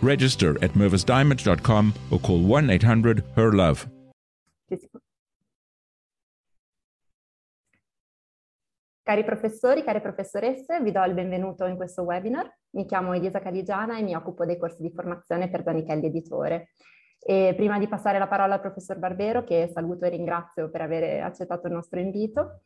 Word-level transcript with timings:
Register 0.00 0.56
at 0.62 0.76
mervisdiamond.com 0.76 1.92
or 2.10 2.20
call 2.20 2.40
1 2.40 2.70
800 2.70 3.24
HER 3.34 3.52
LOVE. 3.52 3.96
Cari 9.02 9.24
professori, 9.24 9.82
care 9.82 10.00
professoresse, 10.00 10.80
vi 10.82 10.92
do 10.92 11.02
il 11.02 11.14
benvenuto 11.14 11.64
in 11.64 11.76
questo 11.76 12.02
webinar. 12.02 12.48
Mi 12.76 12.84
chiamo 12.84 13.14
Elisa 13.14 13.40
Caligiana 13.40 13.98
e 13.98 14.02
mi 14.02 14.14
occupo 14.14 14.44
dei 14.44 14.56
corsi 14.56 14.82
di 14.82 14.92
formazione 14.92 15.50
per 15.50 15.62
Zanichelli 15.64 16.06
Editore. 16.06 16.68
E 17.18 17.54
prima 17.56 17.78
di 17.78 17.88
passare 17.88 18.18
la 18.18 18.28
parola 18.28 18.54
al 18.54 18.60
professor 18.60 18.98
Barbero, 18.98 19.42
che 19.42 19.68
saluto 19.72 20.04
e 20.04 20.10
ringrazio 20.10 20.70
per 20.70 20.82
aver 20.82 21.22
accettato 21.22 21.66
il 21.66 21.72
nostro 21.72 21.98
invito, 21.98 22.60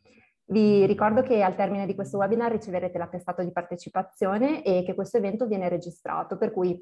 vi 0.47 0.85
ricordo 0.85 1.23
che 1.23 1.43
al 1.43 1.55
termine 1.55 1.87
di 1.87 1.95
questo 1.95 2.19
webinar 2.19 2.51
riceverete 2.51 2.99
l'attestato 2.99 3.43
di 3.43 3.53
partecipazione 3.53 4.63
e 4.65 4.83
che 4.85 4.95
questo 4.95 5.17
evento 5.17 5.47
viene 5.47 5.71
registrato, 5.71 6.37
per 6.37 6.51
cui 6.51 6.79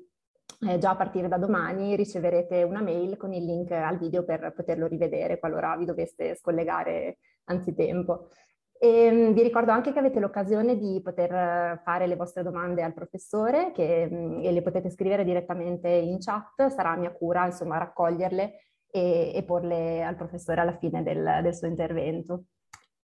eh, 0.69 0.79
già 0.79 0.91
a 0.91 0.97
partire 0.97 1.29
da 1.29 1.39
domani 1.39 1.97
riceverete 1.97 2.63
una 2.63 2.83
mail 2.83 3.17
con 3.17 3.33
il 3.33 3.45
link 3.45 3.71
al 3.71 3.99
video 3.99 4.25
per 4.25 4.53
poterlo 4.55 4.87
rivedere 4.87 5.39
qualora 5.39 5.77
vi 5.77 5.85
doveste 5.85 6.35
scollegare 6.35 7.19
anzitempo. 7.45 8.29
E 8.83 8.89
ehm, 8.89 9.33
vi 9.35 9.43
ricordo 9.43 9.73
anche 9.73 9.93
che 9.93 9.99
avete 9.99 10.21
l'occasione 10.21 10.79
di 10.79 11.01
poter 11.03 11.33
eh, 11.33 11.81
fare 11.85 12.07
le 12.07 12.17
vostre 12.17 12.43
domande 12.43 12.83
al 12.83 12.95
professore 12.95 13.73
che, 13.73 14.09
mm, 14.11 14.41
e 14.43 14.53
le 14.53 14.63
potete 14.63 14.91
scrivere 14.91 15.23
direttamente 15.25 15.89
in 15.89 16.19
chat, 16.19 16.69
sarà 16.69 16.97
mia 16.97 17.13
cura 17.13 17.45
insomma 17.45 17.77
raccoglierle 17.77 18.55
e, 18.91 19.33
e 19.35 19.43
porle 19.45 20.03
al 20.03 20.17
professore 20.17 20.63
alla 20.63 20.77
fine 20.79 21.03
del, 21.03 21.41
del 21.43 21.55
suo 21.55 21.67
intervento. 21.69 22.45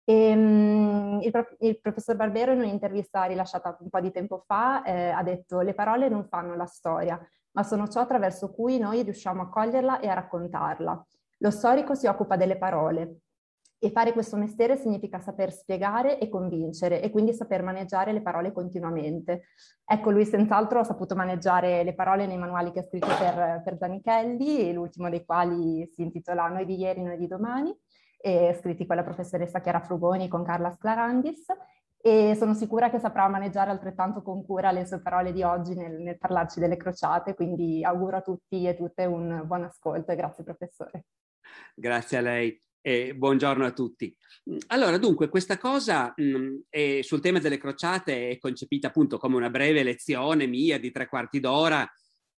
E, 0.05 0.33
um, 0.33 1.21
il, 1.23 1.57
il, 1.61 1.81
professor 1.81 2.15
Barbero 2.17 2.53
in 2.53 2.61
un'intervista 2.61 3.25
rilasciata 3.25 3.77
un 3.81 3.89
po' 3.89 4.01
di 4.01 4.11
tempo 4.11 4.43
fa 4.47 4.83
eh, 4.83 5.09
ha 5.09 5.23
detto 5.23 5.61
le 5.61 5.75
parole 5.75 6.09
non 6.09 6.27
fanno 6.29 6.55
la 6.55 6.67
storia, 6.67 7.19
ma 7.53 7.63
sono 7.63 7.89
ciò 7.89 8.01
attraverso 8.01 8.51
cui 8.53 8.79
noi 8.79 9.03
riusciamo 9.03 9.43
a 9.43 9.49
coglierla 9.49 10.01
e 10.01 10.09
a 10.09 10.15
raccontarla. 10.15 11.07
Lo 11.39 11.51
storico 11.51 11.95
si 11.95 12.07
occupa 12.07 12.37
delle 12.37 12.59
parole, 12.59 13.21
e 13.85 13.91
fare 13.91 14.15
questo 14.15 14.37
mestiere 14.37 14.79
significa 14.79 15.21
saper 15.21 15.53
spiegare 15.53 16.19
e 16.19 16.31
convincere 16.31 17.03
e 17.03 17.11
quindi 17.11 17.35
saper 17.35 17.63
maneggiare 17.63 18.13
le 18.13 18.23
parole 18.23 18.51
continuamente. 18.51 19.49
Ecco, 19.85 20.11
lui 20.11 20.25
senz'altro 20.25 20.81
ha 20.81 20.85
saputo 20.85 21.15
maneggiare 21.15 21.85
le 21.85 21.95
parole 21.95 22.27
nei 22.27 22.39
manuali 22.39 22.73
che 22.73 22.79
ha 22.79 22.85
scritto 22.85 23.09
per, 23.19 23.61
per 23.63 23.77
Zanichelli, 23.77 24.73
l'ultimo 24.73 25.11
dei 25.11 25.25
quali 25.27 25.87
si 25.93 26.01
intitola 26.01 26.49
Noi 26.49 26.65
di 26.65 26.77
ieri, 26.77 27.03
noi 27.03 27.19
di 27.19 27.27
domani, 27.27 27.77
e 28.25 28.57
scritti 28.59 28.87
con 28.87 28.97
la 28.97 29.03
professoressa 29.03 29.61
Chiara 29.61 29.83
Frugoni 29.83 30.29
con 30.29 30.45
Carla 30.45 30.71
Sclarandis 30.71 31.45
e 32.01 32.35
sono 32.35 32.55
sicura 32.55 32.89
che 32.89 32.99
saprà 32.99 33.29
maneggiare 33.29 33.71
altrettanto 33.71 34.23
con 34.23 34.47
cura 34.47 34.73
le 34.73 34.87
sue 34.87 35.03
parole 35.03 35.31
di 35.31 35.43
oggi 35.43 35.75
nel, 35.75 36.01
nel 36.01 36.17
parlarci 36.17 36.59
delle 36.59 36.79
crociate, 36.79 37.35
quindi 37.35 37.85
auguro 37.85 38.17
a 38.17 38.23
tutti 38.23 38.67
e 38.67 38.75
tutte 38.77 39.05
un 39.05 39.43
buon 39.45 39.65
ascolto 39.65 40.11
e 40.11 40.17
grazie 40.17 40.43
professore. 40.43 41.05
Grazie 41.75 42.17
a 42.17 42.21
lei. 42.23 42.59
Eh, 42.81 43.15
buongiorno 43.15 43.67
a 43.67 43.73
tutti. 43.73 44.15
Allora, 44.69 44.97
dunque, 44.97 45.29
questa 45.29 45.59
cosa 45.59 46.15
mh, 46.17 46.65
è, 46.71 47.01
sul 47.03 47.21
tema 47.21 47.41
delle 47.41 47.59
crociate 47.59 48.31
è 48.31 48.39
concepita 48.39 48.89
appunto 48.89 49.19
come 49.19 49.37
una 49.37 49.51
breve 49.51 49.83
lezione 49.83 50.47
mia 50.47 50.79
di 50.79 50.91
tre 50.91 51.09
quarti 51.09 51.41
d'ora, 51.41 51.87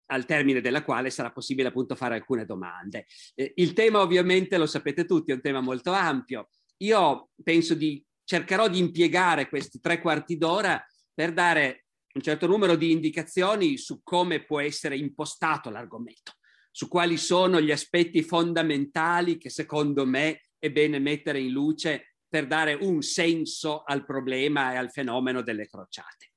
al 0.07 0.25
termine 0.25 0.61
della 0.61 0.83
quale 0.83 1.09
sarà 1.09 1.31
possibile 1.31 1.69
appunto 1.69 1.95
fare 1.95 2.15
alcune 2.15 2.45
domande. 2.45 3.05
Eh, 3.35 3.53
il 3.57 3.73
tema 3.73 4.01
ovviamente 4.01 4.57
lo 4.57 4.65
sapete 4.65 5.05
tutti, 5.05 5.31
è 5.31 5.35
un 5.35 5.41
tema 5.41 5.61
molto 5.61 5.91
ampio. 5.91 6.49
Io 6.77 7.29
penso 7.43 7.73
di 7.73 8.03
cercherò 8.23 8.67
di 8.67 8.79
impiegare 8.79 9.47
questi 9.47 9.79
tre 9.79 10.01
quarti 10.01 10.37
d'ora 10.37 10.83
per 11.13 11.33
dare 11.33 11.85
un 12.13 12.21
certo 12.21 12.47
numero 12.47 12.75
di 12.75 12.91
indicazioni 12.91 13.77
su 13.77 14.01
come 14.03 14.43
può 14.43 14.59
essere 14.59 14.97
impostato 14.97 15.69
l'argomento 15.69 16.33
su 16.77 16.87
quali 16.87 17.17
sono 17.17 17.59
gli 17.59 17.71
aspetti 17.71 18.21
fondamentali 18.21 19.39
che 19.39 19.49
secondo 19.49 20.05
me 20.05 20.41
è 20.59 20.69
bene 20.69 20.99
mettere 20.99 21.39
in 21.39 21.49
luce 21.49 22.17
per 22.29 22.45
dare 22.45 22.75
un 22.75 23.01
senso 23.01 23.81
al 23.81 24.05
problema 24.05 24.73
e 24.73 24.75
al 24.75 24.91
fenomeno 24.91 25.41
delle 25.41 25.65
crociate. 25.65 26.33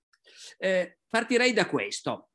Eh, 0.56 0.98
partirei 1.06 1.52
da 1.52 1.66
questo. 1.66 2.29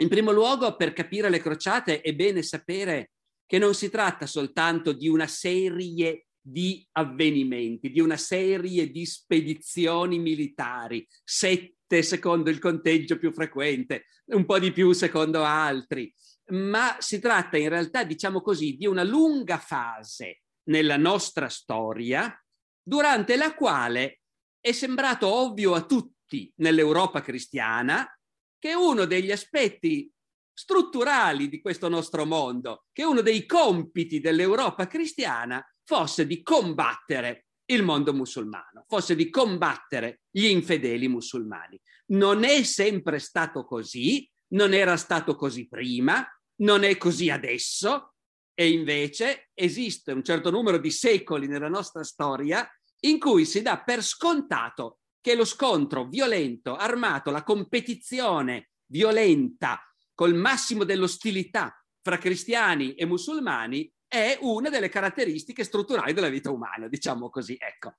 In 0.00 0.08
primo 0.08 0.32
luogo, 0.32 0.76
per 0.76 0.94
capire 0.94 1.28
le 1.28 1.40
crociate 1.40 2.00
è 2.00 2.14
bene 2.14 2.42
sapere 2.42 3.10
che 3.44 3.58
non 3.58 3.74
si 3.74 3.90
tratta 3.90 4.24
soltanto 4.24 4.92
di 4.92 5.08
una 5.08 5.26
serie 5.26 6.28
di 6.40 6.86
avvenimenti, 6.92 7.90
di 7.90 8.00
una 8.00 8.16
serie 8.16 8.90
di 8.90 9.04
spedizioni 9.04 10.18
militari, 10.18 11.06
sette 11.22 12.02
secondo 12.02 12.48
il 12.48 12.58
conteggio 12.58 13.18
più 13.18 13.30
frequente, 13.30 14.06
un 14.32 14.46
po' 14.46 14.58
di 14.58 14.72
più 14.72 14.92
secondo 14.92 15.44
altri, 15.44 16.10
ma 16.46 16.96
si 16.98 17.18
tratta 17.18 17.58
in 17.58 17.68
realtà, 17.68 18.02
diciamo 18.02 18.40
così, 18.40 18.76
di 18.78 18.86
una 18.86 19.02
lunga 19.02 19.58
fase 19.58 20.44
nella 20.70 20.96
nostra 20.96 21.50
storia 21.50 22.34
durante 22.82 23.36
la 23.36 23.54
quale 23.54 24.20
è 24.58 24.72
sembrato 24.72 25.26
ovvio 25.26 25.74
a 25.74 25.84
tutti 25.84 26.50
nell'Europa 26.56 27.20
cristiana 27.20 28.08
che 28.60 28.74
uno 28.74 29.06
degli 29.06 29.32
aspetti 29.32 30.08
strutturali 30.52 31.48
di 31.48 31.60
questo 31.60 31.88
nostro 31.88 32.24
mondo, 32.26 32.84
che 32.92 33.02
uno 33.02 33.22
dei 33.22 33.46
compiti 33.46 34.20
dell'Europa 34.20 34.86
cristiana 34.86 35.64
fosse 35.82 36.26
di 36.26 36.42
combattere 36.42 37.46
il 37.70 37.82
mondo 37.82 38.12
musulmano, 38.12 38.84
fosse 38.86 39.16
di 39.16 39.30
combattere 39.30 40.20
gli 40.30 40.44
infedeli 40.44 41.08
musulmani. 41.08 41.80
Non 42.08 42.44
è 42.44 42.62
sempre 42.62 43.18
stato 43.18 43.64
così, 43.64 44.28
non 44.48 44.74
era 44.74 44.96
stato 44.96 45.34
così 45.34 45.66
prima, 45.66 46.26
non 46.56 46.84
è 46.84 46.96
così 46.98 47.30
adesso 47.30 48.14
e 48.52 48.70
invece 48.70 49.50
esiste 49.54 50.12
un 50.12 50.22
certo 50.22 50.50
numero 50.50 50.76
di 50.76 50.90
secoli 50.90 51.46
nella 51.46 51.68
nostra 51.68 52.04
storia 52.04 52.68
in 53.04 53.18
cui 53.18 53.46
si 53.46 53.62
dà 53.62 53.82
per 53.82 54.02
scontato 54.02 54.98
che 55.20 55.34
lo 55.34 55.44
scontro 55.44 56.06
violento, 56.06 56.76
armato, 56.76 57.30
la 57.30 57.42
competizione 57.42 58.70
violenta 58.86 59.80
col 60.14 60.34
massimo 60.34 60.84
dell'ostilità 60.84 61.74
fra 62.02 62.18
cristiani 62.18 62.94
e 62.94 63.04
musulmani 63.06 63.90
è 64.06 64.38
una 64.40 64.70
delle 64.70 64.88
caratteristiche 64.88 65.62
strutturali 65.64 66.12
della 66.12 66.28
vita 66.28 66.50
umana, 66.50 66.88
diciamo 66.88 67.30
così. 67.30 67.56
Ecco. 67.58 67.94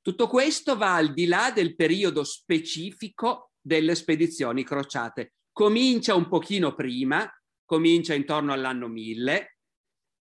Tutto 0.00 0.28
questo 0.28 0.76
va 0.76 0.94
al 0.94 1.12
di 1.12 1.26
là 1.26 1.50
del 1.50 1.74
periodo 1.74 2.22
specifico 2.22 3.50
delle 3.60 3.96
spedizioni 3.96 4.62
crociate. 4.62 5.34
Comincia 5.50 6.14
un 6.14 6.28
pochino 6.28 6.74
prima, 6.74 7.28
comincia 7.64 8.14
intorno 8.14 8.52
all'anno 8.52 8.86
1000 8.86 9.58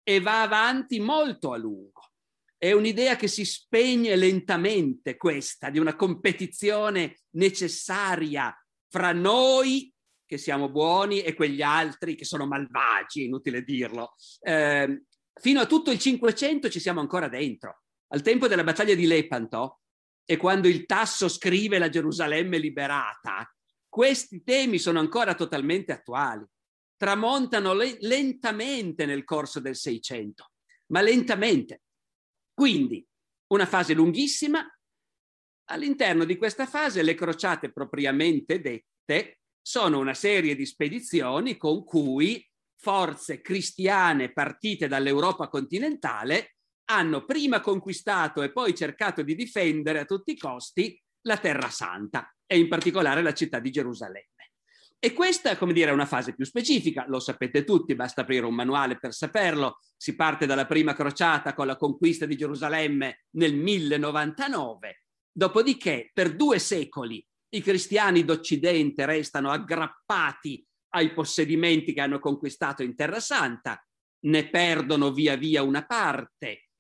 e 0.03 0.21
va 0.21 0.41
avanti 0.43 1.01
molto 1.01 1.53
a 1.53 1.59
lungo. 1.59 1.94
È 2.65 2.73
un'idea 2.73 3.15
che 3.15 3.29
si 3.29 3.45
spegne 3.45 4.17
lentamente 4.17 5.19
questa, 5.19 5.69
di 5.69 5.79
una 5.79 5.95
competizione 5.97 7.19
necessaria 7.33 8.59
fra 8.89 9.13
noi 9.13 9.93
che 10.25 10.39
siamo 10.39 10.71
buoni 10.71 11.21
e 11.21 11.35
quegli 11.35 11.61
altri 11.61 12.15
che 12.15 12.25
sono 12.25 12.47
malvagi, 12.47 13.25
inutile 13.25 13.63
dirlo. 13.65 14.15
Eh, 14.41 15.03
fino 15.35 15.61
a 15.61 15.67
tutto 15.67 15.91
il 15.91 15.99
Cinquecento 15.99 16.71
ci 16.71 16.81
siamo 16.81 17.01
ancora 17.01 17.29
dentro. 17.29 17.83
Al 18.15 18.23
tempo 18.23 18.49
della 18.49 18.65
battaglia 18.65 18.95
di 18.95 19.05
Lepanto 19.05 19.81
e 20.25 20.39
quando 20.39 20.67
il 20.67 20.87
Tasso 20.87 21.29
scrive 21.29 21.77
la 21.77 21.91
Gerusalemme 21.91 22.57
liberata, 22.57 23.47
questi 23.87 24.43
temi 24.43 24.79
sono 24.79 25.01
ancora 25.01 25.35
totalmente 25.35 25.93
attuali 25.93 26.47
tramontano 26.97 27.75
le- 27.75 27.99
lentamente 28.01 29.05
nel 29.05 29.25
corso 29.25 29.61
del 29.61 29.77
Seicento. 29.77 30.49
ma 30.87 31.03
lentamente. 31.03 31.84
Quindi 32.55 33.05
una 33.49 33.67
fase 33.67 33.95
lunghissima. 33.95 34.67
All'interno 35.71 36.25
di 36.25 36.37
questa 36.37 36.67
fase 36.67 37.03
le 37.03 37.15
crociate 37.15 37.73
propriamente 37.73 38.61
dette 38.61 39.41
sono 39.61 39.99
una 39.99 40.15
serie 40.15 40.55
di 40.55 40.67
spedizioni 40.67 41.57
con 41.57 41.85
cui 41.85 42.47
forze 42.77 43.41
cristiane 43.41 44.33
partite 44.33 44.89
dall'Europa 44.89 45.49
continentale 45.49 46.57
hanno 46.91 47.25
prima 47.25 47.61
conquistato 47.61 48.43
e 48.43 48.53
poi 48.53 48.75
cercato 48.75 49.23
di 49.23 49.35
difendere 49.35 50.01
a 50.01 50.05
tutti 50.05 50.33
i 50.33 50.37
costi 50.37 51.01
la 51.23 51.39
Terra 51.39 51.71
Santa 51.71 52.31
e 52.47 52.59
in 52.59 52.69
particolare 52.69 53.23
la 53.23 53.33
città 53.33 53.59
di 53.59 53.71
Gerusalemme. 53.71 54.34
E 55.05 55.13
questa, 55.13 55.59
come 55.59 55.75
dire, 55.75 55.91
è 55.91 55.93
una 55.93 56.07
fase 56.07 56.35
più 56.35 56.47
specifica, 56.47 57.05
lo 57.09 57.21
sapete 57.21 57.63
tutti, 57.63 57.95
basta 57.95 58.23
aprire 58.23 58.47
un 58.47 58.55
manuale 58.55 58.97
per 58.97 59.13
saperlo. 59.13 59.81
Si 59.99 60.15
parte 60.15 60.47
dalla 60.47 60.65
prima 60.65 60.95
crociata 60.95 61.53
con 61.53 61.67
la 61.67 61.77
conquista 61.77 62.25
di 62.25 62.39
Gerusalemme 62.39 63.27
nel 63.33 63.55
1099, 63.55 65.03
dopodiché 65.31 66.11
per 66.15 66.35
due 66.35 66.59
secoli 66.59 67.23
i 67.51 67.61
cristiani 67.61 68.25
d'Occidente 68.25 69.05
restano 69.05 69.51
aggrappati 69.51 70.67
ai 70.95 71.13
possedimenti 71.13 71.93
che 71.93 72.01
hanno 72.01 72.19
conquistato 72.19 72.83
in 72.83 72.97
Terra 72.97 73.21
Santa, 73.21 73.87
ne 74.21 74.49
perdono 74.49 75.13
via 75.13 75.37
via 75.37 75.63
una 75.63 75.85
parte, 75.85 76.71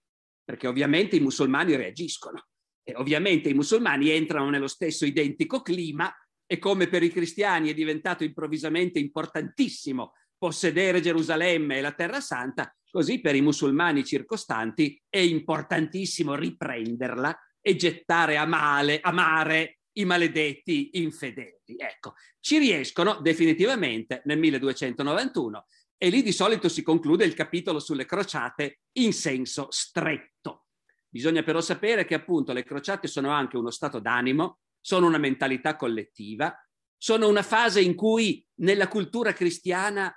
perché 0.43 0.67
ovviamente 0.67 1.17
i 1.17 1.21
musulmani 1.21 1.77
reagiscono 1.77 2.47
e 2.83 2.95
ovviamente 2.97 3.51
i 3.51 3.55
musulmani 3.55 4.09
entrano 4.09 4.49
nello 4.49 4.67
stesso 4.67 5.05
identico 5.05 5.61
clima 5.61 6.11
e 6.47 6.59
come 6.59 6.89
per 6.89 7.03
i 7.03 7.11
cristiani 7.11 7.71
è 7.71 7.75
diventato 7.75 8.25
improvvisamente 8.25 8.99
importantissimo 8.99 10.13
possedere 10.37 11.01
Gerusalemme 11.01 11.79
e 11.79 11.81
la 11.81 11.93
Terra 11.93 12.21
Santa, 12.21 12.75
così 12.91 13.21
per 13.21 13.35
i 13.35 13.41
musulmani 13.41 14.05
circostanti 14.05 15.01
è 15.09 15.19
importantissimo 15.19 16.35
riprenderla 16.35 17.37
e 17.61 17.77
gettare 17.77 18.37
a, 18.37 18.45
male, 18.45 19.01
a 19.01 19.11
mare 19.11 19.79
i 19.93 20.05
maledetti 20.05 20.91
infedeli. 20.95 21.77
Ecco, 21.79 22.15
ci 22.41 22.59
riescono 22.59 23.21
definitivamente 23.21 24.23
nel 24.27 24.39
1291 24.39 25.67
e 25.97 26.09
lì 26.11 26.23
di 26.23 26.33
solito 26.33 26.69
si 26.69 26.83
conclude 26.83 27.25
il 27.25 27.35
capitolo 27.35 27.79
sulle 27.79 28.05
crociate 28.05 28.81
in 28.99 29.13
senso 29.13 29.69
stretto. 29.71 30.67
Bisogna 31.09 31.43
però 31.43 31.61
sapere 31.61 32.05
che 32.05 32.15
appunto 32.15 32.53
le 32.53 32.65
crociate 32.65 33.09
sono 33.09 33.31
anche 33.31 33.57
uno 33.57 33.71
stato 33.71 34.01
d'animo, 34.01 34.59
sono 34.85 35.07
una 35.07 35.17
mentalità 35.17 35.77
collettiva, 35.77 36.55
sono 36.99 37.27
una 37.27 37.43
fase 37.43 37.81
in 37.81 37.95
cui 37.95 38.47
nella 38.57 38.87
cultura 38.87 39.33
cristiana 39.33 40.15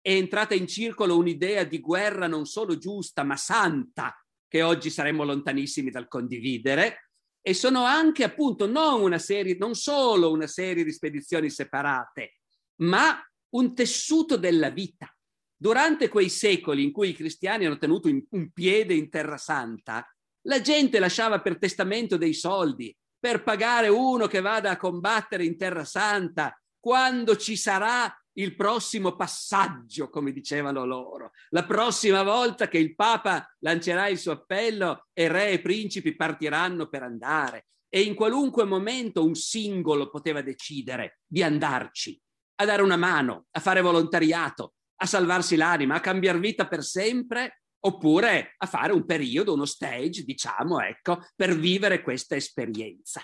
è 0.00 0.10
entrata 0.10 0.54
in 0.54 0.66
circolo 0.66 1.18
un'idea 1.18 1.64
di 1.64 1.80
guerra 1.80 2.26
non 2.26 2.46
solo 2.46 2.78
giusta 2.78 3.24
ma 3.24 3.36
santa, 3.36 4.18
che 4.48 4.62
oggi 4.62 4.88
saremmo 4.88 5.22
lontanissimi 5.22 5.90
dal 5.90 6.08
condividere, 6.08 7.10
e 7.42 7.52
sono 7.52 7.84
anche 7.84 8.24
appunto 8.24 8.66
non 8.66 9.02
una 9.02 9.18
serie, 9.18 9.56
non 9.58 9.74
solo 9.74 10.30
una 10.30 10.46
serie 10.46 10.82
di 10.82 10.92
spedizioni 10.92 11.50
separate, 11.50 12.36
ma 12.76 13.22
un 13.50 13.74
tessuto 13.74 14.38
della 14.38 14.70
vita. 14.70 15.14
Durante 15.54 16.08
quei 16.08 16.30
secoli 16.30 16.82
in 16.82 16.92
cui 16.92 17.10
i 17.10 17.14
cristiani 17.14 17.66
hanno 17.66 17.76
tenuto 17.76 18.08
un 18.08 18.50
piede 18.50 18.94
in 18.94 19.10
Terra 19.10 19.36
Santa, 19.36 20.10
la 20.46 20.60
gente 20.62 20.98
lasciava 20.98 21.42
per 21.42 21.58
testamento 21.58 22.16
dei 22.16 22.32
soldi 22.32 22.96
per 23.26 23.42
pagare 23.42 23.88
uno 23.88 24.28
che 24.28 24.40
vada 24.40 24.70
a 24.70 24.76
combattere 24.76 25.44
in 25.44 25.56
Terra 25.56 25.84
Santa 25.84 26.56
quando 26.78 27.34
ci 27.34 27.56
sarà 27.56 28.08
il 28.34 28.54
prossimo 28.54 29.16
passaggio, 29.16 30.08
come 30.10 30.30
dicevano 30.30 30.86
loro, 30.86 31.32
la 31.48 31.64
prossima 31.64 32.22
volta 32.22 32.68
che 32.68 32.78
il 32.78 32.94
Papa 32.94 33.52
lancerà 33.64 34.06
il 34.06 34.18
suo 34.18 34.30
appello 34.30 35.08
e 35.12 35.26
re 35.26 35.50
e 35.50 35.60
principi 35.60 36.14
partiranno 36.14 36.86
per 36.86 37.02
andare. 37.02 37.66
E 37.88 38.02
in 38.02 38.14
qualunque 38.14 38.62
momento 38.62 39.24
un 39.24 39.34
singolo 39.34 40.08
poteva 40.08 40.40
decidere 40.40 41.18
di 41.26 41.42
andarci, 41.42 42.16
a 42.60 42.64
dare 42.64 42.82
una 42.82 42.96
mano, 42.96 43.46
a 43.50 43.58
fare 43.58 43.80
volontariato, 43.80 44.74
a 45.02 45.06
salvarsi 45.06 45.56
l'anima, 45.56 45.96
a 45.96 46.00
cambiare 46.00 46.38
vita 46.38 46.68
per 46.68 46.84
sempre, 46.84 47.62
oppure 47.86 48.54
a 48.58 48.66
fare 48.66 48.92
un 48.92 49.04
periodo, 49.04 49.54
uno 49.54 49.64
stage, 49.64 50.24
diciamo, 50.24 50.80
ecco, 50.80 51.24
per 51.34 51.56
vivere 51.56 52.02
questa 52.02 52.36
esperienza 52.36 53.22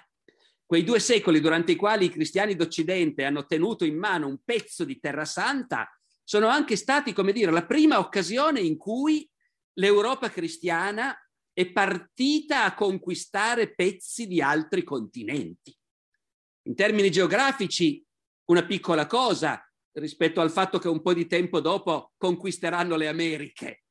quei 0.72 0.84
due 0.84 1.00
secoli 1.00 1.40
durante 1.40 1.72
i 1.72 1.76
quali 1.76 2.06
i 2.06 2.10
cristiani 2.10 2.56
d'Occidente 2.56 3.26
hanno 3.26 3.44
tenuto 3.44 3.84
in 3.84 3.98
mano 3.98 4.26
un 4.26 4.38
pezzo 4.42 4.84
di 4.84 4.98
Terra 4.98 5.26
Santa, 5.26 5.86
sono 6.24 6.46
anche 6.46 6.76
stati, 6.76 7.12
come 7.12 7.32
dire, 7.32 7.50
la 7.50 7.66
prima 7.66 7.98
occasione 7.98 8.60
in 8.60 8.78
cui 8.78 9.28
l'Europa 9.74 10.30
cristiana 10.30 11.14
è 11.52 11.70
partita 11.70 12.64
a 12.64 12.74
conquistare 12.74 13.74
pezzi 13.74 14.26
di 14.26 14.40
altri 14.40 14.82
continenti. 14.82 15.76
In 16.68 16.74
termini 16.74 17.10
geografici, 17.10 18.02
una 18.46 18.64
piccola 18.64 19.06
cosa 19.06 19.62
rispetto 19.98 20.40
al 20.40 20.50
fatto 20.50 20.78
che 20.78 20.88
un 20.88 21.02
po' 21.02 21.12
di 21.12 21.26
tempo 21.26 21.60
dopo 21.60 22.14
conquisteranno 22.16 22.96
le 22.96 23.08
Americhe. 23.08 23.81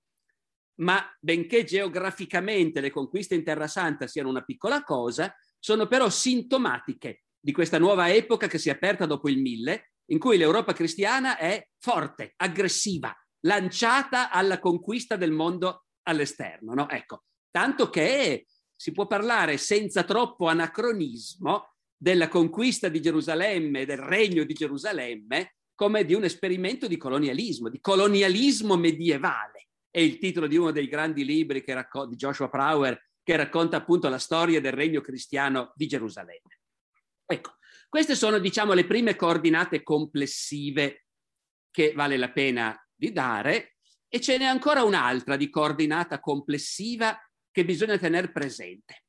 Ma 0.76 1.04
benché 1.20 1.64
geograficamente 1.64 2.82
le 2.82 2.90
conquiste 2.90 3.36
in 3.36 3.44
Terra 3.44 3.68
Santa 3.68 4.08
siano 4.08 4.30
una 4.30 4.44
piccola 4.44 4.84
cosa, 4.84 5.36
sono 5.60 5.88
però 5.88 6.10
sintomatiche 6.10 7.24
di 7.40 7.52
questa 7.52 7.78
nuova 7.78 8.12
epoca 8.12 8.48
che 8.48 8.58
si 8.58 8.70
è 8.70 8.74
aperta 8.74 9.06
dopo 9.06 9.30
il 9.30 9.40
mille, 9.40 9.92
in 10.12 10.20
cui 10.20 10.38
l'Europa 10.38 10.74
cristiana 10.74 11.38
è 11.38 11.68
forte, 11.78 12.34
aggressiva, 12.38 13.16
lanciata 13.42 14.30
alla 14.30 14.60
conquista 14.60 15.16
del 15.16 15.32
mondo 15.32 15.86
all'esterno. 16.04 16.74
No? 16.74 16.90
Ecco, 16.90 17.24
tanto 17.50 17.90
che 17.90 18.48
si 18.76 18.92
può 18.92 19.08
parlare 19.08 19.58
senza 19.58 20.04
troppo 20.04 20.48
anacronismo 20.48 21.76
della 21.96 22.28
conquista 22.28 22.90
di 22.90 23.00
Gerusalemme, 23.00 23.86
del 23.86 24.00
regno 24.00 24.44
di 24.44 24.54
Gerusalemme, 24.54 25.56
come 25.76 26.04
di 26.04 26.14
un 26.14 26.24
esperimento 26.24 26.88
di 26.88 26.98
colonialismo, 26.98 27.70
di 27.70 27.80
colonialismo 27.80 28.76
medievale. 28.76 29.70
È 29.92 30.00
il 30.00 30.18
titolo 30.20 30.48
di 30.48 30.56
uno 30.56 30.72
dei 30.72 30.88
grandi 30.88 31.26
libri 31.26 31.64
racco- 31.68 32.08
di 32.08 32.16
Joshua 32.16 32.50
Prower 32.50 33.10
che 33.22 33.36
racconta 33.36 33.78
appunto 33.78 34.08
la 34.08 34.18
storia 34.18 34.62
del 34.62 34.72
regno 34.72 35.02
cristiano 35.02 35.74
di 35.76 35.86
Gerusalemme. 35.86 36.60
Ecco, 37.26 37.58
queste 37.90 38.16
sono 38.16 38.40
diciamo 38.40 38.72
le 38.72 38.86
prime 38.86 39.18
coordinate 39.18 39.84
complessive 39.84 41.08
che 41.70 41.92
vale 41.92 42.16
la 42.16 42.32
pena 42.32 42.76
di 42.96 43.12
dare 43.12 43.76
e 44.08 44.22
ce 44.22 44.38
n'è 44.38 44.46
ancora 44.46 44.84
un'altra 44.84 45.36
di 45.36 45.50
coordinata 45.50 46.22
complessiva 46.22 47.18
che 47.52 47.66
bisogna 47.66 47.98
tenere 47.98 48.32
presente. 48.32 49.04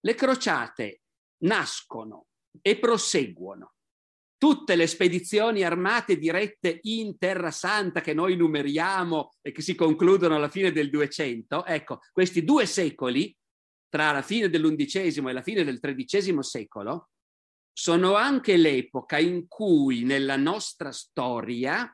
Le 0.00 0.14
crociate 0.14 1.02
nascono 1.42 2.28
e 2.62 2.78
proseguono 2.78 3.74
tutte 4.38 4.76
le 4.76 4.86
spedizioni 4.86 5.64
armate 5.64 6.16
dirette 6.16 6.78
in 6.82 7.18
Terra 7.18 7.50
Santa 7.50 8.00
che 8.00 8.14
noi 8.14 8.36
numeriamo 8.36 9.32
e 9.42 9.50
che 9.50 9.62
si 9.62 9.74
concludono 9.74 10.36
alla 10.36 10.48
fine 10.48 10.70
del 10.70 10.88
200, 10.90 11.66
ecco, 11.66 12.00
questi 12.12 12.44
due 12.44 12.64
secoli, 12.64 13.36
tra 13.88 14.12
la 14.12 14.22
fine 14.22 14.48
dell'undicesimo 14.48 15.28
e 15.28 15.32
la 15.32 15.42
fine 15.42 15.64
del 15.64 15.80
tredicesimo 15.80 16.42
secolo, 16.42 17.08
sono 17.72 18.14
anche 18.14 18.56
l'epoca 18.56 19.18
in 19.18 19.46
cui 19.48 20.04
nella 20.04 20.36
nostra 20.36 20.92
storia 20.92 21.92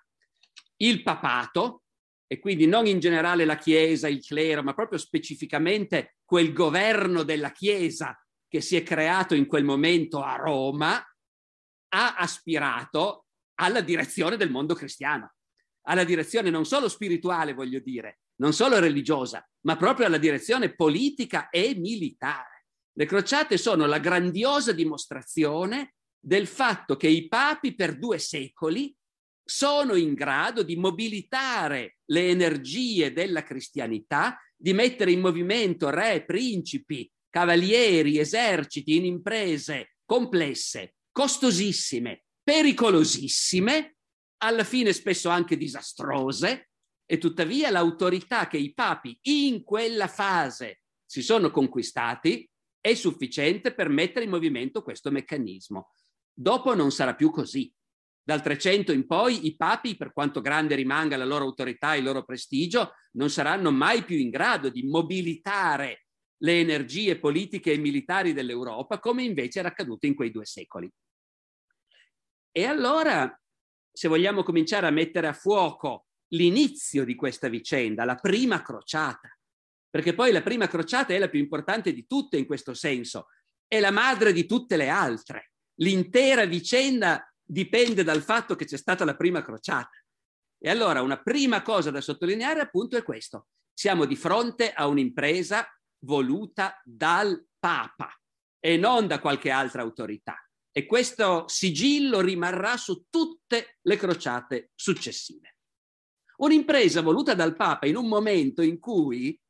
il 0.76 1.02
papato, 1.02 1.82
e 2.26 2.38
quindi 2.38 2.66
non 2.66 2.86
in 2.86 3.00
generale 3.00 3.44
la 3.44 3.56
Chiesa, 3.56 4.08
il 4.08 4.24
clero, 4.24 4.62
ma 4.62 4.74
proprio 4.74 4.98
specificamente 4.98 6.16
quel 6.24 6.52
governo 6.52 7.22
della 7.22 7.52
Chiesa 7.52 8.18
che 8.48 8.60
si 8.60 8.76
è 8.76 8.82
creato 8.82 9.34
in 9.34 9.46
quel 9.46 9.64
momento 9.64 10.22
a 10.22 10.36
Roma, 10.36 11.02
ha 11.88 12.14
aspirato 12.16 13.26
alla 13.56 13.80
direzione 13.80 14.36
del 14.36 14.50
mondo 14.50 14.74
cristiano, 14.74 15.34
alla 15.82 16.04
direzione 16.04 16.50
non 16.50 16.64
solo 16.64 16.88
spirituale, 16.88 17.52
voglio 17.52 17.80
dire, 17.80 18.20
non 18.36 18.52
solo 18.52 18.78
religiosa, 18.78 19.46
ma 19.62 19.76
proprio 19.76 20.06
alla 20.06 20.18
direzione 20.18 20.74
politica 20.74 21.50
e 21.50 21.74
militare. 21.76 22.66
Le 22.92 23.06
crociate 23.06 23.56
sono 23.56 23.86
la 23.86 23.98
grandiosa 23.98 24.72
dimostrazione 24.72 25.94
del 26.18 26.46
fatto 26.46 26.96
che 26.96 27.08
i 27.08 27.28
papi 27.28 27.74
per 27.74 27.98
due 27.98 28.18
secoli 28.18 28.94
sono 29.46 29.94
in 29.94 30.14
grado 30.14 30.62
di 30.62 30.76
mobilitare 30.76 31.98
le 32.06 32.28
energie 32.28 33.12
della 33.12 33.42
cristianità, 33.42 34.40
di 34.56 34.72
mettere 34.72 35.12
in 35.12 35.20
movimento 35.20 35.90
re, 35.90 36.24
principi, 36.24 37.10
cavalieri, 37.28 38.18
eserciti 38.18 38.96
in 38.96 39.04
imprese 39.04 39.96
complesse 40.06 40.94
costosissime, 41.14 42.24
pericolosissime, 42.42 43.98
alla 44.38 44.64
fine 44.64 44.92
spesso 44.92 45.28
anche 45.28 45.56
disastrose, 45.56 46.70
e 47.06 47.18
tuttavia 47.18 47.70
l'autorità 47.70 48.48
che 48.48 48.56
i 48.56 48.74
papi 48.74 49.16
in 49.22 49.62
quella 49.62 50.08
fase 50.08 50.80
si 51.04 51.22
sono 51.22 51.52
conquistati 51.52 52.48
è 52.80 52.94
sufficiente 52.94 53.72
per 53.72 53.88
mettere 53.88 54.24
in 54.24 54.30
movimento 54.32 54.82
questo 54.82 55.12
meccanismo. 55.12 55.92
Dopo 56.32 56.74
non 56.74 56.90
sarà 56.90 57.14
più 57.14 57.30
così. 57.30 57.72
Dal 58.22 58.42
300 58.42 58.90
in 58.90 59.06
poi 59.06 59.46
i 59.46 59.54
papi, 59.54 59.96
per 59.96 60.12
quanto 60.12 60.40
grande 60.40 60.74
rimanga 60.74 61.16
la 61.16 61.24
loro 61.24 61.44
autorità 61.44 61.94
e 61.94 61.98
il 61.98 62.04
loro 62.04 62.24
prestigio, 62.24 62.94
non 63.12 63.30
saranno 63.30 63.70
mai 63.70 64.02
più 64.02 64.16
in 64.16 64.30
grado 64.30 64.68
di 64.68 64.82
mobilitare 64.82 66.06
le 66.38 66.58
energie 66.58 67.18
politiche 67.18 67.72
e 67.72 67.78
militari 67.78 68.32
dell'Europa 68.32 68.98
come 68.98 69.22
invece 69.22 69.60
era 69.60 69.68
accaduto 69.68 70.06
in 70.06 70.14
quei 70.14 70.30
due 70.30 70.44
secoli. 70.44 70.90
E 72.56 72.66
allora, 72.66 73.36
se 73.90 74.06
vogliamo 74.06 74.44
cominciare 74.44 74.86
a 74.86 74.90
mettere 74.90 75.26
a 75.26 75.32
fuoco 75.32 76.06
l'inizio 76.34 77.04
di 77.04 77.16
questa 77.16 77.48
vicenda, 77.48 78.04
la 78.04 78.14
prima 78.14 78.62
crociata, 78.62 79.36
perché 79.90 80.14
poi 80.14 80.30
la 80.30 80.40
prima 80.40 80.68
crociata 80.68 81.12
è 81.12 81.18
la 81.18 81.28
più 81.28 81.40
importante 81.40 81.92
di 81.92 82.06
tutte 82.06 82.36
in 82.36 82.46
questo 82.46 82.72
senso, 82.72 83.26
è 83.66 83.80
la 83.80 83.90
madre 83.90 84.32
di 84.32 84.46
tutte 84.46 84.76
le 84.76 84.88
altre. 84.88 85.50
L'intera 85.80 86.44
vicenda 86.44 87.28
dipende 87.42 88.04
dal 88.04 88.22
fatto 88.22 88.54
che 88.54 88.66
c'è 88.66 88.76
stata 88.76 89.04
la 89.04 89.16
prima 89.16 89.42
crociata. 89.42 89.98
E 90.56 90.70
allora 90.70 91.02
una 91.02 91.20
prima 91.20 91.60
cosa 91.62 91.90
da 91.90 92.00
sottolineare 92.00 92.60
appunto 92.60 92.96
è 92.96 93.02
questo. 93.02 93.48
Siamo 93.72 94.04
di 94.04 94.14
fronte 94.14 94.72
a 94.72 94.86
un'impresa 94.86 95.66
voluta 96.04 96.80
dal 96.84 97.48
Papa 97.58 98.16
e 98.60 98.76
non 98.76 99.08
da 99.08 99.18
qualche 99.18 99.50
altra 99.50 99.82
autorità. 99.82 100.38
E 100.76 100.86
questo 100.86 101.46
sigillo 101.46 102.20
rimarrà 102.20 102.76
su 102.76 103.04
tutte 103.08 103.78
le 103.82 103.96
crociate 103.96 104.72
successive. 104.74 105.58
Un'impresa 106.38 107.00
voluta 107.00 107.34
dal 107.34 107.54
Papa 107.54 107.86
in 107.86 107.94
un 107.94 108.08
momento 108.08 108.60
in 108.60 108.80
cui 108.80 109.40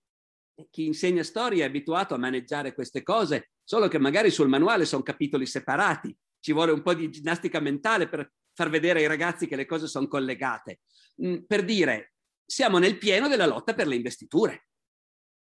chi 0.69 0.85
insegna 0.85 1.23
storia 1.23 1.65
è 1.65 1.67
abituato 1.67 2.13
a 2.13 2.19
maneggiare 2.19 2.75
queste 2.75 3.03
cose, 3.03 3.53
solo 3.65 3.89
che 3.89 3.99
magari 3.99 4.31
sul 4.31 4.49
manuale 4.49 4.85
sono 4.85 5.03
capitoli 5.03 5.47
separati, 5.47 6.15
ci 6.41 6.53
vuole 6.53 6.73
un 6.73 6.83
po' 6.83 6.93
di 6.93 7.09
ginnastica 7.09 7.59
mentale 7.59 8.07
per 8.07 8.31
far 8.53 8.69
vedere 8.69 9.01
ai 9.01 9.07
ragazzi 9.07 9.47
che 9.47 9.57
le 9.57 9.65
cose 9.65 9.87
sono 9.87 10.07
collegate. 10.07 10.81
Mm, 11.25 11.45
per 11.47 11.65
dire, 11.65 12.17
siamo 12.45 12.77
nel 12.77 12.99
pieno 12.99 13.29
della 13.29 13.47
lotta 13.47 13.73
per 13.73 13.87
le 13.87 13.97
investiture. 13.97 14.67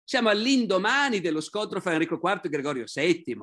Siamo 0.05 0.29
all'indomani 0.29 1.21
dello 1.21 1.41
scontro 1.41 1.81
fra 1.81 1.93
Enrico 1.93 2.21
IV 2.23 2.41
e 2.45 2.49
Gregorio 2.49 2.85
VII, 2.87 3.37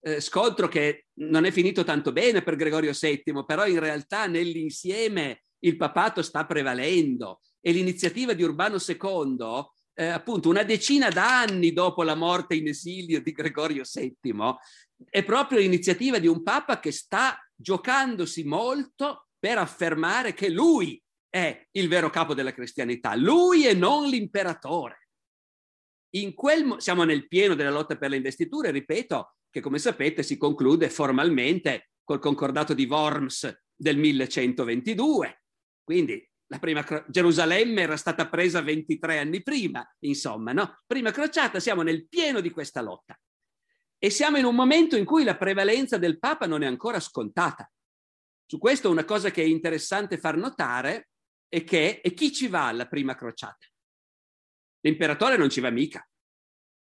eh, 0.00 0.20
scontro 0.20 0.68
che 0.68 1.06
non 1.20 1.44
è 1.44 1.50
finito 1.50 1.84
tanto 1.84 2.12
bene 2.12 2.42
per 2.42 2.56
Gregorio 2.56 2.92
VII, 2.98 3.44
però 3.46 3.66
in 3.66 3.80
realtà 3.80 4.26
nell'insieme 4.26 5.44
il 5.60 5.76
papato 5.76 6.22
sta 6.22 6.46
prevalendo 6.46 7.40
e 7.60 7.72
l'iniziativa 7.72 8.32
di 8.32 8.42
Urbano 8.42 8.76
II 8.76 9.66
eh, 9.98 10.06
appunto 10.06 10.48
una 10.48 10.62
decina 10.62 11.08
d'anni 11.08 11.72
dopo 11.72 12.04
la 12.04 12.14
morte 12.14 12.54
in 12.54 12.68
esilio 12.68 13.20
di 13.20 13.32
Gregorio 13.32 13.82
VII, 13.84 14.54
è 15.10 15.24
proprio 15.24 15.58
l'iniziativa 15.58 16.18
di 16.18 16.28
un 16.28 16.44
Papa 16.44 16.78
che 16.78 16.92
sta 16.92 17.36
giocandosi 17.52 18.44
molto 18.44 19.26
per 19.36 19.58
affermare 19.58 20.34
che 20.34 20.50
lui 20.50 21.02
è 21.28 21.66
il 21.72 21.88
vero 21.88 22.10
capo 22.10 22.32
della 22.32 22.54
cristianità, 22.54 23.16
lui 23.16 23.66
e 23.66 23.74
non 23.74 24.08
l'imperatore. 24.08 25.08
In 26.10 26.32
quel, 26.32 26.76
siamo 26.78 27.02
nel 27.02 27.26
pieno 27.26 27.54
della 27.54 27.70
lotta 27.70 27.96
per 27.96 28.10
le 28.10 28.16
investiture, 28.16 28.70
ripeto, 28.70 29.34
che 29.50 29.60
come 29.60 29.78
sapete 29.78 30.22
si 30.22 30.36
conclude 30.36 30.90
formalmente 30.90 31.90
col 32.04 32.18
concordato 32.18 32.74
di 32.74 32.86
Worms 32.86 33.64
del 33.74 33.96
1122. 33.96 35.42
Quindi 35.82 36.28
la 36.46 36.58
prima 36.58 36.84
Gerusalemme 37.08 37.82
era 37.82 37.96
stata 37.96 38.28
presa 38.28 38.62
23 38.62 39.18
anni 39.18 39.42
prima, 39.42 39.86
insomma, 40.00 40.52
no? 40.52 40.80
Prima 40.86 41.10
crociata, 41.10 41.60
siamo 41.60 41.82
nel 41.82 42.08
pieno 42.08 42.40
di 42.40 42.50
questa 42.50 42.80
lotta. 42.80 43.18
E 43.98 44.10
siamo 44.10 44.38
in 44.38 44.44
un 44.44 44.54
momento 44.54 44.96
in 44.96 45.04
cui 45.04 45.24
la 45.24 45.36
prevalenza 45.36 45.98
del 45.98 46.18
Papa 46.18 46.46
non 46.46 46.62
è 46.62 46.66
ancora 46.66 47.00
scontata. 47.00 47.70
Su 48.46 48.56
questo 48.58 48.90
una 48.90 49.04
cosa 49.04 49.30
che 49.30 49.42
è 49.42 49.46
interessante 49.46 50.16
far 50.16 50.36
notare 50.38 51.10
è 51.48 51.64
che 51.64 52.00
e 52.02 52.14
chi 52.14 52.32
ci 52.32 52.48
va 52.48 52.68
alla 52.68 52.86
prima 52.86 53.14
crociata? 53.14 53.66
L'imperatore 54.80 55.36
non 55.36 55.50
ci 55.50 55.60
va 55.60 55.68
mica. 55.68 56.07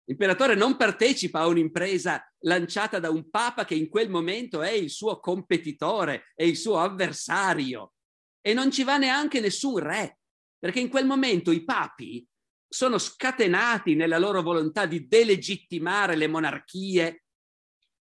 L'imperatore 0.05 0.55
non 0.55 0.75
partecipa 0.75 1.39
a 1.39 1.47
un'impresa 1.47 2.23
lanciata 2.39 2.99
da 2.99 3.09
un 3.09 3.29
papa 3.29 3.63
che 3.63 3.75
in 3.75 3.87
quel 3.87 4.09
momento 4.09 4.61
è 4.61 4.71
il 4.71 4.89
suo 4.89 5.19
competitore, 5.19 6.31
è 6.35 6.43
il 6.43 6.57
suo 6.57 6.79
avversario 6.79 7.93
e 8.41 8.53
non 8.53 8.69
ci 8.69 8.83
va 8.83 8.97
neanche 8.97 9.39
nessun 9.39 9.77
re, 9.79 10.19
perché 10.59 10.81
in 10.81 10.89
quel 10.89 11.05
momento 11.05 11.51
i 11.51 11.63
papi 11.63 12.27
sono 12.67 12.97
scatenati 12.97 13.95
nella 13.95 14.17
loro 14.17 14.41
volontà 14.41 14.85
di 14.85 15.07
delegittimare 15.07 16.15
le 16.15 16.27
monarchie 16.27 17.23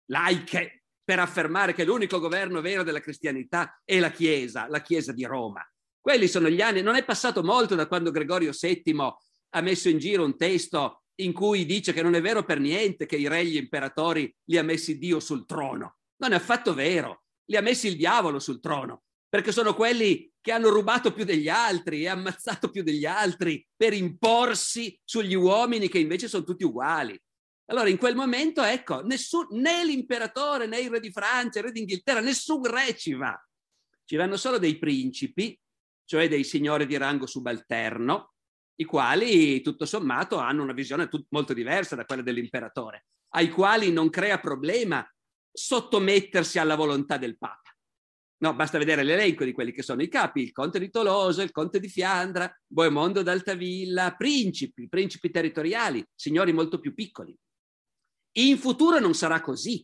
laiche 0.08 0.84
per 1.04 1.20
affermare 1.20 1.74
che 1.74 1.86
l'unico 1.86 2.20
governo 2.20 2.60
vero 2.60 2.84
della 2.84 3.00
cristianità 3.00 3.82
è 3.86 4.00
la 4.00 4.12
Chiesa, 4.12 4.68
la 4.68 4.82
Chiesa 4.82 5.14
di 5.14 5.24
Roma. 5.24 5.66
Quelli 6.02 6.28
sono 6.28 6.50
gli 6.50 6.60
anni, 6.60 6.82
non 6.82 6.96
è 6.96 7.06
passato 7.06 7.44
molto 7.44 7.76
da 7.76 7.88
quando 7.88 8.12
Gregorio 8.12 8.52
VII 8.52 9.14
ha 9.52 9.62
messo 9.62 9.88
in 9.88 10.00
giro 10.00 10.26
un 10.26 10.36
testo 10.36 11.04
in 11.20 11.34
cui 11.34 11.66
dice 11.66 11.94
che 11.94 12.02
non 12.02 12.16
è 12.16 12.22
vero 12.22 12.44
per 12.44 12.60
niente 12.60 13.06
che 13.06 13.16
i 13.16 13.28
re 13.28 13.40
e 13.40 13.46
gli 13.46 13.58
imperatori 13.58 14.34
li 14.46 14.58
ha 14.58 14.64
messi 14.64 14.98
Dio 14.98 15.20
sul 15.20 15.46
trono. 15.46 15.98
Non 16.18 16.32
è 16.32 16.36
affatto 16.36 16.74
vero, 16.74 17.24
li 17.46 17.56
ha 17.56 17.62
messi 17.62 17.88
il 17.88 17.96
diavolo 17.96 18.40
sul 18.40 18.60
trono 18.60 19.04
perché 19.30 19.52
sono 19.52 19.74
quelli 19.74 20.32
che 20.40 20.52
hanno 20.52 20.70
rubato 20.70 21.14
più 21.14 21.26
degli 21.26 21.50
altri 21.50 22.04
e 22.04 22.08
ammazzato 22.08 22.70
più 22.70 22.82
degli 22.82 23.06
altri 23.06 23.66
per 23.76 23.94
imporsi 23.94 24.98
sugli 25.04 25.34
uomini 25.34 25.90
che 25.90 26.00
invece 26.00 26.28
sono 26.28 26.44
tutti 26.44 26.64
uguali. 26.64 27.20
Allora 27.70 27.90
in 27.90 27.98
quel 27.98 28.16
momento, 28.16 28.64
ecco, 28.64 29.02
nessun, 29.02 29.48
né 29.52 29.84
l'imperatore 29.84 30.68
né 30.68 30.80
il 30.80 30.90
re 30.90 31.02
di 31.02 31.12
Francia, 31.12 31.60
il 31.60 31.66
re 31.66 31.72
d'Inghilterra, 31.74 32.22
nessun 32.22 32.64
re 32.64 32.96
ci 32.96 33.14
va. 33.14 33.38
Ci 34.06 34.16
vanno 34.16 34.38
solo 34.38 34.58
dei 34.58 34.78
principi, 34.78 35.60
cioè 36.06 36.30
dei 36.30 36.46
signori 36.46 36.86
di 36.86 36.96
rango 36.96 37.26
subalterno, 37.26 38.36
i 38.80 38.86
quali 38.86 39.62
tutto 39.62 39.86
sommato 39.86 40.38
hanno 40.38 40.64
una 40.64 40.74
visione 40.74 41.08
tut- 41.08 41.28
molto 41.30 41.54
diversa 41.54 41.96
da 41.96 42.06
quella 42.06 42.22
dell'imperatore, 42.22 43.06
ai 43.34 43.50
quali 43.50 43.92
non 43.92 44.10
crea 44.10 44.40
problema 44.40 45.08
sottomettersi 45.52 46.60
alla 46.60 46.76
volontà 46.76 47.18
del 47.18 47.38
Papa. 47.38 47.72
No, 48.40 48.54
basta 48.54 48.78
vedere 48.78 49.02
l'elenco 49.02 49.44
di 49.44 49.52
quelli 49.52 49.72
che 49.72 49.82
sono 49.82 50.04
i 50.04 50.08
capi, 50.08 50.42
il 50.42 50.52
conte 50.52 50.78
di 50.78 50.92
Tolosa, 50.92 51.42
il 51.42 51.52
conte 51.52 51.80
di 51.80 51.90
Fiandra, 51.90 52.56
Boemondo 52.68 53.24
d'Altavilla, 53.24 54.16
principi, 54.16 54.88
principi 54.88 55.32
territoriali, 55.32 56.06
signori 56.14 56.54
molto 56.54 56.80
più 56.80 56.94
piccoli. 56.94 57.36
In 58.38 58.60
futuro 58.60 59.00
non 59.00 59.16
sarà 59.16 59.42
così. 59.42 59.84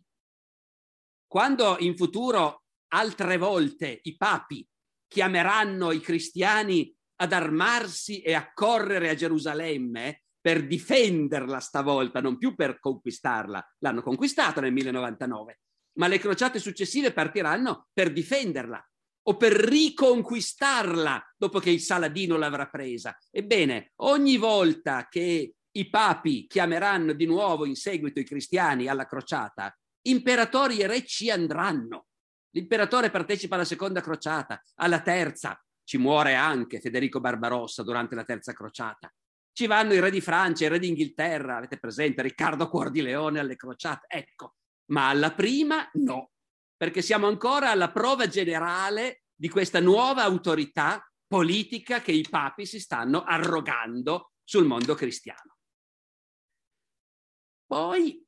Quando 1.26 1.78
in 1.80 1.98
futuro 1.98 2.66
altre 2.90 3.38
volte 3.38 4.02
i 4.04 4.16
papi 4.16 4.68
chiameranno 5.08 5.92
i 5.92 6.00
cristiani 6.00 6.96
ad 7.24 7.32
armarsi 7.32 8.22
e 8.22 8.34
a 8.34 8.52
correre 8.54 9.10
a 9.10 9.16
Gerusalemme 9.16 10.24
per 10.40 10.68
difenderla 10.68 11.60
stavolta, 11.60 12.20
non 12.20 12.38
più 12.38 12.54
per 12.54 12.80
conquistarla, 12.80 13.76
l'hanno 13.80 14.02
conquistata 14.02 14.60
nel 14.60 14.74
1099, 14.74 15.60
ma 16.00 16.08
le 16.08 16.20
crociate 16.20 16.60
successive 16.60 17.14
partiranno 17.14 17.88
per 17.94 18.12
difenderla 18.12 18.86
o 19.26 19.38
per 19.38 19.54
riconquistarla 19.54 21.34
dopo 21.38 21.60
che 21.60 21.70
il 21.70 21.80
Saladino 21.80 22.36
l'avrà 22.36 22.68
presa. 22.68 23.18
Ebbene, 23.32 23.94
ogni 24.02 24.36
volta 24.36 25.08
che 25.10 25.54
i 25.72 25.90
papi 25.90 26.46
chiameranno 26.46 27.14
di 27.14 27.26
nuovo 27.26 27.66
in 27.66 27.76
seguito 27.76 28.20
i 28.20 28.26
cristiani 28.26 28.88
alla 28.88 29.06
crociata, 29.06 29.74
imperatori 30.08 30.80
e 30.80 30.88
re 30.88 31.06
ci 31.06 31.30
andranno. 31.32 32.08
L'imperatore 32.50 33.10
partecipa 33.10 33.56
alla 33.56 33.64
seconda 33.64 34.02
crociata, 34.02 34.62
alla 34.76 35.02
terza, 35.02 35.58
ci 35.84 35.98
muore 35.98 36.36
anche 36.36 36.80
Federico 36.80 37.20
Barbarossa 37.20 37.84
durante 37.84 38.16
la 38.16 38.24
terza 38.24 38.54
crociata. 38.54 39.14
Ci 39.52 39.68
vanno 39.68 39.94
i 39.94 40.00
re 40.00 40.10
di 40.10 40.22
Francia, 40.22 40.66
i 40.66 40.70
re 40.70 40.80
d'Inghilterra, 40.80 41.58
avete 41.58 41.78
presente 41.78 42.22
Riccardo 42.22 42.68
Cuor 42.70 42.90
di 42.90 43.02
Leone 43.02 43.40
alle 43.40 43.56
crociate? 43.56 44.08
Ecco, 44.08 44.56
ma 44.92 45.10
alla 45.10 45.34
prima 45.34 45.88
no, 45.94 46.32
perché 46.76 47.02
siamo 47.02 47.28
ancora 47.28 47.70
alla 47.70 47.92
prova 47.92 48.28
generale 48.28 49.24
di 49.36 49.50
questa 49.50 49.80
nuova 49.80 50.24
autorità 50.24 51.08
politica 51.28 52.02
che 52.02 52.12
i 52.12 52.26
papi 52.28 52.66
si 52.66 52.80
stanno 52.80 53.24
arrogando 53.24 54.32
sul 54.44 54.66
mondo 54.66 54.96
cristiano. 54.96 55.58
Poi 57.66 58.24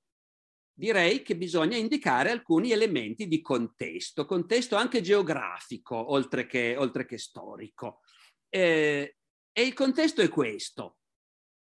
direi 0.75 1.21
che 1.21 1.37
bisogna 1.37 1.77
indicare 1.77 2.29
alcuni 2.29 2.71
elementi 2.71 3.27
di 3.27 3.41
contesto, 3.41 4.25
contesto 4.25 4.75
anche 4.75 5.01
geografico, 5.01 6.11
oltre 6.11 6.45
che, 6.45 6.75
oltre 6.77 7.05
che 7.05 7.17
storico. 7.17 8.01
Eh, 8.49 9.15
e 9.51 9.61
il 9.61 9.73
contesto 9.73 10.21
è 10.21 10.27
questo. 10.27 10.97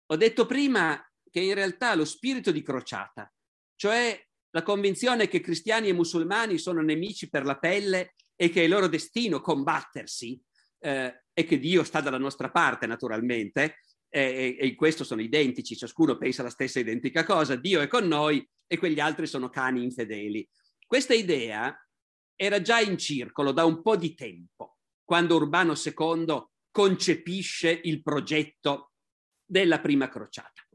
Ho 0.08 0.16
detto 0.16 0.46
prima 0.48 1.00
che 1.30 1.40
in 1.40 1.54
realtà 1.54 1.94
lo 1.94 2.06
spirito 2.06 2.52
di 2.52 2.64
crociata, 2.64 3.32
cioè 3.76 4.20
la 4.50 4.64
convinzione 4.64 5.28
che 5.28 5.40
cristiani 5.40 5.90
e 5.90 5.94
musulmani 5.94 6.58
sono 6.58 6.82
nemici 6.82 7.30
per 7.30 7.46
la 7.46 7.58
pelle 7.58 8.16
e 8.36 8.50
che 8.50 8.62
è 8.62 8.64
il 8.64 8.70
loro 8.70 8.88
destino 8.88 9.40
combattersi 9.40 10.42
eh, 10.80 11.26
e 11.32 11.44
che 11.44 11.60
Dio 11.60 11.84
sta 11.84 12.02
dalla 12.02 12.18
nostra 12.18 12.50
parte 12.50 12.88
naturalmente 12.88 13.80
e, 14.10 14.56
e 14.58 14.66
in 14.66 14.76
questo 14.76 15.04
sono 15.04 15.22
identici, 15.22 15.76
ciascuno 15.76 16.18
pensa 16.18 16.42
la 16.42 16.50
stessa 16.50 16.80
identica 16.80 17.26
cosa, 17.26 17.56
Dio 17.56 17.82
è 17.82 17.88
con 17.88 18.08
noi 18.08 18.48
e 18.68 18.78
quegli 18.78 19.00
altri 19.00 19.28
sono 19.28 19.50
cani 19.50 19.84
infedeli. 19.84 20.48
Questa 20.86 21.14
idea 21.14 21.76
era 22.36 22.62
già 22.62 22.80
in 22.80 22.98
circolo 22.98 23.52
da 23.52 23.66
un 23.66 23.82
po' 23.82 23.96
di 23.96 24.14
tempo, 24.14 24.78
quando 25.04 25.36
Urbano 25.36 25.74
II 25.74 26.46
concepisce 26.72 27.80
il 27.84 28.02
progetto 28.02 28.92
della 29.46 29.80
prima 29.80 30.10
crociata. 30.10 30.68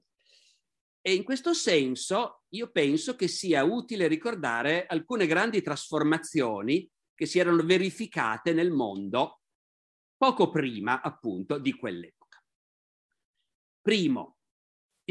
E 1.02 1.14
in 1.14 1.24
questo 1.24 1.54
senso 1.54 2.44
io 2.50 2.70
penso 2.70 3.16
che 3.16 3.28
sia 3.28 3.64
utile 3.64 4.06
ricordare 4.06 4.86
alcune 4.86 5.26
grandi 5.26 5.62
trasformazioni 5.62 6.88
che 7.14 7.26
si 7.26 7.38
erano 7.38 7.62
verificate 7.62 8.52
nel 8.52 8.70
mondo 8.70 9.40
poco 10.16 10.50
prima 10.50 11.00
appunto 11.00 11.58
di 11.58 11.74
quell'epoca. 11.74 12.42
Primo, 13.80 14.39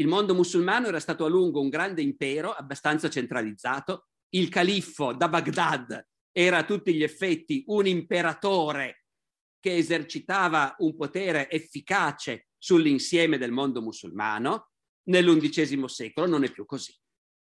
il 0.00 0.08
mondo 0.08 0.34
musulmano 0.34 0.88
era 0.88 1.00
stato 1.00 1.24
a 1.24 1.28
lungo 1.28 1.60
un 1.60 1.68
grande 1.68 2.02
impero 2.02 2.52
abbastanza 2.52 3.08
centralizzato, 3.08 4.08
il 4.30 4.48
califfo 4.48 5.12
da 5.12 5.28
Baghdad 5.28 6.06
era 6.32 6.58
a 6.58 6.64
tutti 6.64 6.94
gli 6.94 7.02
effetti 7.02 7.64
un 7.66 7.86
imperatore 7.86 9.04
che 9.60 9.76
esercitava 9.76 10.74
un 10.78 10.96
potere 10.96 11.50
efficace 11.50 12.48
sull'insieme 12.56 13.38
del 13.38 13.52
mondo 13.52 13.82
musulmano, 13.82 14.70
Nell'undicesimo 15.10 15.88
secolo 15.88 16.26
non 16.28 16.44
è 16.44 16.52
più 16.52 16.64
così. 16.64 16.94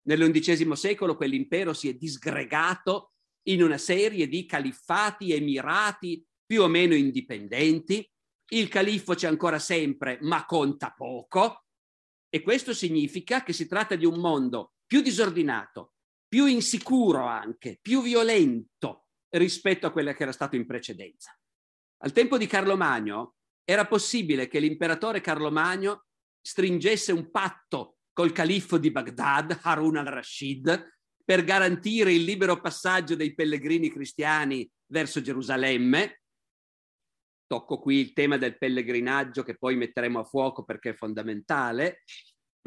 Nell'undicesimo 0.08 0.76
secolo 0.76 1.16
quell'impero 1.16 1.74
si 1.74 1.90
è 1.90 1.94
disgregato 1.94 3.14
in 3.48 3.62
una 3.62 3.78
serie 3.78 4.28
di 4.28 4.46
califfati, 4.46 5.34
emirati 5.34 6.26
più 6.46 6.64
o 6.64 6.68
meno 6.68 6.96
indipendenti. 6.96 8.08
Il 8.52 8.68
califfo 8.70 9.14
c'è 9.14 9.28
ancora 9.28 9.60
sempre, 9.60 10.18
ma 10.22 10.46
conta 10.46 10.94
poco. 10.96 11.66
E 12.30 12.42
questo 12.42 12.74
significa 12.74 13.44
che 13.44 13.54
si 13.54 13.68
tratta 13.68 13.96
di 13.96 14.06
un 14.06 14.20
mondo 14.20 14.74
più 14.86 15.02
disordinato, 15.02 15.94
più 16.28 16.46
insicuro 16.46 17.26
anche, 17.26 17.80
più 17.82 18.02
violento 18.02 19.08
rispetto 19.30 19.88
a 19.88 19.92
quello 19.92 20.14
che 20.14 20.24
era 20.24 20.32
stato 20.32 20.56
in 20.56 20.66
precedenza. 20.66 21.36
Al 22.02 22.12
tempo 22.12 22.38
di 22.38 22.48
Carlo 22.48 22.78
Magno 22.78 23.36
era 23.64 23.86
possibile 23.86 24.48
che 24.48 24.60
l'imperatore 24.60 25.22
Carlo 25.22 25.52
Magno 25.52 26.06
stringesse 26.42 27.12
un 27.12 27.30
patto 27.30 27.98
col 28.14 28.32
califfo 28.32 28.78
di 28.78 28.92
Baghdad, 28.92 29.60
Harun 29.62 29.98
al-Rashid, 29.98 30.98
per 31.24 31.44
garantire 31.44 32.12
il 32.12 32.24
libero 32.24 32.60
passaggio 32.60 33.16
dei 33.16 33.36
pellegrini 33.36 33.90
cristiani 33.90 34.68
verso 34.88 35.22
Gerusalemme. 35.22 36.19
Tocco 37.50 37.80
qui 37.80 37.96
il 37.96 38.14
tema 38.14 38.38
del 38.38 38.60
pellegrinaggio 38.60 39.42
che 39.42 39.58
poi 39.58 39.76
metteremo 39.76 40.20
a 40.20 40.24
fuoco 40.24 40.64
perché 40.64 40.92
è 40.92 40.94
fondamentale. 40.94 42.04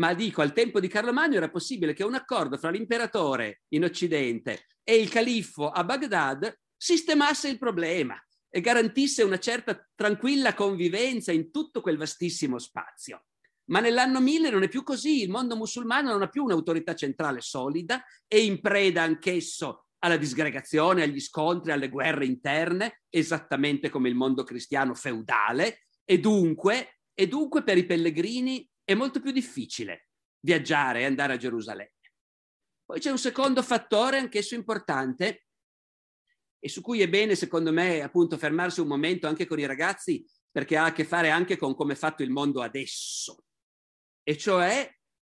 Ma 0.01 0.13
dico, 0.13 0.43
al 0.43 0.53
tempo 0.53 0.81
di 0.81 0.89
Carlo 0.89 1.13
Magno 1.13 1.37
era 1.37 1.51
possibile 1.51 1.93
che 1.93 2.03
un 2.03 2.17
accordo 2.17 2.59
fra 2.59 2.71
l'imperatore 2.71 3.61
in 3.69 3.85
Occidente 3.85 4.67
e 4.83 4.97
il 4.97 5.09
califfo 5.09 5.71
a 5.71 5.85
Baghdad 5.85 6.53
sistemasse 6.77 7.49
il 7.49 7.59
problema 7.59 8.21
e 8.51 8.61
garantisse 8.61 9.23
una 9.23 9.39
certa 9.39 9.89
tranquilla 9.95 10.53
convivenza 10.53 11.31
in 11.31 11.53
tutto 11.53 11.81
quel 11.81 11.97
vastissimo 11.97 12.59
spazio. 12.59 13.27
Ma 13.67 13.79
nell'anno 13.79 14.21
1000 14.21 14.51
non 14.51 14.65
è 14.65 14.69
più 14.69 14.83
così, 14.83 15.23
il 15.23 15.31
mondo 15.31 15.55
musulmano 15.55 16.11
non 16.11 16.23
ha 16.23 16.29
più 16.29 16.43
un'autorità 16.43 16.97
centrale 16.97 17.41
solida, 17.41 18.03
è 18.27 18.35
in 18.35 18.61
preda 18.61 19.03
anch'esso 19.03 19.85
alla 20.05 20.17
disgregazione, 20.17 21.03
agli 21.03 21.21
scontri, 21.21 21.73
alle 21.73 21.89
guerre 21.89 22.27
interne, 22.27 23.03
esattamente 23.09 23.89
come 23.89 24.09
il 24.09 24.15
mondo 24.15 24.45
cristiano 24.45 24.95
feudale, 24.95 25.87
e 26.05 26.19
dunque, 26.19 27.01
e 27.15 27.29
dunque 27.29 27.63
per 27.63 27.79
i 27.79 27.87
pellegrini 27.87 28.69
è 28.85 28.95
molto 28.95 29.21
più 29.21 29.31
difficile 29.31 30.09
viaggiare 30.41 31.01
e 31.01 31.05
andare 31.05 31.35
a 31.35 31.37
Gerusalemme. 31.37 31.95
Poi 32.85 32.99
c'è 32.99 33.11
un 33.11 33.19
secondo 33.19 33.63
fattore, 33.63 34.19
anch'esso 34.19 34.55
importante, 34.55 35.47
e 36.59 36.69
su 36.69 36.81
cui 36.81 37.01
è 37.01 37.09
bene, 37.09 37.37
secondo 37.37 37.73
me, 37.73 38.03
appunto 38.03 38.37
fermarsi 38.37 38.81
un 38.81 38.89
momento 38.89 39.27
anche 39.29 39.47
con 39.47 39.59
i 39.59 39.67
ragazzi, 39.67 40.25
perché 40.51 40.77
ha 40.77 40.87
a 40.87 40.93
che 40.93 41.05
fare 41.05 41.31
anche 41.31 41.57
con 41.57 41.75
come 41.75 41.95
è 41.95 41.97
fatto 41.97 42.23
il 42.23 42.31
mondo 42.31 42.61
adesso 42.61 43.45
e 44.23 44.37
cioè 44.37 44.89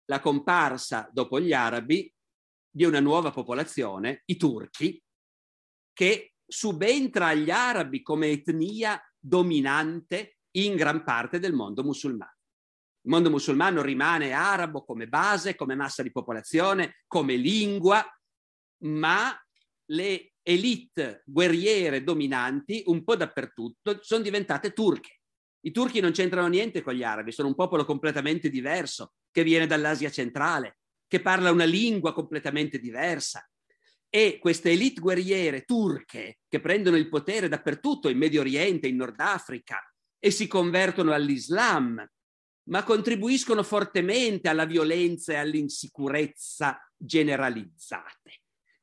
la 0.07 0.21
comparsa 0.21 1.09
dopo 1.13 1.41
gli 1.41 1.53
arabi 1.53 2.13
di 2.71 2.85
una 2.85 3.01
nuova 3.01 3.31
popolazione, 3.31 4.23
i 4.27 4.37
turchi, 4.37 5.03
che 5.93 6.35
subentra 6.47 7.29
agli 7.29 7.51
arabi 7.51 8.03
come 8.03 8.29
etnia 8.29 9.01
dominante 9.19 10.39
in 10.53 10.77
gran 10.77 11.05
parte 11.05 11.39
del 11.39 11.53
mondo 11.53 11.83
musulmano. 11.83 12.35
Il 13.03 13.11
mondo 13.11 13.31
musulmano 13.31 13.83
rimane 13.83 14.33
arabo 14.33 14.85
come 14.85 15.09
base, 15.09 15.55
come 15.55 15.75
massa 15.75 16.03
di 16.03 16.11
popolazione, 16.11 17.03
come 17.07 17.37
lingua, 17.37 18.05
ma 18.85 19.35
le 19.87 20.33
elite 20.43 21.23
guerriere 21.27 22.03
dominanti 22.03 22.83
un 22.87 23.05
po' 23.05 23.17
dappertutto 23.17 23.99
sono 24.03 24.23
diventate 24.23 24.73
turche. 24.73 25.21
I 25.63 25.73
turchi 25.73 26.01
non 26.01 26.13
c'entrano 26.13 26.49
niente 26.49 26.83
con 26.83 26.95
gli 26.95 27.03
arabi, 27.03 27.33
sono 27.33 27.49
un 27.49 27.55
popolo 27.55 27.85
completamente 27.85 28.49
diverso, 28.49 29.13
che 29.31 29.45
viene 29.45 29.67
dall'Asia 29.67 30.11
centrale, 30.11 30.80
che 31.11 31.21
parla 31.21 31.51
una 31.51 31.65
lingua 31.65 32.13
completamente 32.13 32.79
diversa. 32.79 33.45
E 34.09 34.39
queste 34.39 34.71
elite 34.71 35.01
guerriere 35.01 35.65
turche 35.65 36.39
che 36.49 36.61
prendono 36.61 36.97
il 36.97 37.09
potere 37.09 37.49
dappertutto, 37.49 38.09
in 38.09 38.17
Medio 38.17 38.43
Oriente, 38.43 38.87
in 38.87 38.95
Nord 38.95 39.19
Africa, 39.19 39.81
e 40.21 40.31
si 40.31 40.47
convertono 40.47 41.13
all'Islam, 41.13 42.09
ma 42.69 42.85
contribuiscono 42.85 43.65
fortemente 43.65 44.49
alla 44.49 44.67
violenza 44.67 45.33
e 45.33 45.37
all'insicurezza 45.37 46.79
generalizzate. 46.97 48.43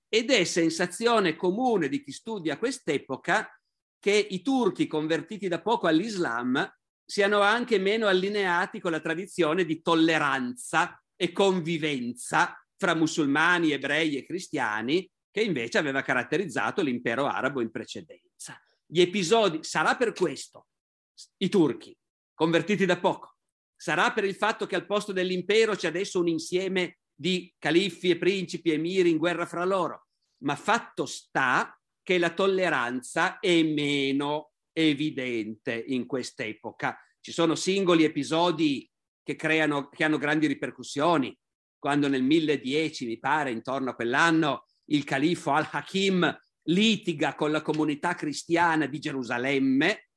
Ed 0.10 0.30
è 0.30 0.44
sensazione 0.44 1.38
comune 1.38 1.88
di 1.88 2.04
chi 2.04 2.12
studia 2.12 2.58
quest'epoca 2.58 3.50
che 4.00 4.12
i 4.12 4.42
turchi 4.42 4.86
convertiti 4.86 5.48
da 5.48 5.62
poco 5.62 5.88
all'Islam 5.88 6.70
siano 7.06 7.40
anche 7.40 7.80
meno 7.80 8.08
allineati 8.08 8.82
con 8.82 8.92
la 8.92 9.00
tradizione 9.00 9.64
di 9.64 9.82
tolleranza 9.82 11.02
e 11.18 11.34
convivenza 11.34 12.56
fra 12.78 12.96
musulmani, 12.96 13.72
ebrei 13.72 14.16
e 14.16 14.26
cristiani 14.26 15.10
che 15.30 15.42
invece 15.42 15.78
aveva 15.78 16.02
caratterizzato 16.02 16.82
l'impero 16.82 17.26
arabo 17.26 17.62
in 17.62 17.72
precedenza. 17.72 18.60
Gli 18.86 19.02
episodi, 19.02 19.64
sarà 19.64 19.96
per 19.96 20.14
questo, 20.14 20.68
i 21.38 21.50
turchi, 21.50 21.96
convertiti 22.34 22.86
da 22.86 22.98
poco, 22.98 23.36
sarà 23.76 24.14
per 24.14 24.24
il 24.24 24.36
fatto 24.36 24.66
che 24.66 24.76
al 24.76 24.86
posto 24.86 25.12
dell'impero 25.12 25.76
c'è 25.76 25.88
adesso 25.88 26.20
un 26.20 26.28
insieme 26.28 27.00
di 27.14 27.54
califfi 27.58 28.12
e 28.12 28.18
principi, 28.18 28.72
emiri 28.72 29.10
in 29.10 29.18
guerra 29.18 29.46
fra 29.46 29.66
loro, 29.66 30.08
ma 30.44 30.56
fatto 30.56 31.06
sta 31.06 31.78
che 32.02 32.18
la 32.18 32.34
tolleranza 32.34 33.40
è 33.40 33.64
meno 33.64 34.52
evidente 34.72 35.84
in 35.88 36.06
quest'epoca. 36.06 36.98
Ci 37.20 37.32
sono 37.32 37.56
singoli 37.56 38.04
episodi 38.04 38.90
che, 39.28 39.36
creano, 39.36 39.90
che 39.90 40.06
hanno 40.06 40.18
grandi 40.18 40.48
ripercussioni. 40.48 41.38
Quando 41.78 42.08
nel 42.08 42.24
1010, 42.24 43.06
mi 43.06 43.20
pare, 43.20 43.52
intorno 43.52 43.90
a 43.90 43.94
quell'anno, 43.94 44.68
il 44.86 45.04
califfo 45.04 45.52
al-Hakim 45.52 46.40
litiga 46.70 47.36
con 47.36 47.52
la 47.52 47.62
comunità 47.62 48.16
cristiana 48.16 48.86
di 48.86 49.00
Gerusalemme, 49.00 50.12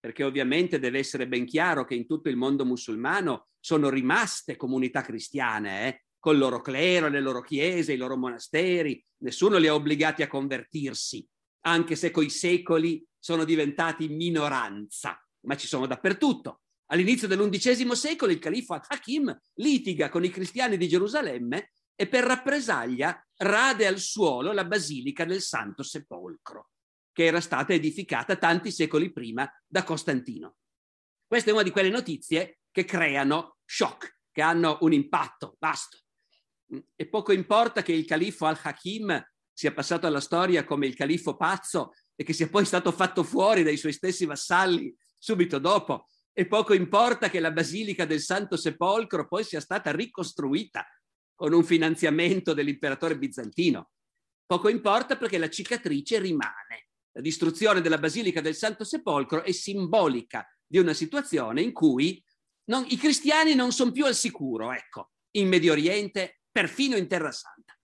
perché 0.00 0.24
ovviamente 0.24 0.80
deve 0.80 0.98
essere 0.98 1.28
ben 1.28 1.46
chiaro 1.46 1.84
che 1.84 1.94
in 1.94 2.08
tutto 2.08 2.28
il 2.28 2.36
mondo 2.36 2.64
musulmano 2.64 3.46
sono 3.60 3.88
rimaste 3.90 4.56
comunità 4.56 5.02
cristiane, 5.02 5.86
eh? 5.86 6.04
col 6.18 6.36
loro 6.36 6.60
clero, 6.60 7.08
le 7.08 7.20
loro 7.20 7.42
chiese, 7.42 7.92
i 7.92 7.96
loro 7.96 8.16
monasteri, 8.16 9.00
nessuno 9.18 9.56
li 9.56 9.68
ha 9.68 9.74
obbligati 9.74 10.22
a 10.22 10.28
convertirsi, 10.28 11.24
anche 11.66 11.94
se 11.94 12.10
coi 12.10 12.28
secoli 12.28 13.06
sono 13.20 13.44
diventati 13.44 14.08
minoranza, 14.08 15.24
ma 15.42 15.56
ci 15.56 15.68
sono 15.68 15.86
dappertutto. 15.86 16.62
All'inizio 16.92 17.28
dell'undicesimo 17.28 17.94
secolo 17.94 18.32
il 18.32 18.40
califfo 18.40 18.74
Hakim 18.74 19.36
litiga 19.54 20.08
con 20.08 20.24
i 20.24 20.30
cristiani 20.30 20.76
di 20.76 20.88
Gerusalemme 20.88 21.70
e 21.94 22.08
per 22.08 22.24
rappresaglia 22.24 23.24
rade 23.36 23.86
al 23.86 23.98
suolo 23.98 24.52
la 24.52 24.64
basilica 24.64 25.24
del 25.24 25.40
Santo 25.40 25.84
Sepolcro, 25.84 26.70
che 27.12 27.24
era 27.24 27.40
stata 27.40 27.72
edificata 27.72 28.36
tanti 28.36 28.72
secoli 28.72 29.12
prima 29.12 29.48
da 29.66 29.84
Costantino. 29.84 30.56
Questa 31.26 31.50
è 31.50 31.52
una 31.52 31.62
di 31.62 31.70
quelle 31.70 31.90
notizie 31.90 32.60
che 32.72 32.84
creano 32.84 33.58
shock, 33.64 34.22
che 34.32 34.42
hanno 34.42 34.78
un 34.80 34.92
impatto 34.92 35.56
vasto. 35.60 35.98
E 36.96 37.08
poco 37.08 37.32
importa 37.32 37.82
che 37.82 37.92
il 37.92 38.04
califfo 38.04 38.46
al-Hakim 38.46 39.22
sia 39.52 39.72
passato 39.72 40.08
alla 40.08 40.20
storia 40.20 40.64
come 40.64 40.86
il 40.86 40.94
califfo 40.94 41.36
pazzo 41.36 41.92
e 42.16 42.24
che 42.24 42.32
sia 42.32 42.48
poi 42.48 42.64
stato 42.64 42.90
fatto 42.90 43.22
fuori 43.22 43.62
dai 43.62 43.76
suoi 43.76 43.92
stessi 43.92 44.24
vassalli 44.24 44.92
subito 45.18 45.58
dopo. 45.58 46.06
E 46.32 46.46
poco 46.46 46.74
importa 46.74 47.28
che 47.28 47.40
la 47.40 47.50
Basilica 47.50 48.04
del 48.04 48.20
Santo 48.20 48.56
Sepolcro 48.56 49.26
poi 49.26 49.44
sia 49.44 49.60
stata 49.60 49.90
ricostruita 49.90 50.86
con 51.34 51.52
un 51.52 51.64
finanziamento 51.64 52.54
dell'imperatore 52.54 53.18
bizantino. 53.18 53.90
Poco 54.46 54.68
importa 54.68 55.16
perché 55.16 55.38
la 55.38 55.48
cicatrice 55.48 56.18
rimane. 56.18 56.88
La 57.12 57.20
distruzione 57.20 57.80
della 57.80 57.98
Basilica 57.98 58.40
del 58.40 58.54
Santo 58.54 58.84
Sepolcro 58.84 59.42
è 59.42 59.52
simbolica 59.52 60.46
di 60.66 60.78
una 60.78 60.92
situazione 60.92 61.62
in 61.62 61.72
cui 61.72 62.22
non, 62.64 62.84
i 62.88 62.96
cristiani 62.96 63.54
non 63.54 63.72
sono 63.72 63.90
più 63.90 64.04
al 64.04 64.14
sicuro, 64.14 64.72
ecco, 64.72 65.10
in 65.32 65.48
Medio 65.48 65.72
Oriente 65.72 66.42
perfino 66.50 66.96
in 66.96 67.08
Terra 67.08 67.32
Santa. 67.32 67.76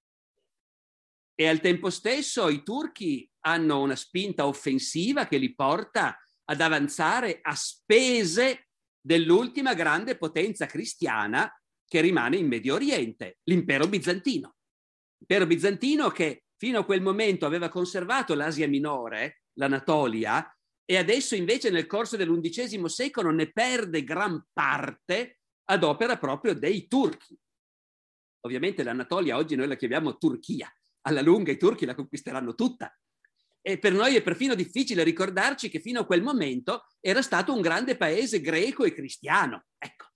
e 1.39 1.47
al 1.47 1.61
tempo 1.61 1.91
stesso 1.91 2.49
i 2.49 2.63
turchi 2.63 3.31
hanno 3.41 3.81
una 3.81 3.95
spinta 3.95 4.47
offensiva 4.47 5.27
che 5.27 5.37
li 5.37 5.55
porta 5.55 6.19
ad 6.47 6.61
avanzare 6.61 7.41
a 7.43 7.55
spese 7.55 8.69
dell'ultima 9.01 9.75
grande 9.75 10.17
potenza 10.17 10.67
cristiana 10.67 11.51
che 11.87 12.01
rimane 12.01 12.37
in 12.37 12.49
Medio 12.49 12.75
Oriente, 12.75 13.39
l'impero 13.45 13.87
bizantino. 13.87 14.57
L'impero 15.19 15.47
bizantino 15.47 16.11
che 16.11 16.45
fino 16.57 16.81
a 16.81 16.85
quel 16.85 17.03
momento 17.03 17.47
aveva 17.47 17.69
conservato 17.69 18.35
l'Asia 18.35 18.67
minore, 18.67 19.43
l'Anatolia, 19.55 20.51
e 20.85 20.97
adesso 20.97 21.35
invece 21.35 21.71
nel 21.71 21.87
corso 21.87 22.17
dell'undicesimo 22.17 22.89
secolo 22.89 23.31
ne 23.31 23.51
perde 23.51 24.05
gran 24.05 24.45
parte 24.53 25.39
ad 25.65 25.83
opera 25.83 26.17
proprio 26.17 26.55
dei 26.55 26.87
turchi. 26.87 27.39
Ovviamente 28.41 28.85
l'Anatolia 28.85 29.37
oggi 29.37 29.57
noi 29.57 29.67
la 29.67 29.75
chiamiamo 29.75 30.17
Turchia, 30.17 30.73
alla 31.03 31.23
lunga 31.23 31.51
i 31.51 31.59
turchi 31.59 31.85
la 31.87 31.95
conquisteranno 31.95 32.55
tutta. 32.55 32.97
E 33.69 33.79
per 33.79 33.93
noi 33.93 34.15
è 34.15 34.23
perfino 34.23 34.55
difficile 34.55 35.03
ricordarci 35.03 35.69
che 35.69 35.81
fino 35.81 35.99
a 35.99 36.07
quel 36.07 36.23
momento 36.23 36.87
era 37.01 37.21
stato 37.21 37.53
un 37.53 37.61
grande 37.61 37.97
paese 37.97 38.41
greco 38.41 38.85
e 38.85 38.93
cristiano. 38.93 39.65
Ecco, 39.77 40.07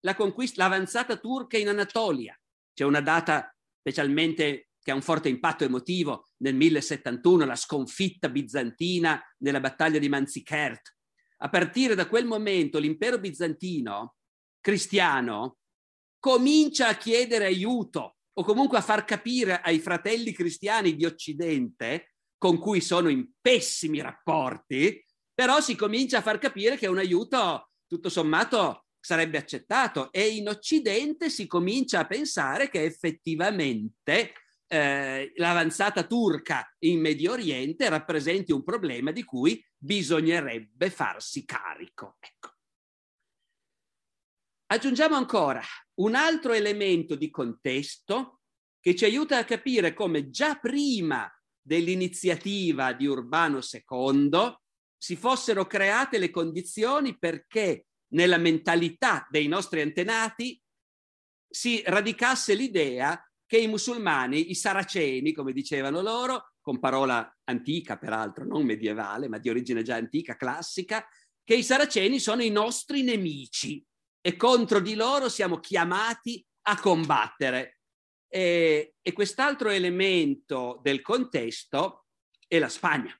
la 0.00 0.16
conquista, 0.16 0.64
l'avanzata 0.64 1.16
turca 1.16 1.56
in 1.56 1.68
Anatolia. 1.68 2.36
C'è 2.74 2.82
una 2.82 3.00
data 3.00 3.54
specialmente 3.78 4.70
che 4.82 4.90
ha 4.90 4.96
un 4.96 5.00
forte 5.00 5.28
impatto 5.28 5.62
emotivo 5.62 6.26
nel 6.38 6.56
1071, 6.56 7.44
la 7.44 7.54
sconfitta 7.54 8.28
bizantina 8.28 9.22
nella 9.38 9.60
battaglia 9.60 10.00
di 10.00 10.08
Manzikert. 10.08 10.96
A 11.36 11.48
partire 11.48 11.94
da 11.94 12.08
quel 12.08 12.24
momento 12.24 12.80
l'impero 12.80 13.20
bizantino 13.20 14.16
cristiano 14.60 15.58
comincia 16.18 16.88
a 16.88 16.96
chiedere 16.96 17.44
aiuto 17.44 18.16
o 18.32 18.42
comunque 18.42 18.78
a 18.78 18.82
far 18.82 19.04
capire 19.04 19.60
ai 19.60 19.78
fratelli 19.78 20.32
cristiani 20.32 20.96
di 20.96 21.04
Occidente, 21.04 22.11
con 22.42 22.58
cui 22.58 22.80
sono 22.80 23.08
in 23.08 23.30
pessimi 23.40 24.00
rapporti, 24.00 25.00
però 25.32 25.60
si 25.60 25.76
comincia 25.76 26.18
a 26.18 26.22
far 26.22 26.38
capire 26.38 26.76
che 26.76 26.88
un 26.88 26.98
aiuto 26.98 27.70
tutto 27.86 28.08
sommato 28.08 28.86
sarebbe 28.98 29.38
accettato 29.38 30.10
e 30.10 30.26
in 30.30 30.48
Occidente 30.48 31.30
si 31.30 31.46
comincia 31.46 32.00
a 32.00 32.06
pensare 32.08 32.68
che 32.68 32.82
effettivamente 32.82 34.32
eh, 34.66 35.32
l'avanzata 35.36 36.02
turca 36.02 36.68
in 36.80 36.98
Medio 36.98 37.30
Oriente 37.30 37.88
rappresenti 37.88 38.50
un 38.50 38.64
problema 38.64 39.12
di 39.12 39.22
cui 39.22 39.64
bisognerebbe 39.78 40.90
farsi 40.90 41.44
carico. 41.44 42.16
Ecco. 42.18 42.56
Aggiungiamo 44.66 45.14
ancora 45.14 45.62
un 46.00 46.16
altro 46.16 46.54
elemento 46.54 47.14
di 47.14 47.30
contesto 47.30 48.40
che 48.80 48.96
ci 48.96 49.04
aiuta 49.04 49.38
a 49.38 49.44
capire 49.44 49.94
come 49.94 50.28
già 50.28 50.56
prima 50.56 51.32
dell'iniziativa 51.62 52.92
di 52.92 53.06
Urbano 53.06 53.60
II 53.60 54.56
si 54.96 55.16
fossero 55.16 55.66
create 55.66 56.18
le 56.18 56.30
condizioni 56.30 57.18
perché 57.18 57.86
nella 58.12 58.38
mentalità 58.38 59.26
dei 59.30 59.48
nostri 59.48 59.80
antenati 59.80 60.60
si 61.48 61.82
radicasse 61.84 62.54
l'idea 62.54 63.20
che 63.46 63.58
i 63.58 63.66
musulmani, 63.66 64.50
i 64.50 64.54
saraceni, 64.54 65.32
come 65.32 65.52
dicevano 65.52 66.00
loro, 66.00 66.54
con 66.60 66.78
parola 66.78 67.30
antica 67.44 67.98
peraltro, 67.98 68.46
non 68.46 68.64
medievale, 68.64 69.28
ma 69.28 69.38
di 69.38 69.50
origine 69.50 69.82
già 69.82 69.96
antica, 69.96 70.36
classica, 70.36 71.06
che 71.44 71.54
i 71.54 71.62
saraceni 71.62 72.18
sono 72.18 72.42
i 72.42 72.50
nostri 72.50 73.02
nemici 73.02 73.84
e 74.20 74.36
contro 74.36 74.80
di 74.80 74.94
loro 74.94 75.28
siamo 75.28 75.58
chiamati 75.58 76.44
a 76.68 76.80
combattere. 76.80 77.80
E, 78.34 78.94
e 79.02 79.12
quest'altro 79.12 79.68
elemento 79.68 80.80
del 80.82 81.02
contesto 81.02 82.06
è 82.48 82.58
la 82.58 82.70
Spagna. 82.70 83.14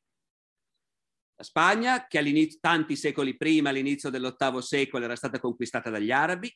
La 1.37 1.45
Spagna, 1.45 2.07
che 2.07 2.59
tanti 2.59 2.97
secoli 2.97 3.37
prima, 3.37 3.69
all'inizio 3.69 4.09
dell'ottavo 4.09 4.63
secolo, 4.63 5.05
era 5.05 5.15
stata 5.15 5.39
conquistata 5.39 5.91
dagli 5.91 6.11
arabi, 6.11 6.51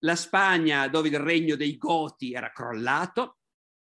la 0.00 0.14
Spagna 0.14 0.88
dove 0.88 1.08
il 1.08 1.18
regno 1.18 1.56
dei 1.56 1.78
Goti 1.78 2.34
era 2.34 2.52
crollato, 2.52 3.38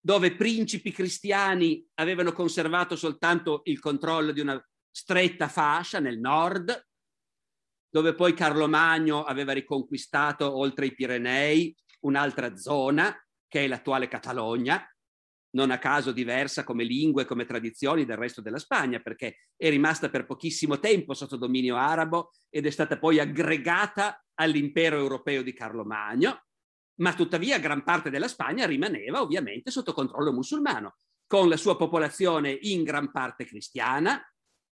dove 0.00 0.34
principi 0.34 0.90
cristiani 0.90 1.86
avevano 1.96 2.32
conservato 2.32 2.96
soltanto 2.96 3.60
il 3.64 3.78
controllo 3.78 4.32
di 4.32 4.40
una 4.40 4.58
stretta 4.90 5.48
fascia 5.48 6.00
nel 6.00 6.18
nord, 6.18 6.88
dove 7.90 8.14
poi 8.14 8.32
Carlo 8.32 8.68
Magno 8.68 9.24
aveva 9.24 9.52
riconquistato 9.52 10.56
oltre 10.56 10.86
i 10.86 10.94
Pirenei 10.94 11.76
un'altra 12.00 12.56
zona, 12.56 13.14
che 13.48 13.64
è 13.64 13.66
l'attuale 13.66 14.08
Catalogna, 14.08 14.86
non 15.50 15.70
a 15.70 15.78
caso 15.78 16.12
diversa 16.12 16.62
come 16.62 16.84
lingue 16.84 17.22
e 17.22 17.26
come 17.26 17.46
tradizioni 17.46 18.04
del 18.04 18.16
resto 18.18 18.40
della 18.42 18.58
Spagna, 18.58 19.00
perché 19.00 19.48
è 19.56 19.70
rimasta 19.70 20.10
per 20.10 20.26
pochissimo 20.26 20.78
tempo 20.78 21.14
sotto 21.14 21.36
dominio 21.36 21.76
arabo 21.76 22.32
ed 22.50 22.66
è 22.66 22.70
stata 22.70 22.98
poi 22.98 23.18
aggregata 23.18 24.22
all'impero 24.34 24.98
europeo 24.98 25.42
di 25.42 25.54
Carlo 25.54 25.84
Magno, 25.84 26.44
ma 27.00 27.14
tuttavia 27.14 27.58
gran 27.58 27.82
parte 27.82 28.10
della 28.10 28.28
Spagna 28.28 28.66
rimaneva 28.66 29.22
ovviamente 29.22 29.70
sotto 29.70 29.92
controllo 29.92 30.32
musulmano, 30.32 30.98
con 31.26 31.48
la 31.48 31.56
sua 31.56 31.76
popolazione 31.76 32.56
in 32.62 32.82
gran 32.82 33.10
parte 33.10 33.44
cristiana, 33.44 34.22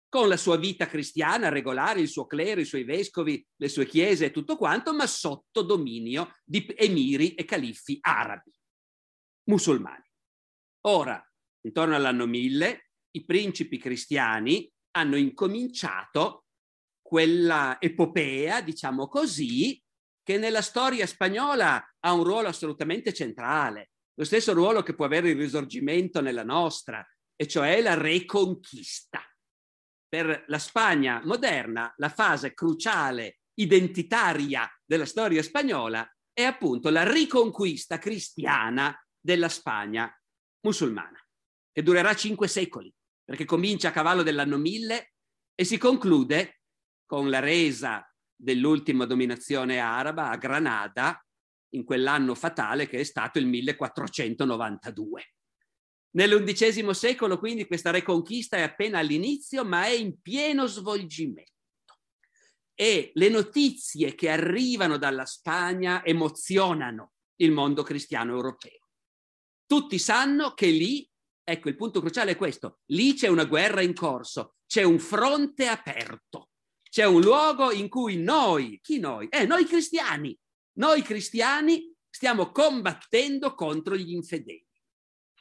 con 0.09 0.29
la 0.29 0.37
sua 0.37 0.57
vita 0.57 0.87
cristiana 0.87 1.49
regolare, 1.49 2.01
il 2.01 2.09
suo 2.09 2.27
clero, 2.27 2.61
i 2.61 2.65
suoi 2.65 2.85
vescovi, 2.85 3.45
le 3.57 3.69
sue 3.69 3.87
chiese 3.87 4.27
e 4.27 4.31
tutto 4.31 4.57
quanto, 4.57 4.95
ma 4.95 5.07
sotto 5.07 5.63
dominio 5.63 6.37
di 6.45 6.73
emiri 6.77 7.35
e 7.35 7.45
califfi 7.45 7.99
arabi, 8.01 8.53
musulmani. 9.45 10.05
Ora, 10.87 11.23
intorno 11.63 11.95
all'anno 11.95 12.27
1000, 12.27 12.91
i 13.13 13.25
principi 13.25 13.79
cristiani 13.79 14.71
hanno 14.93 15.17
incominciato 15.17 16.47
quella 17.01 17.79
epopea, 17.81 18.61
diciamo 18.61 19.09
così, 19.09 19.81
che 20.23 20.39
nella 20.39 20.63
storia 20.63 21.07
spagnola 21.07 21.95
ha 22.01 22.13
un 22.13 22.25
ruolo 22.25 22.49
assolutamente 22.49 23.13
centrale, 23.13 23.91
lo 24.15 24.25
stesso 24.25 24.53
ruolo 24.53 24.83
che 24.83 24.95
può 24.95 25.05
avere 25.05 25.31
il 25.31 25.37
risorgimento 25.37 26.21
nella 26.21 26.45
nostra, 26.45 27.07
e 27.37 27.47
cioè 27.47 27.83
la 27.83 27.95
reconquista. 27.95 29.21
Per 30.09 30.45
la 30.47 30.59
Spagna 30.59 31.21
moderna, 31.25 31.93
la 31.97 32.09
fase 32.09 32.55
cruciale 32.55 33.41
identitaria 33.55 34.69
della 34.85 35.07
storia 35.07 35.43
spagnola 35.43 36.09
è 36.33 36.43
appunto 36.43 36.91
la 36.91 37.09
riconquista 37.11 37.99
cristiana 37.99 38.97
della 39.25 39.49
Spagna 39.49 40.15
musulmana, 40.61 41.19
che 41.73 41.83
durerà 41.83 42.15
cinque 42.15 42.47
secoli, 42.47 42.95
perché 43.25 43.47
comincia 43.47 43.89
a 43.89 43.93
cavallo 43.93 44.23
dell'anno 44.23 44.59
1000 44.59 45.13
e 45.55 45.65
si 45.65 45.79
conclude 45.79 46.61
con 47.07 47.31
la 47.31 47.39
resa 47.39 48.07
dell'ultima 48.37 49.07
dominazione 49.07 49.79
araba 49.79 50.29
a 50.29 50.37
Granada 50.37 51.25
in 51.71 51.85
quell'anno 51.85 52.35
fatale 52.35 52.87
che 52.87 52.99
è 52.99 53.03
stato 53.03 53.39
il 53.39 53.47
1492. 53.47 55.33
Nell'undicesimo 56.17 56.93
secolo 56.93 57.39
quindi 57.39 57.67
questa 57.67 57.91
reconquista 57.91 58.59
è 58.59 58.61
appena 58.61 58.99
all'inizio, 58.99 59.65
ma 59.65 59.87
è 59.87 59.91
in 59.91 60.21
pieno 60.21 60.67
svolgimento. 60.67 61.53
E 62.75 63.11
le 63.15 63.29
notizie 63.31 64.15
che 64.15 64.29
arrivano 64.29 64.99
dalla 64.99 65.25
Spagna 65.25 66.05
emozionano 66.05 67.13
il 67.37 67.53
mondo 67.53 67.83
cristiano 67.83 68.33
europeo 68.35 68.84
tutti 69.67 69.99
sanno 69.99 70.53
che 70.53 70.67
lì, 70.67 71.09
ecco 71.43 71.69
il 71.69 71.77
punto 71.77 72.01
cruciale 72.01 72.33
è 72.33 72.37
questo, 72.37 72.81
lì 72.87 73.15
c'è 73.15 73.29
una 73.29 73.45
guerra 73.45 73.83
in 73.83 73.95
corso, 73.95 74.57
c'è 74.67 74.83
un 74.83 74.99
fronte 74.99 75.67
aperto, 75.67 76.51
c'è 76.89 77.05
un 77.05 77.21
luogo 77.21 77.73
in 77.73 77.89
cui 77.89 78.17
noi, 78.17 78.79
chi 78.83 78.99
noi? 78.99 79.29
Eh, 79.29 79.47
noi 79.47 79.65
cristiani, 79.65 80.39
noi 80.79 81.03
cristiani 81.03 81.93
stiamo 82.09 82.53
combattendo 82.53 83.55
contro 83.55 83.97
gli 83.97 84.13
infedeli. 84.13 84.65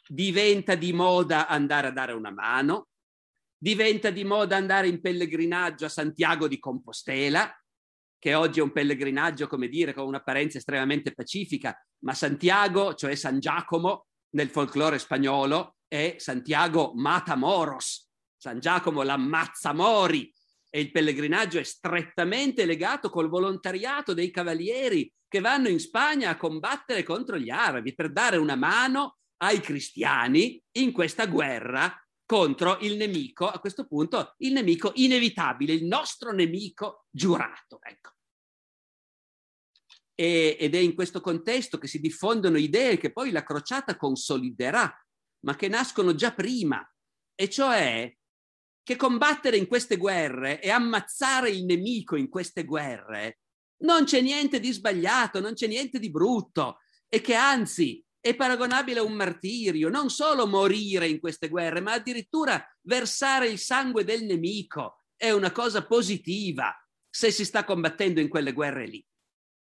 Diventa 0.07 0.75
di 0.75 0.91
moda 0.91 1.47
andare 1.47 1.88
a 1.88 1.91
dare 1.91 2.13
una 2.13 2.31
mano, 2.31 2.89
diventa 3.55 4.09
di 4.09 4.23
moda 4.23 4.57
andare 4.57 4.88
in 4.88 4.99
pellegrinaggio 4.99 5.86
a 5.86 5.89
Santiago 5.89 6.47
di 6.47 6.59
Compostela, 6.59 7.55
che 8.17 8.33
oggi 8.33 8.59
è 8.59 8.63
un 8.63 8.71
pellegrinaggio, 8.71 9.47
come 9.47 9.67
dire, 9.67 9.93
con 9.93 10.07
un'apparenza 10.07 10.57
estremamente 10.57 11.13
pacifica, 11.13 11.77
ma 11.99 12.13
Santiago, 12.13 12.95
cioè 12.95 13.15
San 13.15 13.39
Giacomo, 13.39 14.07
nel 14.33 14.49
folklore 14.49 14.99
spagnolo 14.99 15.77
è 15.87 16.15
Santiago 16.17 16.93
Matamoros, 16.95 18.09
San 18.35 18.59
Giacomo 18.59 19.03
l'ammazza 19.03 19.73
mori 19.73 20.31
e 20.69 20.79
il 20.79 20.91
pellegrinaggio 20.91 21.59
è 21.59 21.63
strettamente 21.63 22.65
legato 22.65 23.09
col 23.09 23.29
volontariato 23.29 24.13
dei 24.13 24.31
cavalieri 24.31 25.11
che 25.27 25.39
vanno 25.39 25.67
in 25.67 25.79
Spagna 25.79 26.31
a 26.31 26.37
combattere 26.37 27.03
contro 27.03 27.37
gli 27.37 27.49
arabi 27.49 27.93
per 27.93 28.11
dare 28.11 28.37
una 28.37 28.55
mano 28.55 29.17
ai 29.37 29.59
cristiani 29.59 30.61
in 30.77 30.91
questa 30.91 31.27
guerra 31.27 31.95
contro 32.25 32.77
il 32.81 32.97
nemico, 32.97 33.47
a 33.47 33.59
questo 33.59 33.85
punto 33.85 34.33
il 34.37 34.53
nemico 34.53 34.91
inevitabile, 34.95 35.73
il 35.73 35.85
nostro 35.85 36.31
nemico 36.31 37.05
giurato. 37.11 37.79
Ecco 37.81 38.13
e, 40.15 40.58
ed 40.60 40.76
è 40.76 40.80
in 40.80 40.95
questo 40.95 41.21
contesto 41.21 41.78
che 41.78 41.88
si 41.88 41.99
diffondono 41.99 42.58
idee 42.58 42.97
che 42.97 43.12
poi 43.12 43.32
la 43.32 43.43
crociata 43.43 43.95
consoliderà 43.97 44.91
ma 45.43 45.56
che 45.56 45.67
nascono 45.67 46.15
già 46.15 46.34
prima, 46.34 46.82
e 47.36 47.49
cioè 47.49 48.12
che 48.84 48.95
combattere 48.95 49.58
in 49.58 49.67
queste 49.67 49.97
guerre 49.97 50.62
e 50.62 50.69
ammazzare 50.69 51.49
il 51.49 51.65
nemico 51.65 52.15
in 52.15 52.30
queste 52.30 52.65
guerre 52.65 53.39
non 53.84 54.06
c'è 54.06 54.21
niente 54.21 54.60
di 54.60 54.71
sbagliato, 54.71 55.39
non 55.39 55.54
c'è 55.54 55.67
niente 55.67 55.99
di 55.99 56.10
brutto. 56.10 56.80
E 57.08 57.21
che 57.21 57.36
anzi 57.36 58.04
è 58.19 58.36
paragonabile 58.36 58.99
a 58.99 59.04
un 59.04 59.13
martirio, 59.13 59.89
non 59.89 60.10
solo 60.10 60.47
morire 60.47 61.08
in 61.08 61.19
queste 61.19 61.49
guerre, 61.49 61.82
ma 61.82 61.93
addirittura 61.93 62.65
versare 62.82 63.49
il 63.49 63.60
sangue 63.60 64.04
del 64.04 64.23
nemico. 64.23 65.04
È 65.15 65.32
una 65.32 65.52
cosa 65.52 65.86
positiva 65.86 66.73
se 67.10 67.32
si 67.32 67.45
sta 67.45 67.63
combattendo 67.63 68.19
in 68.19 68.30
quelle 68.30 68.54
guerre 68.54 68.88
lì. 68.88 69.06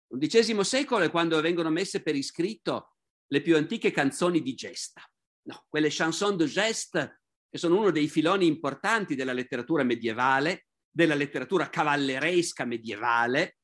L'undicesimo 0.09 0.63
secolo 0.63 1.05
è 1.05 1.11
quando 1.11 1.41
vengono 1.41 1.71
messe 1.71 2.03
per 2.03 2.15
iscritto 2.15 2.97
le 3.29 3.43
più 3.43 3.57
antiche 3.57 3.91
canzoni 3.91 4.41
di 4.41 4.55
gesta. 4.55 5.03
No, 5.49 5.65
quelle 5.69 5.89
chanson 5.91 6.37
de 6.37 6.47
geste 6.47 7.21
che 7.49 7.59
sono 7.59 7.79
uno 7.79 7.91
dei 7.91 8.09
filoni 8.09 8.47
importanti 8.47 9.15
della 9.15 9.33
letteratura 9.33 9.83
medievale, 9.83 10.67
della 10.91 11.15
letteratura 11.15 11.69
cavalleresca 11.69 12.65
medievale, 12.65 13.59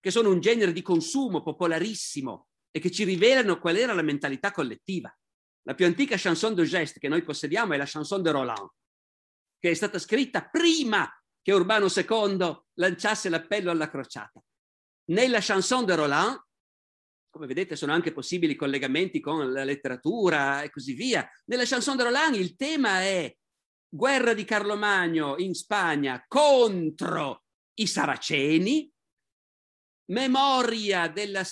che 0.00 0.10
sono 0.10 0.30
un 0.30 0.40
genere 0.40 0.72
di 0.72 0.82
consumo 0.82 1.42
popolarissimo 1.42 2.48
e 2.70 2.80
che 2.80 2.90
ci 2.90 3.04
rivelano 3.04 3.58
qual 3.58 3.76
era 3.76 3.92
la 3.92 4.02
mentalità 4.02 4.50
collettiva. 4.50 5.14
La 5.62 5.74
più 5.74 5.86
antica 5.86 6.16
chanson 6.16 6.54
de 6.54 6.64
geste 6.64 7.00
che 7.00 7.08
noi 7.08 7.22
possediamo 7.22 7.72
è 7.72 7.76
la 7.76 7.86
chanson 7.86 8.22
de 8.22 8.30
Roland, 8.30 8.68
che 9.58 9.70
è 9.70 9.74
stata 9.74 9.98
scritta 9.98 10.48
prima 10.48 11.10
che 11.42 11.52
Urbano 11.52 11.86
II 11.86 12.64
lanciasse 12.74 13.28
l'appello 13.28 13.70
alla 13.70 13.88
crociata. 13.88 14.42
Nella 15.08 15.38
chanson 15.40 15.84
de 15.84 15.94
Roland, 15.94 16.44
come 17.30 17.46
vedete 17.46 17.76
sono 17.76 17.92
anche 17.92 18.12
possibili 18.12 18.56
collegamenti 18.56 19.20
con 19.20 19.52
la 19.52 19.62
letteratura 19.62 20.62
e 20.62 20.70
così 20.70 20.94
via, 20.94 21.28
nella 21.44 21.64
chanson 21.64 21.96
de 21.96 22.02
Roland 22.02 22.34
il 22.34 22.56
tema 22.56 23.02
è 23.02 23.32
guerra 23.88 24.34
di 24.34 24.44
Carlo 24.44 24.76
Magno 24.76 25.36
in 25.38 25.54
Spagna 25.54 26.24
contro 26.26 27.44
i 27.74 27.86
saraceni, 27.86 28.90
memoria 30.06 31.08
della 31.08 31.44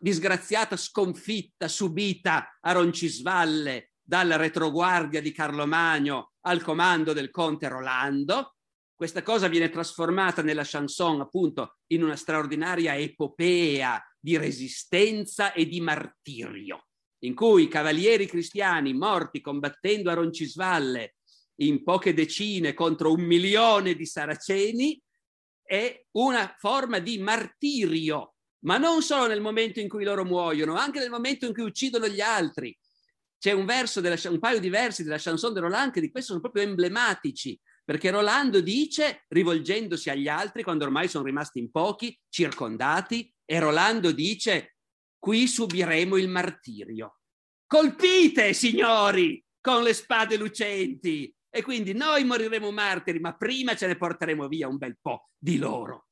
disgraziata 0.00 0.76
sconfitta 0.76 1.68
subita 1.68 2.58
a 2.60 2.72
Roncisvalle 2.72 3.92
dalla 4.02 4.34
retroguardia 4.34 5.20
di 5.20 5.30
Carlo 5.30 5.66
Magno 5.66 6.32
al 6.40 6.60
comando 6.62 7.12
del 7.12 7.30
conte 7.30 7.68
Rolando, 7.68 8.56
questa 9.00 9.22
cosa 9.22 9.48
viene 9.48 9.70
trasformata 9.70 10.42
nella 10.42 10.62
chanson 10.62 11.22
appunto 11.22 11.78
in 11.86 12.02
una 12.02 12.16
straordinaria 12.16 12.98
epopea 12.98 13.98
di 14.20 14.36
resistenza 14.36 15.54
e 15.54 15.64
di 15.64 15.80
martirio, 15.80 16.88
in 17.20 17.34
cui 17.34 17.62
i 17.62 17.68
cavalieri 17.68 18.26
cristiani 18.26 18.92
morti 18.92 19.40
combattendo 19.40 20.10
a 20.10 20.12
Roncisvalle 20.12 21.14
in 21.62 21.82
poche 21.82 22.12
decine 22.12 22.74
contro 22.74 23.10
un 23.10 23.22
milione 23.22 23.94
di 23.94 24.04
saraceni 24.04 25.00
è 25.62 26.04
una 26.18 26.54
forma 26.58 26.98
di 26.98 27.16
martirio, 27.20 28.34
ma 28.66 28.76
non 28.76 29.00
solo 29.00 29.28
nel 29.28 29.40
momento 29.40 29.80
in 29.80 29.88
cui 29.88 30.04
loro 30.04 30.26
muoiono, 30.26 30.74
anche 30.74 30.98
nel 30.98 31.08
momento 31.08 31.46
in 31.46 31.54
cui 31.54 31.62
uccidono 31.62 32.06
gli 32.06 32.20
altri. 32.20 32.78
C'è 33.38 33.52
un, 33.52 33.64
della, 33.64 34.18
un 34.24 34.38
paio 34.38 34.60
di 34.60 34.68
versi 34.68 35.04
della 35.04 35.16
chanson 35.16 35.54
de 35.54 35.60
Roland 35.60 35.90
che 35.90 36.02
di 36.02 36.10
questo 36.10 36.32
sono 36.32 36.40
proprio 36.40 36.64
emblematici. 36.64 37.58
Perché 37.90 38.10
Rolando 38.10 38.60
dice, 38.60 39.24
rivolgendosi 39.26 40.10
agli 40.10 40.28
altri, 40.28 40.62
quando 40.62 40.84
ormai 40.84 41.08
sono 41.08 41.24
rimasti 41.24 41.58
in 41.58 41.72
pochi, 41.72 42.16
circondati, 42.28 43.34
e 43.44 43.58
Rolando 43.58 44.12
dice, 44.12 44.76
qui 45.18 45.48
subiremo 45.48 46.16
il 46.16 46.28
martirio. 46.28 47.18
Colpite, 47.66 48.52
signori, 48.52 49.44
con 49.60 49.82
le 49.82 49.92
spade 49.92 50.36
lucenti. 50.36 51.34
E 51.52 51.62
quindi 51.64 51.92
noi 51.92 52.22
moriremo 52.22 52.70
martiri, 52.70 53.18
ma 53.18 53.36
prima 53.36 53.74
ce 53.74 53.88
ne 53.88 53.96
porteremo 53.96 54.46
via 54.46 54.68
un 54.68 54.76
bel 54.76 54.96
po' 55.00 55.24
di 55.36 55.58
loro. 55.58 56.06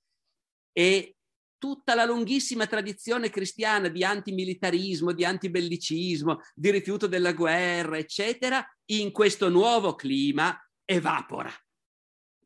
E 0.72 1.14
tutta 1.58 1.94
la 1.94 2.04
lunghissima 2.04 2.66
tradizione 2.66 3.30
cristiana 3.30 3.86
di 3.86 4.02
antimilitarismo, 4.02 5.12
di 5.12 5.24
antibellicismo, 5.24 6.40
di 6.56 6.72
rifiuto 6.72 7.06
della 7.06 7.34
guerra, 7.34 7.98
eccetera, 7.98 8.68
in 8.86 9.12
questo 9.12 9.48
nuovo 9.48 9.94
clima 9.94 10.60
evapora 10.84 11.52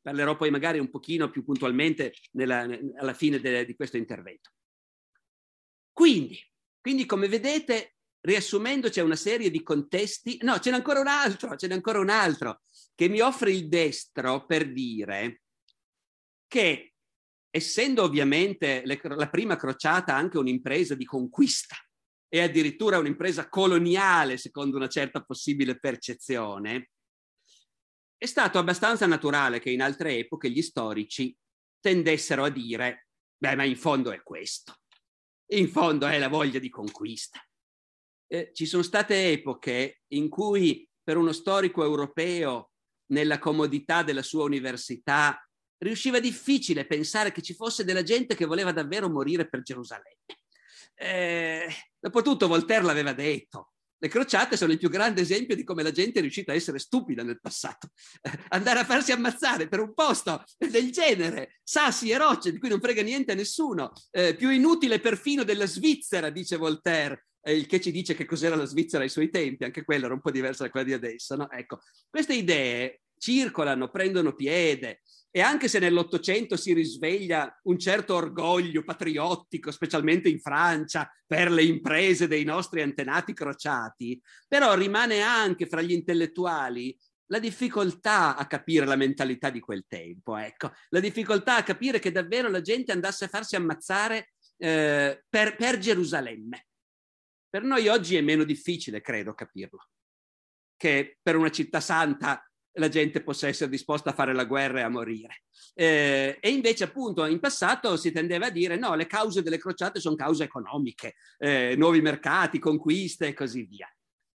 parlerò 0.03 0.37
poi 0.37 0.51
magari 0.51 0.79
un 0.79 0.91
pochino 0.91 1.31
più 1.31 1.45
puntualmente 1.45 2.15
nella, 2.33 2.67
alla 2.97 3.15
fine 3.15 3.41
de, 3.41 3.65
di 3.65 3.75
questo 3.75 3.97
intervento. 3.97 4.51
Quindi, 5.93 6.39
quindi, 6.81 7.07
come 7.07 7.29
vedete, 7.29 7.95
riassumendo, 8.21 8.89
c'è 8.89 9.03
una 9.03 9.17
serie 9.17 9.51
di 9.51 9.63
contesti. 9.63 10.39
No, 10.43 10.59
ce 10.59 10.71
n'è 10.71 10.77
ancora 10.77 11.01
un 11.01 11.07
altro, 11.07 11.57
ce 11.57 11.69
n'è 11.69 11.75
ancora 11.75 12.01
un 12.01 12.11
altro 12.11 12.63
che 12.95 13.09
mi 13.09 13.21
offre 13.21 13.53
il 13.53 13.69
destro 13.69 14.45
per 14.47 14.71
dire 14.73 15.43
che, 16.47 16.95
essendo 17.51 18.03
ovviamente 18.03 18.83
le, 18.85 19.01
la 19.03 19.29
prima 19.29 19.57
crociata 19.57 20.15
anche 20.15 20.39
un'impresa 20.39 20.95
di 20.95 21.05
conquista 21.05 21.77
e 22.29 22.41
addirittura 22.41 22.99
un'impresa 22.99 23.49
coloniale, 23.49 24.39
secondo 24.39 24.77
una 24.77 24.89
certa 24.89 25.23
possibile 25.23 25.79
percezione, 25.79 26.91
è 28.23 28.27
stato 28.27 28.61
abbastanza 28.61 29.05
naturale 29.07 29.59
che 29.59 29.71
in 29.71 29.83
altre 29.83 30.17
epoche 30.17 30.49
gli 30.49 30.63
storici 30.63 31.37
tendessero 31.81 32.45
a 32.45 32.51
dire, 32.51 33.09
beh, 33.37 33.57
ma 33.57 33.65
in 33.65 33.77
fondo 33.77 34.13
è 34.13 34.23
questo, 34.23 34.77
in 35.55 35.69
fondo 35.69 36.07
è 36.07 36.21
la 36.21 36.29
voglia 36.29 36.61
di 36.61 36.69
conquista. 36.69 37.45
Eh, 38.29 38.53
ci 38.55 38.65
sono 38.65 38.85
state 38.85 39.33
epoche 39.33 40.03
in 40.13 40.29
cui 40.29 40.89
per 41.03 41.17
uno 41.17 41.33
storico 41.33 41.83
europeo, 41.83 42.71
nella 43.07 43.41
comodità 43.41 44.05
della 44.05 44.23
sua 44.23 44.45
università, 44.45 45.45
riusciva 45.79 46.21
difficile 46.21 46.87
pensare 46.87 47.33
che 47.33 47.43
ci 47.43 47.55
fosse 47.55 47.83
della 47.83 48.05
gente 48.05 48.37
che 48.37 48.47
voleva 48.47 48.71
davvero 48.71 49.11
morire 49.11 49.49
per 49.49 49.63
Gerusalemme. 49.63 50.39
Eh, 50.95 51.67
dopotutto 51.99 52.47
Voltaire 52.47 52.85
l'aveva 52.85 53.15
detto, 53.15 53.72
le 54.03 54.09
crociate 54.09 54.57
sono 54.57 54.73
il 54.73 54.79
più 54.79 54.91
grande 54.91 55.21
esempio 55.21 55.55
di 55.55 55.63
come 55.63 55.85
la 55.85 55.93
gente 55.93 56.19
è 56.19 56.23
riuscita 56.23 56.51
a 56.51 56.57
essere 56.57 56.81
stupida 56.81 57.23
nel 57.23 57.41
passato. 57.41 57.91
andare 58.51 58.81
a 58.81 58.85
farsi 58.85 59.13
ammazzare 59.13 59.69
per 59.69 59.79
un 59.79 59.95
posto 59.95 60.43
del 60.59 60.91
genere, 60.91 61.61
sassi 61.63 62.11
e 62.11 62.19
rocce 62.19 62.51
di 62.51 62.59
cui 62.59 62.69
non 62.69 62.81
frega 62.81 63.01
niente 63.01 63.31
a 63.31 63.37
nessuno, 63.37 63.93
eh, 64.11 64.35
più 64.35 64.51
inutile 64.51 64.99
perfino 64.99 65.45
della 65.45 65.67
Svizzera, 65.67 66.31
dice 66.31 66.57
Voltaire, 66.57 67.27
eh, 67.43 67.55
il 67.55 67.67
che 67.67 67.81
ci 67.81 67.93
dice 67.93 68.17
che 68.17 68.25
cos'era 68.25 68.57
la 68.57 68.65
Svizzera 68.65 69.05
ai 69.05 69.09
suoi 69.09 69.31
tempi, 69.31 69.63
anche 69.63 69.85
quella 69.85 70.07
era 70.07 70.15
un 70.15 70.21
po' 70.21 70.33
diversa 70.33 70.65
da 70.65 70.71
quella 70.71 70.87
di 70.87 70.95
adesso. 70.95 71.37
No? 71.37 71.49
Ecco, 71.49 71.79
queste 72.11 72.35
idee 72.35 73.03
circolano, 73.19 73.89
prendono 73.89 74.35
piede, 74.35 75.03
e 75.35 75.41
anche 75.41 75.67
se 75.67 75.79
nell'Ottocento 75.79 76.57
si 76.57 76.75
risveglia 76.75 77.59
un 77.63 77.79
certo 77.79 78.15
orgoglio 78.15 78.85
patriottico, 78.85 79.71
specialmente 79.71 80.29
in 80.29 80.39
Francia, 80.39 81.11
per 81.27 81.51
le 81.51 81.65
imprese 81.65 82.29
dei 82.29 82.45
nostri 82.45 82.83
antenati 82.83 83.33
crociati, 83.33 84.21
però 84.47 84.75
rimane 84.75 85.23
anche 85.23 85.67
fra 85.67 85.81
gli 85.81 85.93
intellettuali 85.93 86.95
la 87.33 87.39
difficoltà 87.39 88.37
a 88.37 88.47
capire 88.47 88.85
la 88.85 88.95
mentalità 88.95 89.49
di 89.49 89.61
quel 89.61 89.87
tempo, 89.89 90.37
ecco, 90.37 90.71
la 90.91 91.01
difficoltà 91.01 91.57
a 91.57 91.63
capire 91.63 91.99
che 91.99 92.13
davvero 92.13 92.51
la 92.51 92.61
gente 92.61 92.93
andasse 92.93 93.25
a 93.25 93.29
farsi 93.29 93.57
ammazzare 93.57 94.35
eh, 94.59 95.25
per, 95.31 95.57
per 95.57 95.79
Gerusalemme. 95.79 96.67
Per 97.49 97.63
noi 97.63 97.89
oggi 97.89 98.17
è 98.17 98.21
meno 98.21 98.45
difficile, 98.45 99.01
credo, 99.01 99.33
capirlo, 99.33 99.89
che 100.77 101.17
per 101.23 101.37
una 101.37 101.51
città 101.51 101.81
santa 101.81 102.47
la 102.75 102.89
gente 102.89 103.23
possa 103.23 103.49
essere 103.49 103.71
disposta 103.71 104.11
a 104.11 104.15
fare 104.15 104.33
la 104.33 104.45
guerra 104.45 104.81
e 104.81 104.83
a 104.83 104.89
morire. 104.89 105.43
Eh, 105.75 106.39
e 106.41 106.51
invece 106.51 106.85
appunto 106.85 107.25
in 107.27 107.41
passato 107.41 107.97
si 107.97 108.13
tendeva 108.13 108.47
a 108.47 108.51
dire 108.51 108.77
no, 108.77 108.95
le 108.95 109.07
cause 109.07 109.43
delle 109.43 109.59
crociate 109.59 110.01
sono 110.01 110.17
cause 110.17 110.45
economiche, 110.45 111.15
eh, 111.39 111.75
nuovi 111.77 112.01
mercati, 112.01 112.59
conquiste 112.59 113.29
e 113.29 113.35
così 113.35 113.65
via. 113.65 113.89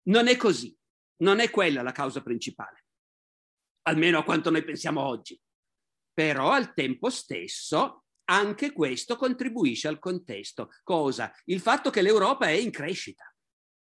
Non 0.08 0.28
è 0.28 0.36
così, 0.36 0.76
non 1.18 1.40
è 1.40 1.50
quella 1.50 1.82
la 1.82 1.92
causa 1.92 2.22
principale, 2.22 2.84
almeno 3.82 4.18
a 4.18 4.24
quanto 4.24 4.50
noi 4.50 4.64
pensiamo 4.64 5.00
oggi. 5.00 5.38
Però 6.12 6.50
al 6.50 6.74
tempo 6.74 7.10
stesso 7.10 8.04
anche 8.26 8.72
questo 8.72 9.16
contribuisce 9.16 9.88
al 9.88 9.98
contesto. 9.98 10.70
Cosa? 10.82 11.32
Il 11.44 11.60
fatto 11.60 11.90
che 11.90 12.02
l'Europa 12.02 12.46
è 12.46 12.52
in 12.52 12.70
crescita 12.70 13.33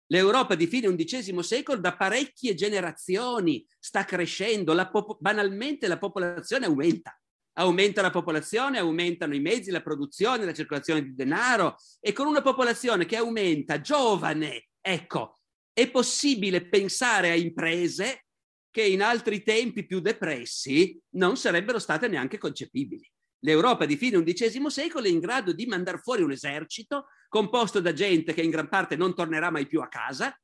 L'Europa 0.09 0.55
di 0.55 0.67
fine 0.67 0.95
XI 0.95 1.43
secolo 1.43 1.81
da 1.81 1.97
parecchie 1.97 2.55
generazioni 2.55 3.67
sta 3.79 4.05
crescendo, 4.05 4.73
la 4.73 4.89
pop- 4.89 5.17
banalmente 5.19 5.87
la 5.87 5.99
popolazione 5.99 6.67
aumenta. 6.67 7.19
Aumenta 7.57 8.03
la 8.03 8.11
popolazione, 8.11 8.79
aumentano 8.79 9.35
i 9.35 9.41
mezzi, 9.41 9.71
la 9.71 9.83
produzione, 9.83 10.45
la 10.45 10.53
circolazione 10.53 11.03
di 11.03 11.15
denaro 11.15 11.77
e 12.01 12.13
con 12.13 12.27
una 12.27 12.43
popolazione 12.43 13.07
che 13.07 13.17
aumenta 13.17 13.81
giovane, 13.81 14.71
ecco, 14.81 15.39
è 15.73 15.89
possibile 15.91 16.69
pensare 16.69 17.31
a 17.31 17.35
imprese 17.35 18.27
che 18.71 18.83
in 18.83 19.03
altri 19.03 19.43
tempi 19.45 19.87
più 19.87 20.01
depressi 20.01 21.01
non 21.11 21.37
sarebbero 21.37 21.79
state 21.79 22.09
neanche 22.09 22.39
concepibili. 22.39 23.09
L'Europa 23.45 23.85
di 23.85 23.97
fine 23.97 24.23
XI 24.23 24.71
secolo 24.71 25.07
è 25.07 25.11
in 25.11 25.21
grado 25.21 25.53
di 25.53 25.67
mandare 25.67 25.99
fuori 25.99 26.23
un 26.23 26.33
esercito 26.33 27.09
composto 27.29 27.79
da 27.79 27.93
gente 27.93 28.33
che 28.33 28.41
in 28.41 28.51
gran 28.51 28.69
parte 28.69 28.97
non 28.97 29.15
tornerà 29.15 29.51
mai 29.51 29.67
più 29.67 29.81
a 29.83 29.89
casa 29.89 30.39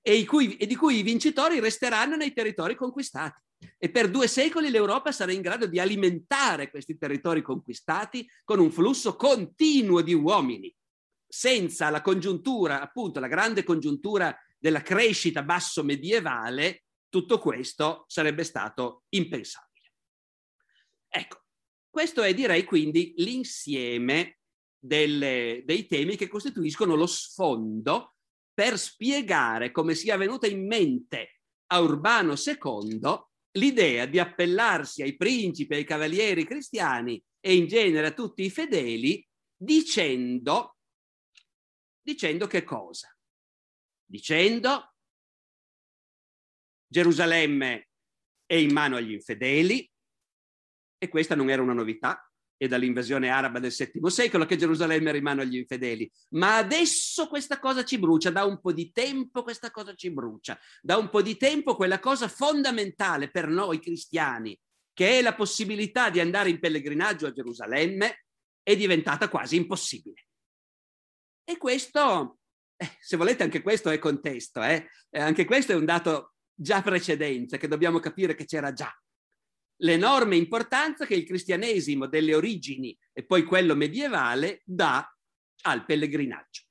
e, 0.00 0.24
cui, 0.24 0.56
e 0.56 0.66
di 0.66 0.76
cui 0.76 0.98
i 0.98 1.02
vincitori 1.02 1.58
resteranno 1.58 2.14
nei 2.14 2.32
territori 2.32 2.76
conquistati. 2.76 3.42
E 3.76 3.90
per 3.90 4.08
due 4.08 4.28
secoli 4.28 4.70
l'Europa 4.70 5.10
sarà 5.10 5.32
in 5.32 5.40
grado 5.40 5.66
di 5.66 5.80
alimentare 5.80 6.70
questi 6.70 6.96
territori 6.96 7.42
conquistati 7.42 8.28
con 8.44 8.60
un 8.60 8.70
flusso 8.70 9.16
continuo 9.16 10.00
di 10.00 10.14
uomini, 10.14 10.72
senza 11.26 11.90
la 11.90 12.02
congiuntura, 12.02 12.80
appunto 12.80 13.18
la 13.18 13.26
grande 13.26 13.64
congiuntura 13.64 14.36
della 14.56 14.82
crescita 14.82 15.42
basso 15.42 15.82
medievale, 15.82 16.84
tutto 17.08 17.38
questo 17.38 18.04
sarebbe 18.06 18.44
stato 18.44 19.04
impensabile. 19.08 19.92
Ecco, 21.08 21.43
questo 21.94 22.24
è 22.24 22.34
direi 22.34 22.64
quindi 22.64 23.14
l'insieme 23.18 24.38
delle, 24.76 25.62
dei 25.64 25.86
temi 25.86 26.16
che 26.16 26.26
costituiscono 26.26 26.96
lo 26.96 27.06
sfondo 27.06 28.16
per 28.52 28.76
spiegare 28.80 29.70
come 29.70 29.94
sia 29.94 30.16
venuta 30.16 30.48
in 30.48 30.66
mente 30.66 31.42
a 31.68 31.78
Urbano 31.78 32.34
II 32.34 33.00
l'idea 33.58 34.06
di 34.06 34.18
appellarsi 34.18 35.02
ai 35.02 35.14
principi, 35.14 35.74
ai 35.74 35.84
cavalieri 35.84 36.44
cristiani 36.44 37.22
e 37.38 37.54
in 37.54 37.68
genere 37.68 38.08
a 38.08 38.12
tutti 38.12 38.42
i 38.42 38.50
fedeli 38.50 39.24
dicendo, 39.56 40.78
dicendo 42.02 42.48
che 42.48 42.64
cosa? 42.64 43.16
Dicendo 44.04 44.96
Gerusalemme 46.88 47.90
è 48.46 48.56
in 48.56 48.72
mano 48.72 48.96
agli 48.96 49.12
infedeli 49.12 49.88
e 51.04 51.08
questa 51.08 51.34
non 51.34 51.50
era 51.50 51.62
una 51.62 51.72
novità, 51.72 52.28
e 52.56 52.68
dall'invasione 52.68 53.28
araba 53.28 53.58
del 53.58 53.74
VII 53.76 54.10
secolo 54.10 54.46
che 54.46 54.56
Gerusalemme 54.56 55.12
rimane 55.12 55.42
agli 55.42 55.56
infedeli. 55.56 56.10
Ma 56.30 56.56
adesso 56.56 57.28
questa 57.28 57.58
cosa 57.58 57.84
ci 57.84 57.98
brucia, 57.98 58.30
da 58.30 58.44
un 58.44 58.60
po' 58.60 58.72
di 58.72 58.92
tempo 58.92 59.42
questa 59.42 59.70
cosa 59.70 59.94
ci 59.94 60.10
brucia, 60.10 60.58
da 60.80 60.96
un 60.96 61.08
po' 61.10 61.22
di 61.22 61.36
tempo 61.36 61.76
quella 61.76 61.98
cosa 61.98 62.28
fondamentale 62.28 63.30
per 63.30 63.48
noi 63.48 63.80
cristiani, 63.80 64.58
che 64.92 65.18
è 65.18 65.22
la 65.22 65.34
possibilità 65.34 66.10
di 66.10 66.20
andare 66.20 66.50
in 66.50 66.60
pellegrinaggio 66.60 67.26
a 67.26 67.32
Gerusalemme, 67.32 68.24
è 68.62 68.76
diventata 68.76 69.28
quasi 69.28 69.56
impossibile. 69.56 70.26
E 71.44 71.58
questo, 71.58 72.38
eh, 72.76 72.96
se 73.00 73.16
volete, 73.16 73.42
anche 73.42 73.60
questo 73.60 73.90
è 73.90 73.98
contesto, 73.98 74.62
eh? 74.62 74.88
anche 75.10 75.44
questo 75.44 75.72
è 75.72 75.74
un 75.74 75.84
dato 75.84 76.34
già 76.54 76.80
precedente 76.80 77.58
che 77.58 77.68
dobbiamo 77.68 77.98
capire 77.98 78.34
che 78.34 78.44
c'era 78.44 78.72
già 78.72 78.90
l'enorme 79.78 80.36
importanza 80.36 81.06
che 81.06 81.14
il 81.14 81.24
cristianesimo 81.24 82.06
delle 82.06 82.34
origini 82.34 82.96
e 83.12 83.24
poi 83.24 83.44
quello 83.44 83.74
medievale 83.74 84.62
dà 84.64 85.08
al 85.62 85.84
pellegrinaggio. 85.84 86.62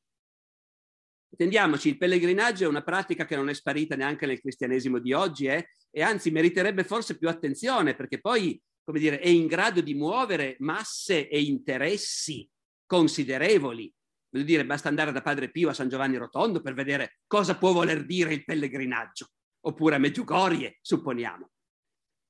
Intendiamoci, 1.29 1.89
il 1.89 1.97
pellegrinaggio 1.97 2.65
è 2.65 2.67
una 2.67 2.83
pratica 2.83 3.25
che 3.25 3.35
non 3.35 3.49
è 3.49 3.53
sparita 3.53 3.95
neanche 3.95 4.27
nel 4.27 4.39
cristianesimo 4.39 4.99
di 4.99 5.13
oggi 5.13 5.47
eh? 5.47 5.69
e 5.89 6.03
anzi 6.03 6.29
meriterebbe 6.29 6.83
forse 6.83 7.17
più 7.17 7.27
attenzione 7.27 7.95
perché 7.95 8.19
poi, 8.19 8.61
come 8.83 8.99
dire, 8.99 9.19
è 9.19 9.27
in 9.27 9.47
grado 9.47 9.81
di 9.81 9.95
muovere 9.95 10.55
masse 10.59 11.27
e 11.27 11.41
interessi 11.41 12.47
considerevoli. 12.85 13.91
Voglio 14.29 14.45
dire, 14.45 14.65
basta 14.65 14.89
andare 14.89 15.11
da 15.11 15.23
Padre 15.23 15.49
Pio 15.49 15.69
a 15.69 15.73
San 15.73 15.89
Giovanni 15.89 16.17
Rotondo 16.17 16.61
per 16.61 16.75
vedere 16.75 17.19
cosa 17.25 17.57
può 17.57 17.71
voler 17.71 18.05
dire 18.05 18.33
il 18.33 18.43
pellegrinaggio, 18.43 19.29
oppure 19.61 19.95
a 19.95 19.99
Meggiugorie, 19.99 20.77
supponiamo 20.81 21.52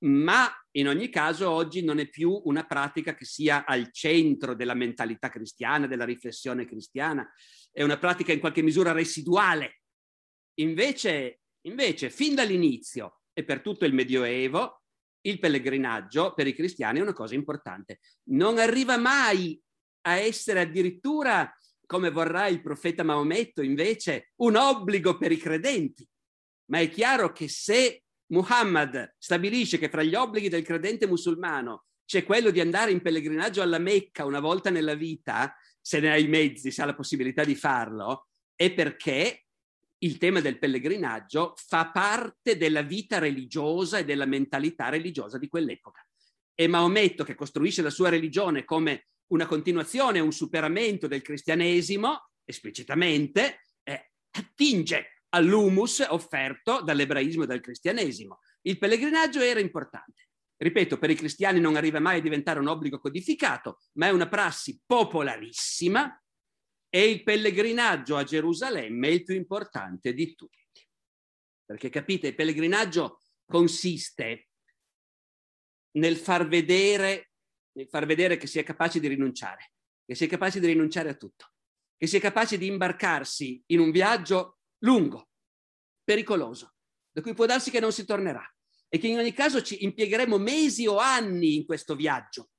ma 0.03 0.51
in 0.71 0.87
ogni 0.87 1.09
caso 1.09 1.49
oggi 1.49 1.83
non 1.83 1.99
è 1.99 2.07
più 2.07 2.41
una 2.45 2.65
pratica 2.65 3.15
che 3.15 3.25
sia 3.25 3.65
al 3.65 3.91
centro 3.91 4.55
della 4.55 4.73
mentalità 4.73 5.29
cristiana, 5.29 5.87
della 5.87 6.05
riflessione 6.05 6.65
cristiana, 6.65 7.29
è 7.71 7.83
una 7.83 7.97
pratica 7.97 8.33
in 8.33 8.39
qualche 8.39 8.61
misura 8.61 8.91
residuale. 8.91 9.81
Invece, 10.55 11.41
invece 11.67 12.09
fin 12.09 12.35
dall'inizio 12.35 13.21
e 13.33 13.43
per 13.43 13.61
tutto 13.61 13.85
il 13.85 13.93
Medioevo, 13.93 14.81
il 15.21 15.39
pellegrinaggio 15.39 16.33
per 16.33 16.47
i 16.47 16.53
cristiani 16.53 16.99
è 16.99 17.01
una 17.01 17.13
cosa 17.13 17.35
importante. 17.35 17.99
Non 18.29 18.57
arriva 18.57 18.97
mai 18.97 19.59
a 20.01 20.15
essere 20.15 20.59
addirittura, 20.59 21.55
come 21.85 22.11
vorrà 22.11 22.47
il 22.47 22.61
profeta 22.61 23.03
Maometto, 23.03 23.61
invece, 23.61 24.33
un 24.41 24.57
obbligo 24.57 25.17
per 25.17 25.31
i 25.31 25.37
credenti. 25.37 26.05
Ma 26.71 26.79
è 26.79 26.89
chiaro 26.89 27.31
che 27.31 27.47
se 27.47 28.02
Muhammad 28.33 29.15
stabilisce 29.17 29.77
che 29.77 29.89
fra 29.89 30.03
gli 30.03 30.15
obblighi 30.15 30.49
del 30.49 30.63
credente 30.63 31.07
musulmano 31.07 31.85
c'è 32.03 32.23
quello 32.23 32.49
di 32.49 32.59
andare 32.59 32.91
in 32.91 33.01
pellegrinaggio 33.01 33.61
alla 33.61 33.77
Mecca 33.77 34.25
una 34.25 34.39
volta 34.39 34.69
nella 34.69 34.95
vita, 34.95 35.55
se 35.79 35.99
ne 35.99 36.11
ha 36.11 36.17
i 36.17 36.27
mezzi, 36.27 36.71
se 36.71 36.81
ha 36.81 36.85
la 36.85 36.95
possibilità 36.95 37.43
di 37.43 37.55
farlo, 37.55 38.27
è 38.55 38.73
perché 38.73 39.45
il 39.99 40.17
tema 40.17 40.41
del 40.41 40.59
pellegrinaggio 40.59 41.53
fa 41.55 41.91
parte 41.91 42.57
della 42.57 42.81
vita 42.81 43.19
religiosa 43.19 43.99
e 43.99 44.05
della 44.05 44.25
mentalità 44.25 44.89
religiosa 44.89 45.37
di 45.37 45.47
quell'epoca. 45.47 46.05
E 46.53 46.67
Maometto, 46.67 47.23
che 47.23 47.35
costruisce 47.35 47.81
la 47.81 47.89
sua 47.89 48.09
religione 48.09 48.65
come 48.65 49.07
una 49.27 49.45
continuazione, 49.45 50.19
un 50.19 50.33
superamento 50.33 51.07
del 51.07 51.21
cristianesimo, 51.21 52.29
esplicitamente, 52.43 53.61
eh, 53.83 54.11
attinge 54.31 55.12
all'humus 55.33 56.05
offerto 56.09 56.81
dall'ebraismo 56.81 57.43
e 57.43 57.47
dal 57.47 57.61
cristianesimo. 57.61 58.39
Il 58.61 58.77
pellegrinaggio 58.77 59.41
era 59.41 59.59
importante. 59.59 60.29
Ripeto, 60.55 60.97
per 60.97 61.09
i 61.09 61.15
cristiani 61.15 61.59
non 61.59 61.75
arriva 61.75 61.99
mai 61.99 62.19
a 62.19 62.21
diventare 62.21 62.59
un 62.59 62.67
obbligo 62.67 62.99
codificato, 62.99 63.79
ma 63.93 64.07
è 64.07 64.11
una 64.11 64.29
prassi 64.29 64.81
popolarissima 64.85 66.23
e 66.89 67.09
il 67.09 67.23
pellegrinaggio 67.23 68.15
a 68.15 68.23
Gerusalemme 68.23 69.07
è 69.07 69.11
il 69.11 69.23
più 69.23 69.35
importante 69.35 70.13
di 70.13 70.35
tutti. 70.35 70.87
Perché 71.65 71.89
capite, 71.89 72.27
il 72.27 72.35
pellegrinaggio 72.35 73.19
consiste 73.45 74.49
nel 75.97 76.15
far 76.15 76.47
vedere, 76.47 77.31
nel 77.73 77.87
far 77.87 78.05
vedere 78.05 78.37
che 78.37 78.47
si 78.47 78.59
è 78.59 78.63
capaci 78.63 78.99
di 78.99 79.07
rinunciare, 79.07 79.73
che 80.05 80.15
si 80.15 80.25
è 80.25 80.27
capaci 80.27 80.59
di 80.59 80.67
rinunciare 80.67 81.09
a 81.09 81.15
tutto, 81.15 81.53
che 81.97 82.07
si 82.07 82.17
è 82.17 82.19
capaci 82.19 82.57
di 82.57 82.67
imbarcarsi 82.67 83.61
in 83.67 83.79
un 83.79 83.91
viaggio 83.91 84.59
lungo, 84.83 85.29
pericoloso, 86.03 86.73
da 87.11 87.21
cui 87.21 87.33
può 87.33 87.45
darsi 87.45 87.71
che 87.71 87.79
non 87.79 87.91
si 87.91 88.05
tornerà 88.05 88.43
e 88.87 88.97
che 88.97 89.07
in 89.07 89.17
ogni 89.17 89.33
caso 89.33 89.61
ci 89.61 89.83
impiegheremo 89.83 90.37
mesi 90.37 90.85
o 90.85 90.97
anni 90.97 91.55
in 91.55 91.65
questo 91.65 91.95
viaggio. 91.95 92.49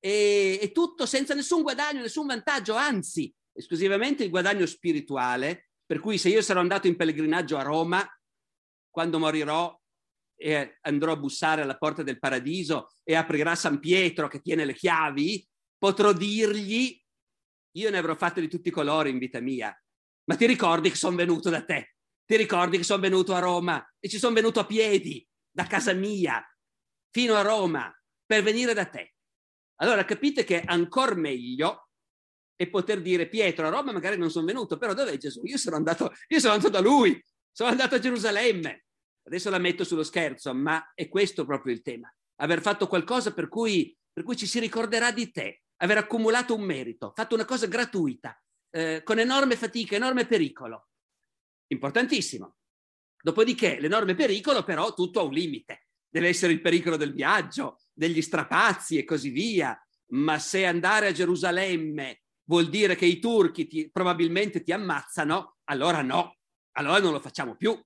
E, 0.00 0.58
e 0.60 0.72
tutto 0.72 1.06
senza 1.06 1.34
nessun 1.34 1.62
guadagno, 1.62 2.00
nessun 2.00 2.26
vantaggio, 2.26 2.74
anzi, 2.74 3.32
esclusivamente 3.52 4.24
il 4.24 4.30
guadagno 4.30 4.66
spirituale, 4.66 5.68
per 5.86 6.00
cui 6.00 6.18
se 6.18 6.30
io 6.30 6.42
sarò 6.42 6.60
andato 6.60 6.88
in 6.88 6.96
pellegrinaggio 6.96 7.56
a 7.56 7.62
Roma, 7.62 8.04
quando 8.90 9.18
morirò 9.18 9.78
e 10.34 10.78
andrò 10.80 11.12
a 11.12 11.16
bussare 11.16 11.62
alla 11.62 11.78
porta 11.78 12.02
del 12.02 12.18
paradiso 12.18 12.94
e 13.04 13.14
aprirà 13.14 13.54
San 13.54 13.78
Pietro 13.78 14.26
che 14.26 14.40
tiene 14.40 14.64
le 14.64 14.74
chiavi, 14.74 15.48
potrò 15.78 16.12
dirgli, 16.12 17.00
io 17.76 17.90
ne 17.90 17.98
avrò 17.98 18.16
fatte 18.16 18.40
di 18.40 18.48
tutti 18.48 18.68
i 18.68 18.72
colori 18.72 19.10
in 19.10 19.18
vita 19.18 19.38
mia, 19.38 19.72
ma 20.24 20.36
ti 20.36 20.46
ricordi 20.46 20.90
che 20.90 20.96
sono 20.96 21.16
venuto 21.16 21.50
da 21.50 21.64
te? 21.64 21.94
Ti 22.24 22.36
ricordi 22.36 22.76
che 22.76 22.84
sono 22.84 23.00
venuto 23.00 23.34
a 23.34 23.40
Roma 23.40 23.84
e 23.98 24.08
ci 24.08 24.18
sono 24.18 24.34
venuto 24.34 24.60
a 24.60 24.66
piedi 24.66 25.26
da 25.50 25.66
casa 25.66 25.92
mia 25.92 26.42
fino 27.10 27.34
a 27.34 27.42
Roma 27.42 27.92
per 28.24 28.42
venire 28.42 28.74
da 28.74 28.86
te? 28.86 29.14
Allora 29.76 30.04
capite 30.04 30.44
che 30.44 30.62
ancora 30.64 31.14
meglio 31.14 31.88
è 32.54 32.68
poter 32.68 33.02
dire 33.02 33.28
Pietro 33.28 33.66
a 33.66 33.70
Roma 33.70 33.92
magari 33.92 34.16
non 34.16 34.30
sono 34.30 34.46
venuto, 34.46 34.78
però 34.78 34.94
dov'è 34.94 35.16
Gesù? 35.16 35.42
Io 35.44 35.56
sono 35.56 35.76
andato, 35.76 36.12
io 36.28 36.38
sono 36.38 36.54
andato 36.54 36.70
da 36.70 36.80
lui, 36.80 37.20
sono 37.50 37.70
andato 37.70 37.96
a 37.96 37.98
Gerusalemme. 37.98 38.84
Adesso 39.24 39.50
la 39.50 39.58
metto 39.58 39.84
sullo 39.84 40.02
scherzo, 40.02 40.54
ma 40.54 40.92
è 40.94 41.08
questo 41.08 41.44
proprio 41.44 41.72
il 41.72 41.82
tema. 41.82 42.12
Aver 42.36 42.60
fatto 42.60 42.86
qualcosa 42.86 43.32
per 43.32 43.48
cui, 43.48 43.96
per 44.12 44.24
cui 44.24 44.36
ci 44.36 44.46
si 44.46 44.58
ricorderà 44.58 45.12
di 45.12 45.30
te, 45.30 45.62
aver 45.76 45.98
accumulato 45.98 46.54
un 46.54 46.62
merito, 46.62 47.12
fatto 47.14 47.34
una 47.34 47.44
cosa 47.44 47.66
gratuita, 47.66 48.40
eh, 48.72 49.02
con 49.04 49.18
enorme 49.18 49.56
fatica, 49.56 49.96
enorme 49.96 50.26
pericolo. 50.26 50.88
Importantissimo. 51.68 52.56
Dopodiché 53.22 53.78
l'enorme 53.78 54.14
pericolo 54.14 54.64
però 54.64 54.94
tutto 54.94 55.20
ha 55.20 55.24
un 55.24 55.32
limite. 55.32 55.88
Deve 56.08 56.28
essere 56.28 56.52
il 56.52 56.60
pericolo 56.60 56.96
del 56.96 57.12
viaggio, 57.12 57.78
degli 57.92 58.20
strapazzi 58.20 58.98
e 58.98 59.04
così 59.04 59.30
via. 59.30 59.78
Ma 60.12 60.38
se 60.38 60.66
andare 60.66 61.08
a 61.08 61.12
Gerusalemme 61.12 62.22
vuol 62.44 62.68
dire 62.68 62.96
che 62.96 63.06
i 63.06 63.18
turchi 63.18 63.66
ti, 63.66 63.90
probabilmente 63.90 64.62
ti 64.62 64.72
ammazzano, 64.72 65.58
allora 65.64 66.02
no, 66.02 66.38
allora 66.72 66.98
non 66.98 67.12
lo 67.12 67.20
facciamo 67.20 67.56
più. 67.56 67.80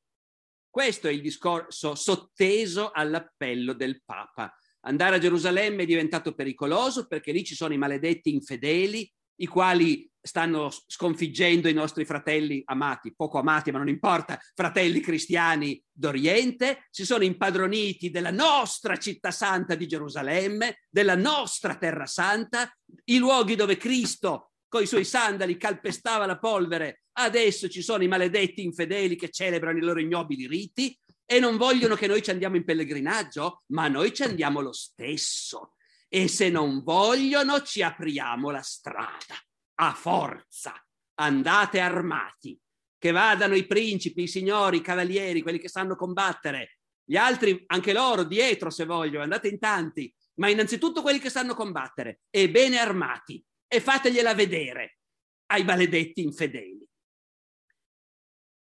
Questo 0.69 1.09
è 1.09 1.11
il 1.11 1.21
discorso 1.21 1.95
sotteso 1.95 2.91
all'appello 2.91 3.73
del 3.73 4.03
Papa. 4.05 4.55
Andare 4.81 5.17
a 5.17 5.19
Gerusalemme 5.19 5.83
è 5.83 5.87
diventato 5.87 6.35
pericoloso 6.35 7.07
perché 7.07 7.33
lì 7.33 7.45
ci 7.45 7.55
sono 7.55 7.75
i 7.75 7.79
maledetti 7.79 8.33
infedeli, 8.33 9.11
i 9.37 9.47
quali 9.47 10.09
stanno 10.27 10.71
sconfiggendo 10.87 11.69
i 11.69 11.73
nostri 11.73 12.05
fratelli 12.05 12.61
amati, 12.67 13.15
poco 13.15 13.39
amati, 13.39 13.71
ma 13.71 13.79
non 13.79 13.89
importa, 13.89 14.39
fratelli 14.55 15.01
cristiani 15.01 15.81
d'Oriente, 15.91 16.87
si 16.91 17.05
sono 17.05 17.23
impadroniti 17.23 18.11
della 18.11 18.33
nostra 18.33 18.97
città 18.97 19.31
santa 19.31 19.77
di 19.77 19.87
Gerusalemme, 19.87 20.83
della 20.91 21.15
nostra 21.15 21.77
terra 21.77 22.07
santa, 22.07 22.69
i 23.05 23.19
luoghi 23.19 23.55
dove 23.55 23.77
Cristo 23.77 24.51
con 24.69 24.83
i 24.83 24.87
suoi 24.87 25.05
sandali 25.05 25.57
calpestava 25.57 26.27
la 26.27 26.39
polvere, 26.39 27.03
adesso 27.19 27.69
ci 27.69 27.83
sono 27.83 28.03
i 28.03 28.09
maledetti 28.09 28.63
infedeli 28.63 29.17
che 29.17 29.31
celebrano 29.31 29.79
i 29.79 29.83
loro 29.83 30.01
ignobili 30.01 30.49
riti 30.49 30.99
e 31.25 31.39
non 31.39 31.57
vogliono 31.57 31.95
che 31.95 32.07
noi 32.07 32.23
ci 32.23 32.31
andiamo 32.31 32.57
in 32.57 32.65
pellegrinaggio, 32.65 33.63
ma 33.67 33.89
noi 33.89 34.13
ci 34.13 34.23
andiamo 34.23 34.61
lo 34.61 34.73
stesso. 34.73 35.76
E 36.09 36.29
se 36.29 36.51
non 36.51 36.83
vogliono, 36.83 37.63
ci 37.63 37.83
apriamo 37.83 38.51
la 38.51 38.63
strada. 38.63 39.37
A 39.77 39.93
forza. 39.93 40.75
Andate 41.19 41.81
armati. 41.81 42.59
Che 42.99 43.11
vadano 43.11 43.55
i 43.55 43.67
principi, 43.67 44.23
i 44.23 44.29
signori, 44.29 44.79
i 44.79 44.83
cavalieri, 44.83 45.43
quelli 45.43 45.59
che 45.59 45.69
sanno 45.69 45.97
combattere. 45.97 46.79
Gli 47.05 47.17
altri, 47.17 47.63
anche 47.67 47.93
loro, 47.93 48.25
dietro 48.25 48.71
se 48.71 48.85
voglio, 48.85 49.21
andate 49.21 49.49
in 49.49 49.59
tanti. 49.59 50.13
Ma 50.35 50.49
innanzitutto 50.49 51.03
quelli 51.03 51.19
che 51.19 51.31
sanno 51.31 51.55
combattere. 51.55 52.21
E 52.31 52.51
bene 52.51 52.79
armati. 52.79 53.45
E 53.67 53.81
fategliela 53.81 54.35
vedere 54.35 54.99
ai 55.47 55.65
maledetti 55.65 56.23
infedeli 56.23 56.87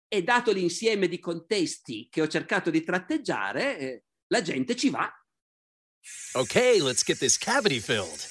e 0.07 0.23
dato 0.23 0.51
l'insieme 0.51 1.07
di 1.07 1.19
contesti 1.19 2.07
che 2.09 2.21
ho 2.21 2.27
cercato 2.27 2.69
di 2.69 2.81
tratteggiare, 2.83 3.77
eh, 3.77 4.03
la 4.27 4.41
gente 4.41 4.75
ci 4.75 4.89
va. 4.89 5.11
Ok, 6.35 6.81
let's 6.81 7.03
get 7.03 7.19
this 7.19 7.37
cavity 7.37 7.79
filled. 7.79 8.27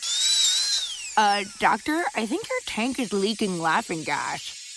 Uh, 1.17 1.45
doctor, 1.59 2.05
I 2.15 2.27
think 2.27 2.49
your 2.49 2.61
tank 2.67 2.99
is 2.99 3.13
leaking 3.13 3.59
laughing 3.59 4.05
gas. 4.05 4.56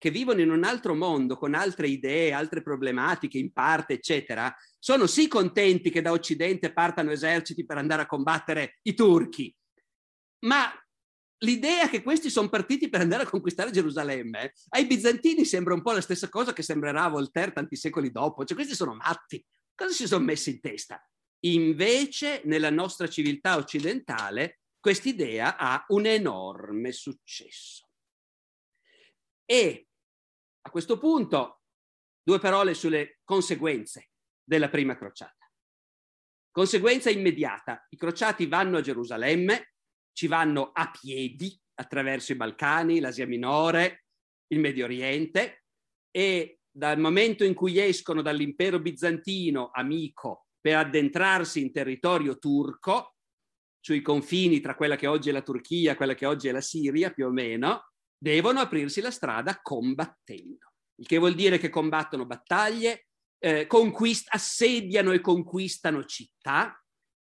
che 0.00 0.10
vivono 0.10 0.40
in 0.40 0.50
un 0.50 0.64
altro 0.64 0.94
mondo, 0.94 1.36
con 1.36 1.52
altre 1.52 1.86
idee, 1.86 2.32
altre 2.32 2.62
problematiche 2.62 3.36
in 3.36 3.52
parte, 3.52 3.92
eccetera, 3.92 4.50
sono 4.78 5.06
sì 5.06 5.28
contenti 5.28 5.90
che 5.90 6.00
da 6.00 6.10
Occidente 6.10 6.72
partano 6.72 7.10
eserciti 7.10 7.66
per 7.66 7.76
andare 7.76 8.00
a 8.00 8.06
combattere 8.06 8.78
i 8.84 8.94
turchi, 8.94 9.54
ma 10.46 10.72
l'idea 11.40 11.90
che 11.90 12.02
questi 12.02 12.30
sono 12.30 12.48
partiti 12.48 12.88
per 12.88 13.02
andare 13.02 13.24
a 13.24 13.28
conquistare 13.28 13.70
Gerusalemme, 13.70 14.54
ai 14.70 14.86
bizantini 14.86 15.44
sembra 15.44 15.74
un 15.74 15.82
po' 15.82 15.92
la 15.92 16.00
stessa 16.00 16.30
cosa 16.30 16.54
che 16.54 16.62
sembrerà 16.62 17.04
a 17.04 17.10
Voltaire 17.10 17.52
tanti 17.52 17.76
secoli 17.76 18.10
dopo, 18.10 18.46
cioè 18.46 18.56
questi 18.56 18.74
sono 18.74 18.94
matti, 18.94 19.44
cosa 19.74 19.92
si 19.92 20.06
sono 20.06 20.24
messi 20.24 20.48
in 20.48 20.60
testa? 20.60 21.06
Invece 21.40 22.40
nella 22.46 22.70
nostra 22.70 23.06
civiltà 23.06 23.56
occidentale 23.56 24.60
quest'idea 24.80 25.58
ha 25.58 25.84
un 25.88 26.06
enorme 26.06 26.90
successo. 26.90 27.86
E 29.44 29.88
a 30.62 30.70
questo 30.70 30.98
punto, 30.98 31.62
due 32.22 32.38
parole 32.38 32.74
sulle 32.74 33.18
conseguenze 33.24 34.10
della 34.42 34.68
prima 34.68 34.96
crociata. 34.96 35.50
Conseguenza 36.50 37.10
immediata, 37.10 37.86
i 37.90 37.96
crociati 37.96 38.46
vanno 38.46 38.78
a 38.78 38.80
Gerusalemme, 38.80 39.72
ci 40.12 40.26
vanno 40.26 40.70
a 40.72 40.90
piedi 40.90 41.58
attraverso 41.74 42.32
i 42.32 42.36
Balcani, 42.36 43.00
l'Asia 43.00 43.26
Minore, 43.26 44.04
il 44.48 44.58
Medio 44.58 44.84
Oriente 44.84 45.64
e 46.10 46.58
dal 46.70 46.98
momento 46.98 47.44
in 47.44 47.54
cui 47.54 47.78
escono 47.78 48.20
dall'impero 48.20 48.80
bizantino 48.80 49.70
amico 49.72 50.46
per 50.60 50.76
addentrarsi 50.76 51.60
in 51.60 51.72
territorio 51.72 52.38
turco, 52.38 53.14
sui 53.80 54.02
confini 54.02 54.60
tra 54.60 54.74
quella 54.74 54.96
che 54.96 55.06
oggi 55.06 55.30
è 55.30 55.32
la 55.32 55.42
Turchia 55.42 55.92
e 55.92 55.96
quella 55.96 56.14
che 56.14 56.26
oggi 56.26 56.48
è 56.48 56.52
la 56.52 56.60
Siria, 56.60 57.10
più 57.10 57.26
o 57.26 57.30
meno, 57.30 57.89
devono 58.20 58.60
aprirsi 58.60 59.00
la 59.00 59.10
strada 59.10 59.60
combattendo, 59.62 60.72
il 60.96 61.06
che 61.06 61.16
vuol 61.16 61.34
dire 61.34 61.58
che 61.58 61.70
combattono 61.70 62.26
battaglie, 62.26 63.06
eh, 63.38 63.66
conquist- 63.66 64.28
assediano 64.30 65.12
e 65.12 65.20
conquistano 65.20 66.04
città 66.04 66.74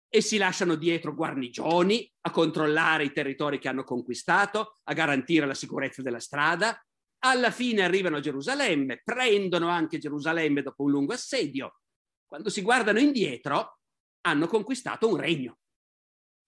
e 0.08 0.22
si 0.22 0.38
lasciano 0.38 0.76
dietro 0.76 1.16
guarnigioni 1.16 2.08
a 2.22 2.30
controllare 2.30 3.06
i 3.06 3.12
territori 3.12 3.58
che 3.58 3.68
hanno 3.68 3.84
conquistato, 3.84 4.78
a 4.84 4.94
garantire 4.94 5.48
la 5.48 5.56
sicurezza 5.56 6.04
della 6.04 6.20
strada. 6.20 6.80
Alla 7.24 7.50
fine 7.50 7.82
arrivano 7.82 8.18
a 8.18 8.20
Gerusalemme, 8.20 9.02
prendono 9.04 9.70
anche 9.70 9.98
Gerusalemme 9.98 10.62
dopo 10.62 10.84
un 10.84 10.92
lungo 10.92 11.14
assedio. 11.14 11.80
Quando 12.28 12.52
si 12.52 12.62
guardano 12.62 13.00
indietro, 13.00 13.80
hanno 14.28 14.46
conquistato 14.46 15.10
un 15.10 15.18
regno. 15.18 15.58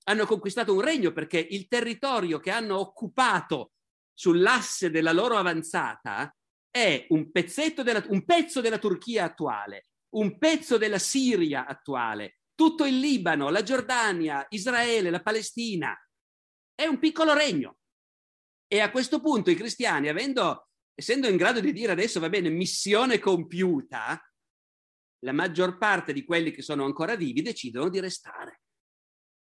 Hanno 0.03 0.27
conquistato 0.27 0.71
un 0.71 0.81
regno 0.81 1.11
perché 1.11 1.39
il 1.39 1.67
territorio 1.67 2.39
che 2.39 2.51
hanno 2.51 2.77
occupato 2.77 3.71
sull'asse 4.16 4.89
della 4.89 5.11
loro 5.11 5.38
avanzata 5.38 6.36
è 6.72 7.05
un, 7.09 7.30
della, 7.32 8.03
un 8.07 8.26
pezzo 8.26 8.61
della 8.61 8.80
Turchia 8.80 9.26
attuale, 9.26 9.86
un 10.16 10.38
pezzo 10.38 10.78
della 10.78 10.99
Siria 10.99 11.66
attuale, 11.68 12.39
tutto 12.55 12.86
il 12.86 12.99
Libano, 12.99 13.49
la 13.49 13.63
Giordania, 13.63 14.45
Israele, 14.49 15.09
la 15.09 15.22
Palestina. 15.22 15.95
È 16.74 16.86
un 16.86 16.99
piccolo 16.99 17.34
regno. 17.34 17.78
E 18.68 18.80
a 18.80 18.91
questo 18.91 19.22
punto 19.22 19.51
i 19.51 19.55
cristiani, 19.55 20.09
avendo, 20.09 20.70
essendo 20.93 21.28
in 21.28 21.38
grado 21.38 21.59
di 21.59 21.72
dire 21.72 21.91
adesso 21.91 22.20
va 22.20 22.30
bene, 22.30 22.49
missione 22.49 23.20
compiuta, 23.20 24.20
la 25.20 25.32
maggior 25.32 25.78
parte 25.78 26.13
di 26.13 26.24
quelli 26.24 26.51
che 26.51 26.61
sono 26.61 26.86
ancora 26.86 27.16
vivi 27.16 27.41
decidono 27.41 27.89
di 27.89 27.99
restare. 27.99 28.61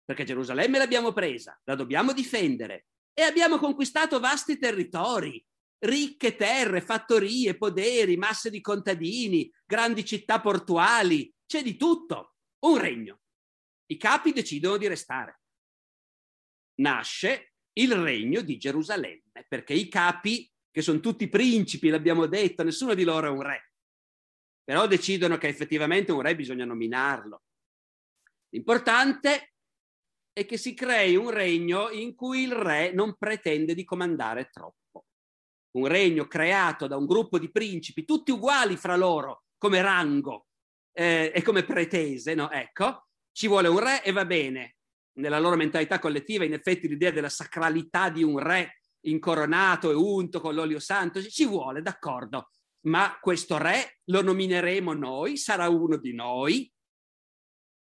Perché 0.03 0.23
Gerusalemme 0.23 0.77
l'abbiamo 0.77 1.13
presa, 1.13 1.59
la 1.63 1.75
dobbiamo 1.75 2.13
difendere, 2.13 2.87
e 3.17 3.21
abbiamo 3.21 3.57
conquistato 3.57 4.19
vasti 4.19 4.57
territori, 4.57 5.43
ricche 5.79 6.35
terre, 6.35 6.81
fattorie, 6.81 7.55
poderi, 7.55 8.17
masse 8.17 8.49
di 8.49 8.59
contadini, 8.59 9.49
grandi 9.65 10.03
città 10.03 10.41
portuali, 10.41 11.33
c'è 11.45 11.63
di 11.63 11.77
tutto, 11.77 12.35
un 12.65 12.77
regno. 12.77 13.21
I 13.87 13.97
capi 13.97 14.33
decidono 14.33 14.75
di 14.75 14.87
restare. 14.87 15.39
Nasce 16.81 17.53
il 17.77 17.93
regno 17.93 18.41
di 18.41 18.57
Gerusalemme, 18.57 19.45
perché 19.47 19.73
i 19.73 19.87
capi, 19.87 20.51
che 20.69 20.81
sono 20.81 20.99
tutti 20.99 21.29
principi, 21.29 21.87
l'abbiamo 21.87 22.25
detto, 22.25 22.63
nessuno 22.63 22.93
di 22.93 23.05
loro 23.05 23.27
è 23.27 23.29
un 23.29 23.41
re, 23.41 23.71
però 24.61 24.87
decidono 24.87 25.37
che 25.37 25.47
effettivamente 25.47 26.11
un 26.11 26.21
re 26.21 26.35
bisogna 26.35 26.65
nominarlo. 26.65 27.43
L'importante 28.49 29.54
è 30.35 30.45
che 30.45 30.57
si 30.57 30.73
crei 30.73 31.15
un 31.15 31.29
regno 31.29 31.89
in 31.91 32.13
cui 32.13 32.41
il 32.41 32.51
re 32.51 32.91
non 32.91 33.15
pretende 33.17 33.73
di 33.73 33.85
comandare 33.85 34.49
troppo. 34.51 35.05
Un 35.77 35.87
regno 35.87 36.27
creato 36.27 36.87
da 36.87 36.97
un 36.97 37.05
gruppo 37.05 37.39
di 37.39 37.49
principi, 37.49 38.03
tutti 38.03 38.31
uguali 38.31 38.75
fra 38.75 38.97
loro, 38.97 39.45
come 39.57 39.81
rango 39.81 40.47
eh, 40.91 41.31
e 41.33 41.41
come 41.41 41.63
pretese, 41.63 42.33
no? 42.33 42.51
Ecco, 42.51 43.07
ci 43.31 43.47
vuole 43.47 43.69
un 43.69 43.79
re 43.79 44.03
e 44.03 44.11
va 44.11 44.25
bene. 44.25 44.75
Nella 45.19 45.39
loro 45.39 45.55
mentalità 45.55 45.99
collettiva, 45.99 46.43
in 46.43 46.51
effetti, 46.51 46.89
l'idea 46.89 47.11
della 47.11 47.29
sacralità 47.29 48.09
di 48.09 48.21
un 48.21 48.37
re 48.37 48.81
incoronato 49.05 49.89
e 49.89 49.93
unto 49.93 50.41
con 50.41 50.53
l'olio 50.53 50.79
santo 50.79 51.23
ci 51.23 51.45
vuole, 51.45 51.81
d'accordo. 51.81 52.49
Ma 52.87 53.17
questo 53.21 53.57
re 53.57 53.99
lo 54.09 54.21
nomineremo 54.21 54.91
noi, 54.91 55.37
sarà 55.37 55.69
uno 55.69 55.95
di 55.95 56.13
noi. 56.13 56.69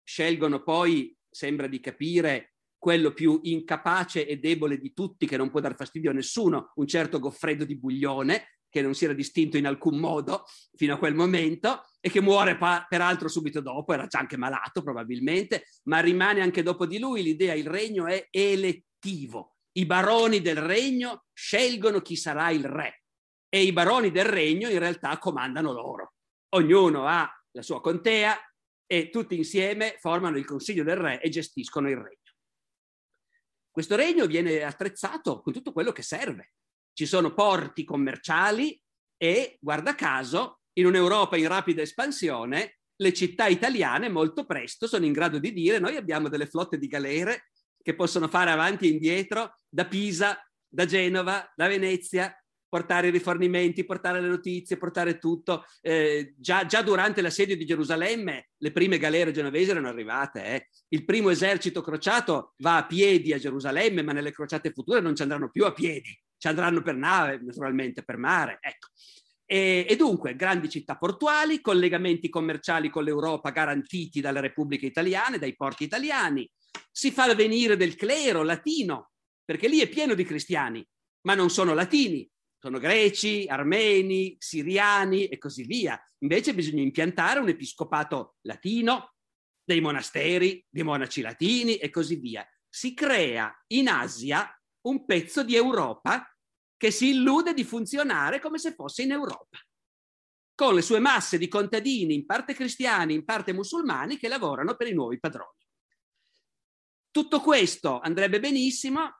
Scelgono 0.02 0.64
poi 0.64 1.16
sembra 1.30 1.66
di 1.66 1.80
capire 1.80 2.54
quello 2.76 3.12
più 3.12 3.40
incapace 3.42 4.26
e 4.26 4.38
debole 4.38 4.78
di 4.78 4.92
tutti, 4.94 5.26
che 5.26 5.36
non 5.36 5.50
può 5.50 5.60
dar 5.60 5.76
fastidio 5.76 6.10
a 6.10 6.14
nessuno, 6.14 6.72
un 6.76 6.86
certo 6.86 7.18
Goffredo 7.18 7.64
di 7.64 7.78
Buglione, 7.78 8.54
che 8.70 8.80
non 8.80 8.94
si 8.94 9.04
era 9.04 9.12
distinto 9.12 9.58
in 9.58 9.66
alcun 9.66 9.98
modo 9.98 10.44
fino 10.74 10.94
a 10.94 10.98
quel 10.98 11.14
momento 11.14 11.84
e 12.00 12.08
che 12.08 12.22
muore 12.22 12.56
pa- 12.56 12.86
peraltro 12.88 13.28
subito 13.28 13.60
dopo, 13.60 13.92
era 13.92 14.06
già 14.06 14.20
anche 14.20 14.38
malato 14.38 14.82
probabilmente, 14.82 15.64
ma 15.84 16.00
rimane 16.00 16.40
anche 16.40 16.62
dopo 16.62 16.86
di 16.86 16.98
lui 16.98 17.22
l'idea, 17.22 17.52
il 17.52 17.66
regno 17.66 18.06
è 18.06 18.28
elettivo. 18.30 19.56
I 19.72 19.84
baroni 19.86 20.40
del 20.40 20.56
regno 20.56 21.24
scelgono 21.32 22.00
chi 22.00 22.16
sarà 22.16 22.50
il 22.50 22.64
re. 22.64 23.02
e 23.52 23.64
i 23.64 23.72
baroni 23.72 24.12
del 24.12 24.26
regno 24.26 24.68
in 24.68 24.78
realtà 24.78 25.18
comandano 25.18 25.72
loro. 25.72 26.12
Ognuno 26.50 27.06
ha 27.06 27.28
la 27.50 27.62
sua 27.62 27.80
contea 27.80 28.38
e 28.92 29.08
tutti 29.08 29.36
insieme 29.36 29.98
formano 30.00 30.36
il 30.36 30.44
consiglio 30.44 30.82
del 30.82 30.96
re 30.96 31.20
e 31.20 31.28
gestiscono 31.28 31.88
il 31.88 31.94
regno. 31.94 32.16
Questo 33.70 33.94
regno 33.94 34.26
viene 34.26 34.64
attrezzato 34.64 35.42
con 35.42 35.52
tutto 35.52 35.70
quello 35.70 35.92
che 35.92 36.02
serve. 36.02 36.54
Ci 36.92 37.06
sono 37.06 37.32
porti 37.32 37.84
commerciali 37.84 38.82
e, 39.16 39.58
guarda 39.60 39.94
caso, 39.94 40.62
in 40.72 40.86
un'Europa 40.86 41.36
in 41.36 41.46
rapida 41.46 41.82
espansione, 41.82 42.80
le 42.96 43.12
città 43.12 43.46
italiane 43.46 44.08
molto 44.08 44.44
presto 44.44 44.88
sono 44.88 45.04
in 45.04 45.12
grado 45.12 45.38
di 45.38 45.52
dire 45.52 45.78
noi 45.78 45.94
abbiamo 45.94 46.28
delle 46.28 46.46
flotte 46.46 46.76
di 46.76 46.88
galere 46.88 47.50
che 47.80 47.94
possono 47.94 48.26
fare 48.26 48.50
avanti 48.50 48.86
e 48.86 48.90
indietro 48.90 49.54
da 49.68 49.86
Pisa, 49.86 50.36
da 50.68 50.84
Genova, 50.84 51.48
da 51.54 51.68
Venezia, 51.68 52.34
portare 52.70 53.08
i 53.08 53.10
rifornimenti, 53.10 53.84
portare 53.84 54.20
le 54.20 54.28
notizie, 54.28 54.78
portare 54.78 55.18
tutto. 55.18 55.64
Eh, 55.82 56.34
già, 56.38 56.64
già, 56.64 56.80
durante 56.80 57.20
l'assedio 57.20 57.56
di 57.56 57.66
Gerusalemme 57.66 58.50
le 58.56 58.72
prime 58.72 58.96
galere 58.96 59.32
genovesi 59.32 59.70
erano 59.70 59.88
arrivate. 59.88 60.44
Eh. 60.44 60.68
Il 60.88 61.04
primo 61.04 61.28
esercito 61.28 61.82
crociato 61.82 62.54
va 62.58 62.78
a 62.78 62.86
piedi 62.86 63.34
a 63.34 63.38
Gerusalemme, 63.38 64.02
ma 64.02 64.12
nelle 64.12 64.32
crociate 64.32 64.70
future 64.70 65.00
non 65.00 65.14
ci 65.14 65.22
andranno 65.22 65.50
più 65.50 65.66
a 65.66 65.72
piedi, 65.72 66.16
ci 66.38 66.48
andranno 66.48 66.80
per 66.80 66.94
nave, 66.94 67.40
naturalmente 67.42 68.04
per 68.04 68.16
mare. 68.16 68.58
Ecco. 68.60 68.88
E, 69.44 69.84
e 69.88 69.96
dunque 69.96 70.36
grandi 70.36 70.68
città 70.68 70.96
portuali, 70.96 71.60
collegamenti 71.60 72.28
commerciali 72.28 72.88
con 72.88 73.02
l'Europa 73.02 73.50
garantiti 73.50 74.20
dalle 74.20 74.40
repubbliche 74.40 74.86
italiane, 74.86 75.38
dai 75.38 75.56
porti 75.56 75.82
italiani. 75.82 76.48
Si 76.88 77.10
fa 77.10 77.34
venire 77.34 77.76
del 77.76 77.96
clero 77.96 78.44
latino, 78.44 79.10
perché 79.44 79.66
lì 79.66 79.80
è 79.80 79.88
pieno 79.88 80.14
di 80.14 80.24
cristiani, 80.24 80.86
ma 81.22 81.34
non 81.34 81.50
sono 81.50 81.74
latini, 81.74 82.30
sono 82.60 82.78
greci, 82.78 83.46
armeni, 83.48 84.36
siriani 84.38 85.26
e 85.26 85.38
così 85.38 85.64
via. 85.64 85.98
Invece 86.18 86.54
bisogna 86.54 86.82
impiantare 86.82 87.40
un 87.40 87.48
episcopato 87.48 88.36
latino, 88.42 89.14
dei 89.64 89.80
monasteri, 89.80 90.64
dei 90.68 90.82
monaci 90.82 91.22
latini 91.22 91.76
e 91.76 91.88
così 91.90 92.16
via. 92.16 92.46
Si 92.68 92.92
crea 92.92 93.50
in 93.68 93.88
Asia 93.88 94.46
un 94.82 95.06
pezzo 95.06 95.42
di 95.42 95.56
Europa 95.56 96.26
che 96.76 96.90
si 96.90 97.10
illude 97.10 97.54
di 97.54 97.64
funzionare 97.64 98.40
come 98.40 98.58
se 98.58 98.74
fosse 98.74 99.02
in 99.02 99.12
Europa, 99.12 99.58
con 100.54 100.74
le 100.74 100.82
sue 100.82 100.98
masse 100.98 101.38
di 101.38 101.48
contadini, 101.48 102.14
in 102.14 102.26
parte 102.26 102.52
cristiani, 102.52 103.14
in 103.14 103.24
parte 103.24 103.52
musulmani, 103.54 104.18
che 104.18 104.28
lavorano 104.28 104.74
per 104.76 104.88
i 104.88 104.94
nuovi 104.94 105.18
padroni. 105.18 105.56
Tutto 107.10 107.40
questo 107.40 108.00
andrebbe 108.00 108.38
benissimo 108.38 109.19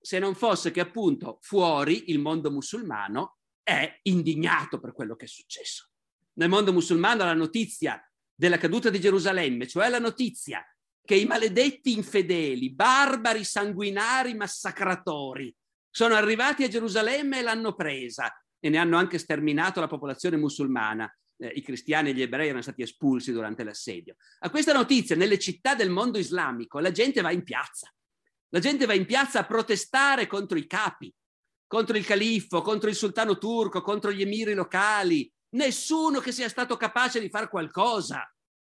se 0.00 0.18
non 0.18 0.34
fosse 0.34 0.70
che 0.70 0.80
appunto 0.80 1.38
fuori 1.42 2.10
il 2.10 2.18
mondo 2.18 2.50
musulmano 2.50 3.38
è 3.62 4.00
indignato 4.02 4.80
per 4.80 4.92
quello 4.92 5.14
che 5.16 5.26
è 5.26 5.28
successo. 5.28 5.90
Nel 6.34 6.48
mondo 6.48 6.72
musulmano 6.72 7.24
la 7.24 7.34
notizia 7.34 8.02
della 8.34 8.56
caduta 8.56 8.88
di 8.88 9.00
Gerusalemme, 9.00 9.66
cioè 9.66 9.88
la 9.88 9.98
notizia 9.98 10.64
che 11.04 11.14
i 11.14 11.26
maledetti 11.26 11.92
infedeli, 11.92 12.72
barbari, 12.72 13.44
sanguinari, 13.44 14.34
massacratori, 14.34 15.54
sono 15.90 16.14
arrivati 16.14 16.62
a 16.62 16.68
Gerusalemme 16.68 17.40
e 17.40 17.42
l'hanno 17.42 17.74
presa 17.74 18.32
e 18.58 18.68
ne 18.68 18.78
hanno 18.78 18.96
anche 18.96 19.18
sterminato 19.18 19.80
la 19.80 19.88
popolazione 19.88 20.36
musulmana. 20.36 21.12
Eh, 21.36 21.48
I 21.48 21.62
cristiani 21.62 22.10
e 22.10 22.14
gli 22.14 22.22
ebrei 22.22 22.46
erano 22.46 22.62
stati 22.62 22.82
espulsi 22.82 23.32
durante 23.32 23.64
l'assedio. 23.64 24.16
A 24.40 24.50
questa 24.50 24.72
notizia, 24.72 25.16
nelle 25.16 25.38
città 25.38 25.74
del 25.74 25.90
mondo 25.90 26.18
islamico, 26.18 26.78
la 26.78 26.92
gente 26.92 27.20
va 27.20 27.32
in 27.32 27.42
piazza. 27.42 27.92
La 28.50 28.58
gente 28.58 28.86
va 28.86 28.94
in 28.94 29.06
piazza 29.06 29.40
a 29.40 29.46
protestare 29.46 30.26
contro 30.26 30.58
i 30.58 30.66
capi, 30.66 31.12
contro 31.66 31.96
il 31.96 32.04
califfo, 32.04 32.62
contro 32.62 32.88
il 32.88 32.96
sultano 32.96 33.38
turco, 33.38 33.80
contro 33.80 34.12
gli 34.12 34.22
emiri 34.22 34.54
locali. 34.54 35.32
Nessuno 35.50 36.20
che 36.20 36.32
sia 36.32 36.48
stato 36.48 36.76
capace 36.76 37.20
di 37.20 37.28
fare 37.28 37.48
qualcosa. 37.48 38.28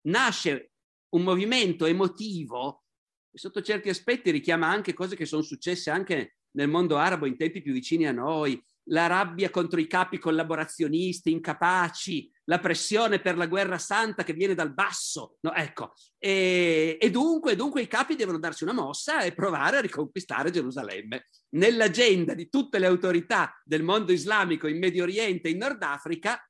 Nasce 0.07 0.71
un 1.09 1.23
movimento 1.23 1.85
emotivo 1.85 2.83
che 3.29 3.37
sotto 3.37 3.61
certi 3.61 3.89
aspetti 3.89 4.31
richiama 4.31 4.67
anche 4.67 4.93
cose 4.93 5.15
che 5.15 5.25
sono 5.25 5.41
successe 5.41 5.89
anche 5.91 6.37
nel 6.51 6.69
mondo 6.69 6.97
arabo 6.97 7.27
in 7.27 7.37
tempi 7.37 7.61
più 7.61 7.71
vicini 7.71 8.07
a 8.07 8.11
noi, 8.11 8.61
la 8.89 9.05
rabbia 9.05 9.49
contro 9.49 9.79
i 9.79 9.87
capi 9.87 10.17
collaborazionisti, 10.17 11.31
incapaci, 11.31 12.31
la 12.49 12.59
pressione 12.59 13.19
per 13.19 13.37
la 13.37 13.45
guerra 13.45 13.77
santa 13.77 14.23
che 14.23 14.33
viene 14.33 14.55
dal 14.55 14.73
basso. 14.73 15.37
No, 15.41 15.53
ecco. 15.53 15.93
e, 16.17 16.97
e 16.99 17.09
dunque, 17.11 17.55
dunque, 17.55 17.81
i 17.81 17.87
capi 17.87 18.15
devono 18.15 18.39
darsi 18.39 18.63
una 18.63 18.73
mossa 18.73 19.21
e 19.21 19.33
provare 19.33 19.77
a 19.77 19.81
riconquistare 19.81 20.51
Gerusalemme. 20.51 21.25
Nell'agenda 21.55 22.33
di 22.33 22.49
tutte 22.49 22.79
le 22.79 22.87
autorità 22.87 23.61
del 23.63 23.83
mondo 23.83 24.11
islamico 24.11 24.67
in 24.67 24.77
Medio 24.77 25.03
Oriente 25.03 25.49
e 25.49 25.51
in 25.51 25.57
Nord 25.57 25.81
Africa, 25.83 26.41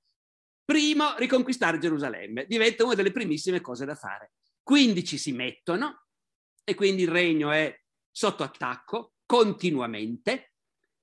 primo, 0.64 1.16
riconquistare 1.18 1.80
Gerusalemme. 1.80 2.46
Diventa 2.46 2.86
una 2.86 2.96
delle 2.96 3.12
primissime 3.12 3.62
cose 3.62 3.86
da 3.86 3.96
fare. 3.96 4.34
Quindi 4.62 5.04
ci 5.04 5.18
si 5.18 5.32
mettono 5.32 6.06
e 6.64 6.76
quindi 6.76 7.04
il 7.04 7.10
regno 7.10 7.52
è 7.52 7.76
sotto 8.12 8.44
attacco, 8.44 9.14
continuamente 9.26 10.52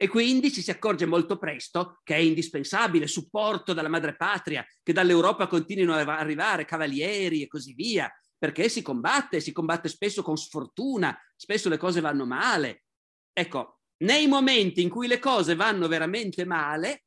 e 0.04 0.08
quindi 0.08 0.52
ci 0.52 0.60
si 0.60 0.70
accorge 0.70 1.06
molto 1.06 1.38
presto 1.38 2.00
che 2.04 2.14
è 2.14 2.18
indispensabile 2.18 3.06
supporto 3.06 3.72
dalla 3.72 3.88
madrepatria, 3.88 4.62
che 4.82 4.92
dall'Europa 4.92 5.46
continuino 5.46 5.94
ad 5.94 6.06
arrivare 6.06 6.66
cavalieri 6.66 7.40
e 7.40 7.46
così 7.46 7.72
via, 7.72 8.12
perché 8.36 8.68
si 8.68 8.82
combatte, 8.82 9.40
si 9.40 9.50
combatte 9.50 9.88
spesso 9.88 10.22
con 10.22 10.36
sfortuna, 10.36 11.18
spesso 11.34 11.70
le 11.70 11.78
cose 11.78 12.02
vanno 12.02 12.26
male. 12.26 12.84
Ecco, 13.32 13.80
nei 14.02 14.26
momenti 14.26 14.82
in 14.82 14.90
cui 14.90 15.06
le 15.06 15.18
cose 15.18 15.54
vanno 15.54 15.88
veramente 15.88 16.44
male, 16.44 17.04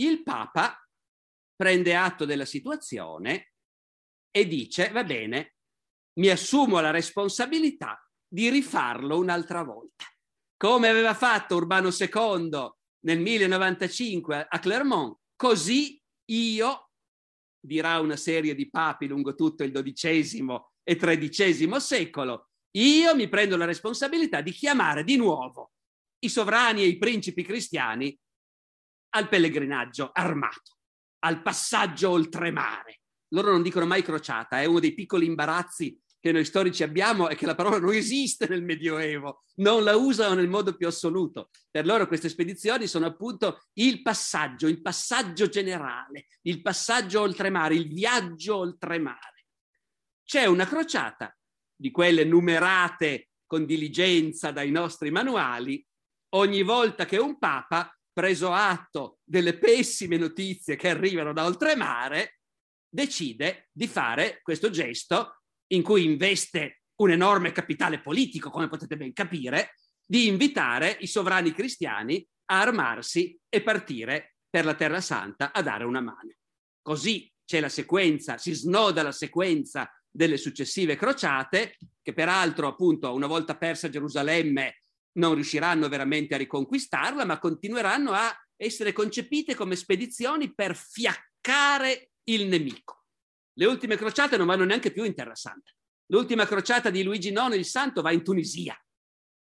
il 0.00 0.22
Papa 0.22 0.86
prende 1.56 1.96
atto 1.96 2.26
della 2.26 2.44
situazione 2.44 3.52
e 4.30 4.46
dice, 4.46 4.90
va 4.90 5.02
bene, 5.02 5.54
mi 6.18 6.28
assumo 6.28 6.78
la 6.80 6.90
responsabilità 6.90 8.06
di 8.28 8.50
rifarlo 8.50 9.16
un'altra 9.18 9.62
volta. 9.62 10.04
Come 10.60 10.88
aveva 10.88 11.14
fatto 11.14 11.56
Urbano 11.56 11.88
II 11.88 12.50
nel 13.06 13.18
1095 13.18 14.46
a 14.46 14.58
Clermont, 14.58 15.16
così 15.34 15.98
io, 16.32 16.90
dirà 17.58 17.98
una 17.98 18.16
serie 18.16 18.54
di 18.54 18.68
papi 18.68 19.06
lungo 19.06 19.34
tutto 19.34 19.64
il 19.64 19.72
XII 19.72 20.60
e 20.82 20.96
XIII 20.96 21.80
secolo, 21.80 22.50
io 22.72 23.14
mi 23.14 23.26
prendo 23.30 23.56
la 23.56 23.64
responsabilità 23.64 24.42
di 24.42 24.50
chiamare 24.50 25.02
di 25.02 25.16
nuovo 25.16 25.72
i 26.18 26.28
sovrani 26.28 26.82
e 26.82 26.88
i 26.88 26.98
principi 26.98 27.42
cristiani 27.42 28.14
al 29.14 29.30
pellegrinaggio 29.30 30.10
armato, 30.12 30.76
al 31.20 31.40
passaggio 31.40 32.10
oltremare. 32.10 33.00
Loro 33.28 33.50
non 33.50 33.62
dicono 33.62 33.86
mai 33.86 34.02
crociata, 34.02 34.60
è 34.60 34.66
uno 34.66 34.78
dei 34.80 34.92
piccoli 34.92 35.24
imbarazzi 35.24 35.98
che 36.20 36.32
noi 36.32 36.44
storici 36.44 36.82
abbiamo 36.82 37.28
è 37.28 37.34
che 37.34 37.46
la 37.46 37.54
parola 37.54 37.78
non 37.78 37.94
esiste 37.94 38.46
nel 38.46 38.62
Medioevo, 38.62 39.44
non 39.56 39.82
la 39.82 39.96
usano 39.96 40.34
nel 40.34 40.48
modo 40.48 40.76
più 40.76 40.86
assoluto. 40.86 41.48
Per 41.70 41.86
loro 41.86 42.06
queste 42.06 42.28
spedizioni 42.28 42.86
sono 42.86 43.06
appunto 43.06 43.62
il 43.74 44.02
passaggio, 44.02 44.68
il 44.68 44.82
passaggio 44.82 45.48
generale, 45.48 46.26
il 46.42 46.60
passaggio 46.60 47.22
oltremare, 47.22 47.74
il 47.74 47.88
viaggio 47.88 48.56
oltremare. 48.56 49.46
C'è 50.22 50.44
una 50.44 50.66
crociata 50.66 51.34
di 51.74 51.90
quelle 51.90 52.24
numerate 52.24 53.30
con 53.46 53.64
diligenza 53.64 54.50
dai 54.50 54.70
nostri 54.70 55.10
manuali, 55.10 55.84
ogni 56.34 56.62
volta 56.62 57.06
che 57.06 57.16
un 57.16 57.38
papa, 57.38 57.92
preso 58.12 58.52
atto 58.52 59.20
delle 59.24 59.56
pessime 59.56 60.18
notizie 60.18 60.76
che 60.76 60.90
arrivano 60.90 61.32
da 61.32 61.46
oltremare, 61.46 62.40
decide 62.88 63.68
di 63.72 63.86
fare 63.86 64.40
questo 64.42 64.68
gesto 64.68 65.39
in 65.72 65.82
cui 65.82 66.04
investe 66.04 66.82
un 66.96 67.10
enorme 67.10 67.52
capitale 67.52 68.00
politico, 68.00 68.50
come 68.50 68.68
potete 68.68 68.96
ben 68.96 69.12
capire, 69.12 69.74
di 70.04 70.26
invitare 70.26 70.96
i 71.00 71.06
sovrani 71.06 71.52
cristiani 71.52 72.26
a 72.46 72.60
armarsi 72.60 73.38
e 73.48 73.62
partire 73.62 74.34
per 74.50 74.64
la 74.64 74.74
Terra 74.74 75.00
Santa 75.00 75.52
a 75.52 75.62
dare 75.62 75.84
una 75.84 76.00
mano. 76.00 76.34
Così 76.82 77.32
c'è 77.44 77.60
la 77.60 77.68
sequenza, 77.68 78.38
si 78.38 78.52
snoda 78.52 79.02
la 79.02 79.12
sequenza 79.12 79.90
delle 80.10 80.36
successive 80.36 80.96
crociate, 80.96 81.76
che 82.02 82.12
peraltro 82.12 82.66
appunto 82.66 83.14
una 83.14 83.28
volta 83.28 83.56
persa 83.56 83.88
Gerusalemme 83.88 84.82
non 85.12 85.34
riusciranno 85.34 85.88
veramente 85.88 86.34
a 86.34 86.38
riconquistarla, 86.38 87.24
ma 87.24 87.38
continueranno 87.38 88.12
a 88.12 88.34
essere 88.56 88.92
concepite 88.92 89.54
come 89.54 89.76
spedizioni 89.76 90.52
per 90.52 90.76
fiaccare 90.76 92.10
il 92.24 92.46
nemico. 92.46 92.99
Le 93.60 93.66
ultime 93.66 93.96
crociate 93.96 94.38
non 94.38 94.46
vanno 94.46 94.64
neanche 94.64 94.90
più 94.90 95.04
in 95.04 95.14
Terra 95.14 95.34
Santa. 95.34 95.70
L'ultima 96.06 96.46
crociata 96.46 96.88
di 96.88 97.02
Luigi 97.02 97.28
IX 97.28 97.54
il 97.56 97.66
Santo 97.66 98.00
va 98.00 98.10
in 98.10 98.24
Tunisia. 98.24 98.74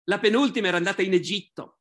La 0.04 0.18
penultima 0.18 0.68
era 0.68 0.78
andata 0.78 1.02
in 1.02 1.12
Egitto. 1.12 1.80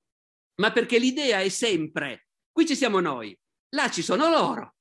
Ma 0.56 0.74
perché 0.74 1.00
l'idea 1.00 1.40
è 1.40 1.48
sempre, 1.48 2.28
qui 2.52 2.68
ci 2.68 2.76
siamo 2.76 3.00
noi, 3.00 3.34
là 3.70 3.90
ci 3.90 4.02
sono 4.02 4.30
loro. 4.30 4.76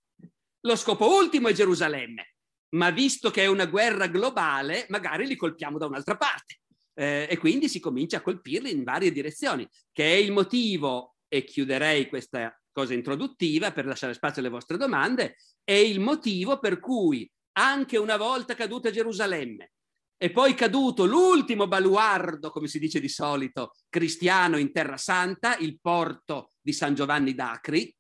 Lo 0.63 0.75
scopo 0.75 1.15
ultimo 1.15 1.47
è 1.47 1.53
Gerusalemme. 1.53 2.35
Ma 2.71 2.91
visto 2.91 3.31
che 3.31 3.45
è 3.45 3.47
una 3.47 3.67
guerra 3.67 4.09
globale, 4.09 4.87
magari 4.89 5.25
li 5.25 5.37
colpiamo 5.37 5.79
da 5.79 5.87
un'altra 5.87 6.17
parte. 6.17 6.63
Eh, 6.93 7.29
e 7.31 7.39
quindi 7.39 7.69
si 7.69 7.79
comincia 7.79 8.17
a 8.17 8.23
colpirli 8.23 8.73
in 8.73 8.83
varie 8.83 9.13
direzioni, 9.13 9.65
che 9.93 10.13
è 10.13 10.17
il 10.17 10.33
motivo, 10.33 11.15
e 11.29 11.45
chiuderei 11.45 12.09
questa 12.09 12.61
cosa 12.73 12.95
introduttiva 12.95 13.71
per 13.71 13.87
lasciare 13.87 14.13
spazio 14.13 14.41
alle 14.41 14.51
vostre 14.51 14.77
domande, 14.77 15.37
è 15.69 15.75
il 15.75 16.01
motivo 16.01 16.59
per 16.59 16.81
cui 16.81 17.31
anche 17.59 17.99
una 17.99 18.17
volta 18.17 18.55
caduta 18.55 18.91
Gerusalemme 18.91 19.73
e 20.17 20.31
poi 20.31 20.55
caduto 20.55 21.05
l'ultimo 21.05 21.69
baluardo, 21.69 22.51
come 22.51 22.69
si 22.69 22.79
dice 22.79 23.01
di 23.01 23.09
solito, 23.11 23.75
cristiano 23.91 24.57
in 24.57 24.73
Terra 24.73 24.97
Santa, 24.97 25.59
il 25.59 25.79
porto 25.79 26.53
di 26.59 26.73
San 26.73 26.95
Giovanni 26.95 27.35
d'Acri, 27.35 27.95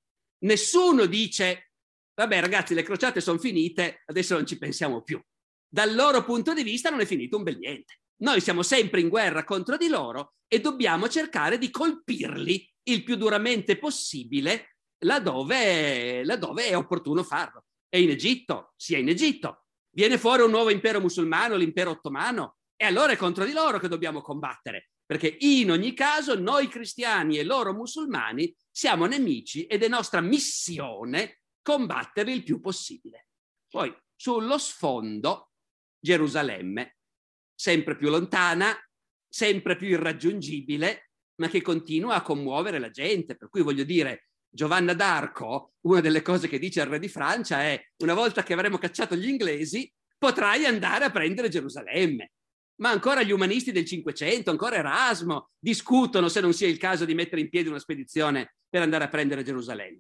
nessuno 0.44 1.04
dice, 1.04 1.72
vabbè 2.14 2.40
ragazzi, 2.40 2.72
le 2.72 2.82
crociate 2.82 3.20
sono 3.20 3.38
finite, 3.38 4.02
adesso 4.06 4.34
non 4.34 4.46
ci 4.46 4.56
pensiamo 4.56 5.02
più. 5.02 5.20
Dal 5.68 5.94
loro 5.94 6.24
punto 6.24 6.54
di 6.54 6.62
vista 6.62 6.88
non 6.88 7.00
è 7.00 7.04
finito 7.04 7.36
un 7.36 7.42
bel 7.42 7.58
niente. 7.58 8.00
Noi 8.22 8.40
siamo 8.40 8.62
sempre 8.62 9.02
in 9.02 9.10
guerra 9.10 9.44
contro 9.44 9.76
di 9.76 9.88
loro 9.88 10.36
e 10.48 10.60
dobbiamo 10.60 11.06
cercare 11.10 11.58
di 11.58 11.70
colpirli 11.70 12.66
il 12.84 13.04
più 13.04 13.16
duramente 13.16 13.76
possibile 13.76 14.77
laddove, 15.00 16.24
laddove 16.24 16.66
è 16.66 16.76
opportuno 16.76 17.22
farlo. 17.22 17.64
E 17.88 18.02
in 18.02 18.10
Egitto, 18.10 18.72
sia 18.76 18.98
in 18.98 19.08
Egitto, 19.08 19.64
viene 19.90 20.18
fuori 20.18 20.42
un 20.42 20.50
nuovo 20.50 20.70
impero 20.70 21.00
musulmano, 21.00 21.56
l'impero 21.56 21.90
ottomano, 21.90 22.58
e 22.76 22.84
allora 22.84 23.12
è 23.12 23.16
contro 23.16 23.44
di 23.44 23.52
loro 23.52 23.78
che 23.78 23.88
dobbiamo 23.88 24.20
combattere, 24.20 24.90
perché 25.04 25.36
in 25.40 25.70
ogni 25.70 25.94
caso 25.94 26.38
noi 26.38 26.68
cristiani 26.68 27.38
e 27.38 27.44
loro 27.44 27.72
musulmani 27.72 28.54
siamo 28.70 29.06
nemici 29.06 29.64
ed 29.64 29.82
è 29.82 29.88
nostra 29.88 30.20
missione 30.20 31.40
combatterli 31.62 32.32
il 32.32 32.44
più 32.44 32.60
possibile. 32.60 33.28
Poi 33.68 33.94
sullo 34.14 34.58
sfondo 34.58 35.50
Gerusalemme, 35.98 36.98
sempre 37.54 37.96
più 37.96 38.10
lontana, 38.10 38.76
sempre 39.28 39.76
più 39.76 39.88
irraggiungibile, 39.88 41.10
ma 41.40 41.48
che 41.48 41.60
continua 41.60 42.14
a 42.14 42.22
commuovere 42.22 42.78
la 42.78 42.90
gente. 42.90 43.36
Per 43.36 43.48
cui 43.48 43.62
voglio 43.62 43.84
dire, 43.84 44.28
Giovanna 44.50 44.94
d'Arco, 44.94 45.74
una 45.82 46.00
delle 46.00 46.22
cose 46.22 46.48
che 46.48 46.58
dice 46.58 46.80
al 46.80 46.88
re 46.88 46.98
di 46.98 47.08
Francia 47.08 47.62
è 47.62 47.80
una 47.98 48.14
volta 48.14 48.42
che 48.42 48.54
avremo 48.54 48.78
cacciato 48.78 49.14
gli 49.14 49.28
inglesi, 49.28 49.90
potrai 50.16 50.64
andare 50.64 51.04
a 51.04 51.10
prendere 51.10 51.48
Gerusalemme. 51.48 52.32
Ma 52.76 52.90
ancora 52.90 53.22
gli 53.22 53.32
umanisti 53.32 53.72
del 53.72 53.84
Cinquecento, 53.84 54.50
ancora 54.50 54.76
Erasmo, 54.76 55.50
discutono 55.58 56.28
se 56.28 56.40
non 56.40 56.52
sia 56.52 56.68
il 56.68 56.78
caso 56.78 57.04
di 57.04 57.14
mettere 57.14 57.40
in 57.40 57.48
piedi 57.48 57.68
una 57.68 57.78
spedizione 57.78 58.54
per 58.68 58.82
andare 58.82 59.04
a 59.04 59.08
prendere 59.08 59.42
Gerusalemme. 59.42 59.98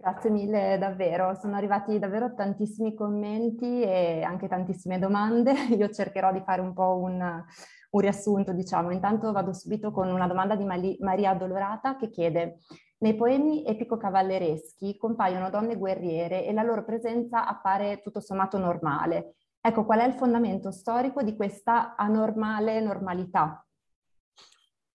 Grazie 0.00 0.30
mille 0.30 0.78
davvero, 0.78 1.34
sono 1.34 1.56
arrivati 1.56 1.98
davvero 1.98 2.32
tantissimi 2.32 2.94
commenti 2.94 3.82
e 3.82 4.22
anche 4.22 4.46
tantissime 4.46 5.00
domande. 5.00 5.52
Io 5.76 5.90
cercherò 5.90 6.32
di 6.32 6.40
fare 6.44 6.60
un 6.60 6.72
po' 6.72 6.98
un, 6.98 7.44
un 7.90 8.00
riassunto, 8.00 8.52
diciamo. 8.52 8.90
Intanto 8.90 9.32
vado 9.32 9.52
subito 9.52 9.90
con 9.90 10.08
una 10.08 10.26
domanda 10.26 10.56
di 10.56 10.64
Maria 11.00 11.34
Dolorata 11.34 11.96
che 11.96 12.10
chiede 12.10 12.58
nei 12.98 13.14
poemi 13.14 13.64
epico-cavallereschi 13.64 14.96
compaiono 14.96 15.50
donne 15.50 15.76
guerriere 15.76 16.44
e 16.44 16.52
la 16.52 16.64
loro 16.64 16.84
presenza 16.84 17.46
appare 17.46 18.00
tutto 18.02 18.20
sommato 18.20 18.58
normale. 18.58 19.34
Ecco, 19.60 19.84
qual 19.84 20.00
è 20.00 20.06
il 20.06 20.14
fondamento 20.14 20.70
storico 20.72 21.22
di 21.22 21.36
questa 21.36 21.94
anormale 21.94 22.80
normalità? 22.80 23.64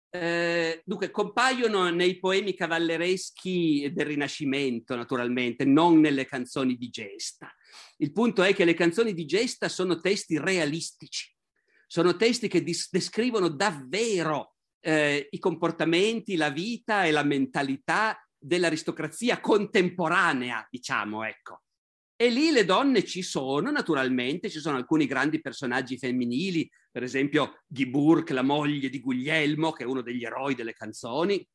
Eh, 0.09 0.83
dunque, 0.85 1.09
compaiono 1.09 1.89
nei 1.89 2.19
poemi 2.19 2.53
cavallereschi 2.53 3.91
del 3.93 4.05
Rinascimento, 4.05 4.95
naturalmente, 4.95 5.65
non 5.65 5.99
nelle 5.99 6.25
canzoni 6.25 6.75
di 6.75 6.89
gesta. 6.89 7.51
Il 7.97 8.11
punto 8.11 8.43
è 8.43 8.53
che 8.53 8.63
le 8.63 8.75
canzoni 8.75 9.13
di 9.13 9.25
gesta 9.25 9.69
sono 9.69 9.99
testi 9.99 10.37
realistici, 10.37 11.32
sono 11.93 12.15
testi 12.15 12.47
che 12.47 12.63
dis- 12.63 12.89
descrivono 12.89 13.49
davvero 13.49 14.55
eh, 14.79 15.27
i 15.29 15.37
comportamenti, 15.37 16.35
la 16.35 16.49
vita 16.49 17.05
e 17.05 17.11
la 17.11 17.21
mentalità 17.21 18.17
dell'aristocrazia 18.35 19.39
contemporanea, 19.39 20.67
diciamo, 20.71 21.23
ecco. 21.23 21.61
E 22.15 22.29
lì 22.31 22.49
le 22.49 22.65
donne 22.65 23.03
ci 23.03 23.21
sono, 23.21 23.69
naturalmente, 23.69 24.49
ci 24.49 24.59
sono 24.59 24.77
alcuni 24.77 25.05
grandi 25.05 25.39
personaggi 25.39 25.99
femminili, 25.99 26.67
per 26.89 27.03
esempio 27.03 27.61
Giburg, 27.67 28.27
la 28.31 28.41
moglie 28.41 28.89
di 28.89 28.99
Guglielmo, 28.99 29.71
che 29.71 29.83
è 29.83 29.85
uno 29.85 30.01
degli 30.01 30.23
eroi 30.23 30.55
delle 30.55 30.73
canzoni. 30.73 31.47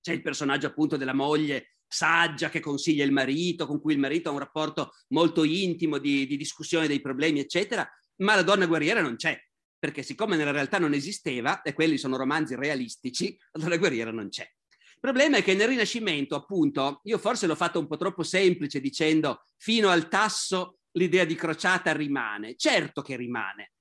C'è 0.00 0.14
il 0.14 0.22
personaggio 0.22 0.68
appunto 0.68 0.96
della 0.96 1.12
moglie 1.12 1.76
saggia 1.86 2.48
che 2.48 2.60
consiglia 2.60 3.04
il 3.04 3.12
marito, 3.12 3.66
con 3.66 3.78
cui 3.82 3.92
il 3.92 3.98
marito 3.98 4.30
ha 4.30 4.32
un 4.32 4.38
rapporto 4.38 4.92
molto 5.08 5.44
intimo 5.44 5.98
di, 5.98 6.26
di 6.26 6.38
discussione 6.38 6.86
dei 6.86 7.02
problemi, 7.02 7.40
eccetera, 7.40 7.86
ma 8.22 8.34
la 8.34 8.42
donna 8.42 8.64
guerriera 8.64 9.02
non 9.02 9.16
c'è, 9.16 9.38
perché 9.86 10.02
siccome 10.02 10.34
nella 10.34 10.50
realtà 10.50 10.78
non 10.78 10.94
esisteva, 10.94 11.62
e 11.62 11.72
quelli 11.72 11.96
sono 11.96 12.16
romanzi 12.16 12.56
realistici, 12.56 13.38
donna 13.52 13.76
guerriera 13.76 14.10
non 14.10 14.28
c'è. 14.28 14.42
Il 14.42 15.00
problema 15.00 15.36
è 15.36 15.44
che 15.44 15.54
nel 15.54 15.68
Rinascimento, 15.68 16.34
appunto, 16.34 17.02
io 17.04 17.18
forse 17.18 17.46
l'ho 17.46 17.54
fatto 17.54 17.78
un 17.78 17.86
po' 17.86 17.96
troppo 17.96 18.24
semplice 18.24 18.80
dicendo 18.80 19.44
fino 19.56 19.90
al 19.90 20.08
tasso 20.08 20.78
l'idea 20.92 21.24
di 21.24 21.36
crociata 21.36 21.92
rimane. 21.92 22.56
Certo 22.56 23.00
che 23.02 23.14
rimane, 23.14 23.74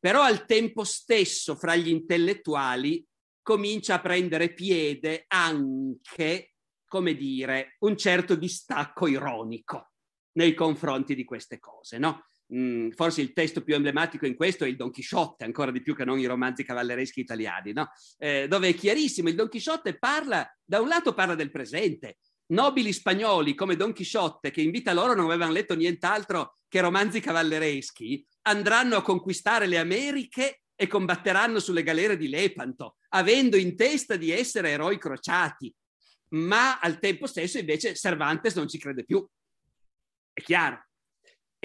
però 0.00 0.22
al 0.22 0.46
tempo 0.46 0.82
stesso 0.82 1.54
fra 1.54 1.76
gli 1.76 1.88
intellettuali 1.88 3.06
comincia 3.40 3.94
a 3.94 4.00
prendere 4.00 4.52
piede 4.52 5.26
anche, 5.28 6.54
come 6.86 7.14
dire, 7.14 7.76
un 7.80 7.96
certo 7.96 8.34
distacco 8.34 9.06
ironico 9.06 9.92
nei 10.32 10.54
confronti 10.54 11.14
di 11.14 11.22
queste 11.24 11.60
cose, 11.60 11.98
no? 11.98 12.26
Mm, 12.54 12.90
forse 12.90 13.22
il 13.22 13.32
testo 13.32 13.62
più 13.62 13.74
emblematico 13.74 14.24
in 14.24 14.36
questo 14.36 14.64
è 14.64 14.68
il 14.68 14.76
Don 14.76 14.92
Chisciotte, 14.92 15.44
ancora 15.44 15.72
di 15.72 15.82
più 15.82 15.96
che 15.96 16.04
non 16.04 16.18
i 16.20 16.26
romanzi 16.26 16.62
cavallereschi 16.62 17.20
italiani, 17.20 17.72
no? 17.72 17.90
eh, 18.18 18.46
dove 18.48 18.68
è 18.68 18.74
chiarissimo, 18.74 19.28
il 19.28 19.34
Don 19.34 19.48
Chisciotte 19.48 19.98
parla, 19.98 20.48
da 20.64 20.80
un 20.80 20.86
lato 20.86 21.12
parla 21.12 21.34
del 21.34 21.50
presente, 21.50 22.18
nobili 22.52 22.92
spagnoli 22.92 23.54
come 23.54 23.74
Don 23.74 23.92
Chisciotte, 23.92 24.52
che 24.52 24.60
in 24.62 24.70
vita 24.70 24.92
loro 24.92 25.14
non 25.14 25.24
avevano 25.24 25.52
letto 25.52 25.74
nient'altro 25.74 26.58
che 26.68 26.80
romanzi 26.80 27.18
cavallereschi, 27.20 28.24
andranno 28.42 28.96
a 28.96 29.02
conquistare 29.02 29.66
le 29.66 29.78
Americhe 29.78 30.60
e 30.76 30.86
combatteranno 30.86 31.58
sulle 31.58 31.82
galere 31.82 32.16
di 32.16 32.28
Lepanto, 32.28 32.98
avendo 33.08 33.56
in 33.56 33.74
testa 33.74 34.14
di 34.14 34.30
essere 34.30 34.70
eroi 34.70 34.98
crociati. 34.98 35.74
Ma 36.28 36.78
al 36.78 37.00
tempo 37.00 37.26
stesso 37.26 37.58
invece 37.58 37.94
Cervantes 37.94 38.54
non 38.54 38.68
ci 38.68 38.78
crede 38.78 39.04
più. 39.04 39.26
È 40.32 40.42
chiaro 40.42 40.85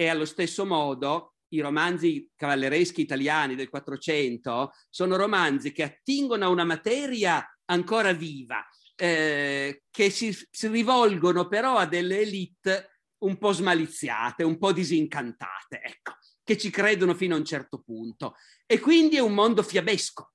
e 0.02 0.08
allo 0.08 0.24
stesso 0.24 0.64
modo 0.64 1.34
i 1.52 1.60
romanzi 1.60 2.30
cavallereschi 2.34 3.00
italiani 3.00 3.54
del 3.54 3.68
Quattrocento 3.68 4.72
sono 4.88 5.16
romanzi 5.16 5.72
che 5.72 5.82
attingono 5.82 6.44
a 6.44 6.48
una 6.48 6.64
materia 6.64 7.46
ancora 7.66 8.12
viva, 8.12 8.66
eh, 8.96 9.84
che 9.90 10.10
si, 10.10 10.36
si 10.50 10.68
rivolgono 10.68 11.48
però 11.48 11.76
a 11.76 11.86
delle 11.86 12.20
elite 12.20 13.00
un 13.18 13.38
po' 13.38 13.52
smaliziate, 13.52 14.42
un 14.42 14.58
po' 14.58 14.72
disincantate, 14.72 15.80
ecco, 15.82 16.16
che 16.42 16.58
ci 16.58 16.70
credono 16.70 17.14
fino 17.14 17.34
a 17.34 17.38
un 17.38 17.44
certo 17.44 17.80
punto. 17.80 18.34
E 18.66 18.80
quindi 18.80 19.16
è 19.16 19.20
un 19.20 19.34
mondo 19.34 19.62
fiabesco. 19.62 20.32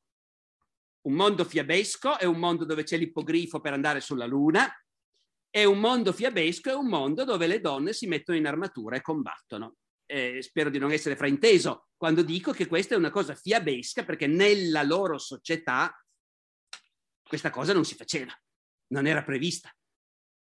Un 1.07 1.13
mondo 1.13 1.43
fiabesco 1.43 2.17
è 2.17 2.25
un 2.25 2.37
mondo 2.37 2.63
dove 2.63 2.83
c'è 2.83 2.97
l'ippogrifo 2.97 3.59
per 3.59 3.73
andare 3.73 3.99
sulla 4.01 4.25
luna, 4.25 4.71
è 5.49 5.63
un 5.63 5.79
mondo 5.79 6.13
fiabesco, 6.13 6.69
è 6.69 6.75
un 6.75 6.87
mondo 6.87 7.23
dove 7.23 7.47
le 7.47 7.59
donne 7.59 7.93
si 7.93 8.07
mettono 8.07 8.37
in 8.37 8.47
armatura 8.47 8.95
e 8.95 9.01
combattono. 9.01 9.75
Eh, 10.05 10.41
spero 10.41 10.69
di 10.69 10.77
non 10.77 10.91
essere 10.91 11.17
frainteso 11.17 11.89
quando 11.97 12.21
dico 12.21 12.53
che 12.53 12.67
questa 12.67 12.95
è 12.95 12.97
una 12.97 13.09
cosa 13.09 13.35
fiabesca 13.35 14.05
perché 14.05 14.25
nella 14.25 14.81
loro 14.83 15.17
società 15.17 15.93
questa 17.21 17.49
cosa 17.49 17.73
non 17.73 17.83
si 17.83 17.95
faceva, 17.95 18.31
non 18.93 19.05
era 19.05 19.23
prevista. 19.23 19.69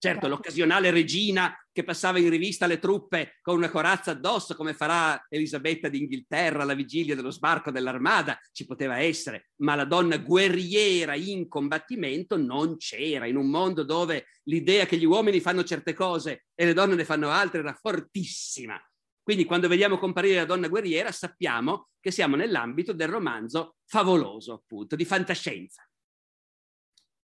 Certo, 0.01 0.21
certo, 0.21 0.29
l'occasionale 0.29 0.93
regina 0.93 1.53
che 1.73 1.83
passava 1.83 2.21
in 2.21 2.31
rivista 2.31 2.69
le 2.69 2.79
truppe 2.79 3.39
con 3.41 3.57
una 3.57 3.69
corazza 3.69 4.13
addosso, 4.13 4.55
come 4.55 4.73
farà 4.73 5.27
Elisabetta 5.29 5.89
d'Inghilterra 5.89 6.63
alla 6.63 6.75
vigilia 6.75 7.17
dello 7.17 7.33
sbarco 7.33 7.73
dell'armada, 7.73 8.39
ci 8.53 8.65
poteva 8.65 9.01
essere, 9.01 9.49
ma 9.57 9.75
la 9.75 9.85
donna 9.85 10.19
guerriera 10.19 11.17
in 11.17 11.49
combattimento 11.49 12.37
non 12.37 12.77
c'era. 12.77 13.27
In 13.27 13.35
un 13.35 13.51
mondo 13.51 13.83
dove 13.83 14.27
l'idea 14.45 14.87
che 14.87 14.99
gli 14.99 15.05
uomini 15.05 15.41
fanno 15.41 15.65
certe 15.65 15.95
cose 15.95 16.45
e 16.55 16.65
le 16.65 16.75
donne 16.75 16.95
ne 16.95 17.05
fanno 17.05 17.31
altre 17.31 17.59
era 17.59 17.75
fortissima. 17.75 18.81
Quindi 19.21 19.47
quando 19.47 19.67
vediamo 19.67 19.99
comparire 19.99 20.37
la 20.37 20.45
donna 20.45 20.69
guerriera 20.69 21.11
sappiamo 21.11 21.89
che 21.99 22.13
siamo 22.13 22.37
nell'ambito 22.37 22.93
del 22.93 23.09
romanzo 23.09 23.79
favoloso, 23.85 24.53
appunto, 24.53 24.95
di 24.95 25.05
fantascienza. 25.05 25.88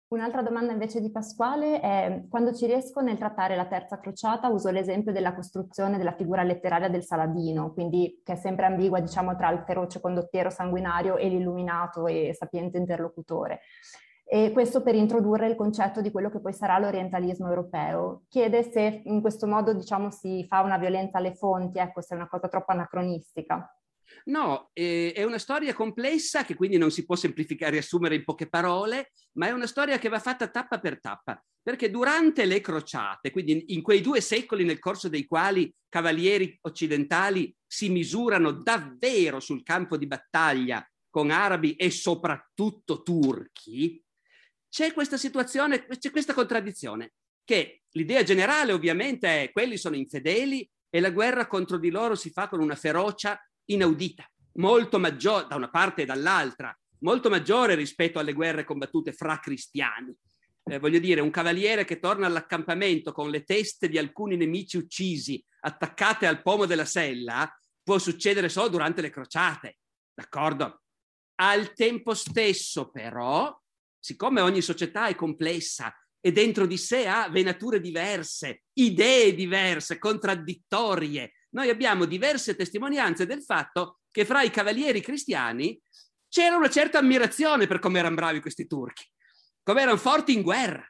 Un'altra 0.08 0.40
domanda 0.40 0.72
invece 0.72 1.02
di 1.02 1.10
Pasquale 1.10 1.80
è 1.80 2.22
quando 2.30 2.54
ci 2.54 2.64
riesco 2.64 3.02
nel 3.02 3.18
trattare 3.18 3.54
la 3.56 3.66
terza 3.66 3.98
crociata 3.98 4.48
uso 4.48 4.70
l'esempio 4.70 5.12
della 5.12 5.34
costruzione 5.34 5.98
della 5.98 6.14
figura 6.14 6.42
letteraria 6.42 6.88
del 6.88 7.04
Saladino, 7.04 7.74
quindi 7.74 8.22
che 8.24 8.32
è 8.32 8.36
sempre 8.36 8.64
ambigua 8.64 9.00
diciamo 9.00 9.36
tra 9.36 9.50
il 9.50 9.64
feroce 9.66 10.00
condottiero 10.00 10.48
sanguinario 10.48 11.18
e 11.18 11.28
l'illuminato 11.28 12.06
e 12.06 12.32
sapiente 12.32 12.78
interlocutore. 12.78 13.60
E 14.24 14.50
questo 14.52 14.82
per 14.82 14.94
introdurre 14.94 15.46
il 15.46 15.56
concetto 15.56 16.00
di 16.00 16.10
quello 16.10 16.30
che 16.30 16.40
poi 16.40 16.54
sarà 16.54 16.78
l'orientalismo 16.78 17.46
europeo. 17.46 18.22
Chiede 18.28 18.62
se 18.62 19.02
in 19.04 19.20
questo 19.20 19.46
modo 19.46 19.74
diciamo 19.74 20.10
si 20.10 20.42
fa 20.48 20.62
una 20.62 20.78
violenza 20.78 21.18
alle 21.18 21.34
fonti, 21.34 21.78
ecco 21.78 22.00
se 22.00 22.14
è 22.14 22.16
una 22.16 22.28
cosa 22.28 22.48
troppo 22.48 22.72
anacronistica. 22.72 23.77
No, 24.24 24.70
eh, 24.72 25.12
è 25.14 25.24
una 25.24 25.38
storia 25.38 25.74
complessa 25.74 26.44
che 26.44 26.54
quindi 26.54 26.76
non 26.76 26.90
si 26.90 27.04
può 27.04 27.16
semplificare, 27.16 27.72
riassumere 27.72 28.14
in 28.14 28.24
poche 28.24 28.48
parole, 28.48 29.12
ma 29.32 29.46
è 29.46 29.50
una 29.50 29.66
storia 29.66 29.98
che 29.98 30.08
va 30.08 30.18
fatta 30.18 30.48
tappa 30.48 30.78
per 30.78 31.00
tappa, 31.00 31.42
perché 31.62 31.90
durante 31.90 32.44
le 32.44 32.60
crociate, 32.60 33.30
quindi 33.30 33.72
in 33.74 33.82
quei 33.82 34.00
due 34.00 34.20
secoli 34.20 34.64
nel 34.64 34.78
corso 34.78 35.08
dei 35.08 35.26
quali 35.26 35.72
cavalieri 35.88 36.58
occidentali 36.62 37.54
si 37.66 37.88
misurano 37.88 38.52
davvero 38.52 39.40
sul 39.40 39.62
campo 39.62 39.96
di 39.96 40.06
battaglia 40.06 40.86
con 41.10 41.30
arabi 41.30 41.74
e 41.74 41.90
soprattutto 41.90 43.02
turchi, 43.02 44.02
c'è 44.68 44.92
questa 44.92 45.16
situazione, 45.16 45.86
c'è 45.86 46.10
questa 46.10 46.34
contraddizione, 46.34 47.12
che 47.44 47.82
l'idea 47.92 48.22
generale 48.22 48.72
ovviamente 48.72 49.44
è 49.44 49.52
quelli 49.52 49.78
sono 49.78 49.96
infedeli 49.96 50.68
e 50.90 51.00
la 51.00 51.10
guerra 51.10 51.46
contro 51.46 51.78
di 51.78 51.90
loro 51.90 52.14
si 52.14 52.30
fa 52.30 52.48
con 52.48 52.60
una 52.60 52.74
ferocia 52.74 53.38
inaudita, 53.68 54.30
molto 54.54 54.98
maggiore 54.98 55.46
da 55.48 55.56
una 55.56 55.70
parte 55.70 56.02
e 56.02 56.04
dall'altra, 56.04 56.76
molto 57.00 57.28
maggiore 57.28 57.74
rispetto 57.74 58.18
alle 58.18 58.32
guerre 58.32 58.64
combattute 58.64 59.12
fra 59.12 59.38
cristiani. 59.38 60.14
Eh, 60.64 60.78
voglio 60.78 60.98
dire, 60.98 61.20
un 61.20 61.30
cavaliere 61.30 61.84
che 61.84 61.98
torna 61.98 62.26
all'accampamento 62.26 63.12
con 63.12 63.30
le 63.30 63.44
teste 63.44 63.88
di 63.88 63.98
alcuni 63.98 64.36
nemici 64.36 64.76
uccisi 64.76 65.42
attaccate 65.60 66.26
al 66.26 66.42
pomo 66.42 66.66
della 66.66 66.84
sella 66.84 67.50
può 67.82 67.98
succedere 67.98 68.48
solo 68.48 68.68
durante 68.68 69.00
le 69.00 69.10
crociate, 69.10 69.78
d'accordo? 70.12 70.82
Al 71.36 71.72
tempo 71.72 72.14
stesso, 72.14 72.90
però, 72.90 73.56
siccome 73.98 74.40
ogni 74.40 74.60
società 74.60 75.06
è 75.06 75.14
complessa 75.14 75.94
e 76.20 76.32
dentro 76.32 76.66
di 76.66 76.76
sé 76.76 77.06
ha 77.06 77.28
venature 77.30 77.80
diverse, 77.80 78.64
idee 78.74 79.34
diverse, 79.34 79.98
contraddittorie, 79.98 81.32
noi 81.50 81.70
abbiamo 81.70 82.04
diverse 82.04 82.54
testimonianze 82.54 83.26
del 83.26 83.42
fatto 83.42 84.00
che 84.10 84.24
fra 84.24 84.42
i 84.42 84.50
cavalieri 84.50 85.00
cristiani 85.00 85.80
c'era 86.28 86.56
una 86.56 86.68
certa 86.68 86.98
ammirazione 86.98 87.66
per 87.66 87.78
come 87.78 87.98
erano 87.98 88.16
bravi 88.16 88.40
questi 88.40 88.66
turchi, 88.66 89.04
come 89.62 89.82
erano 89.82 89.96
forti 89.96 90.34
in 90.34 90.42
guerra. 90.42 90.84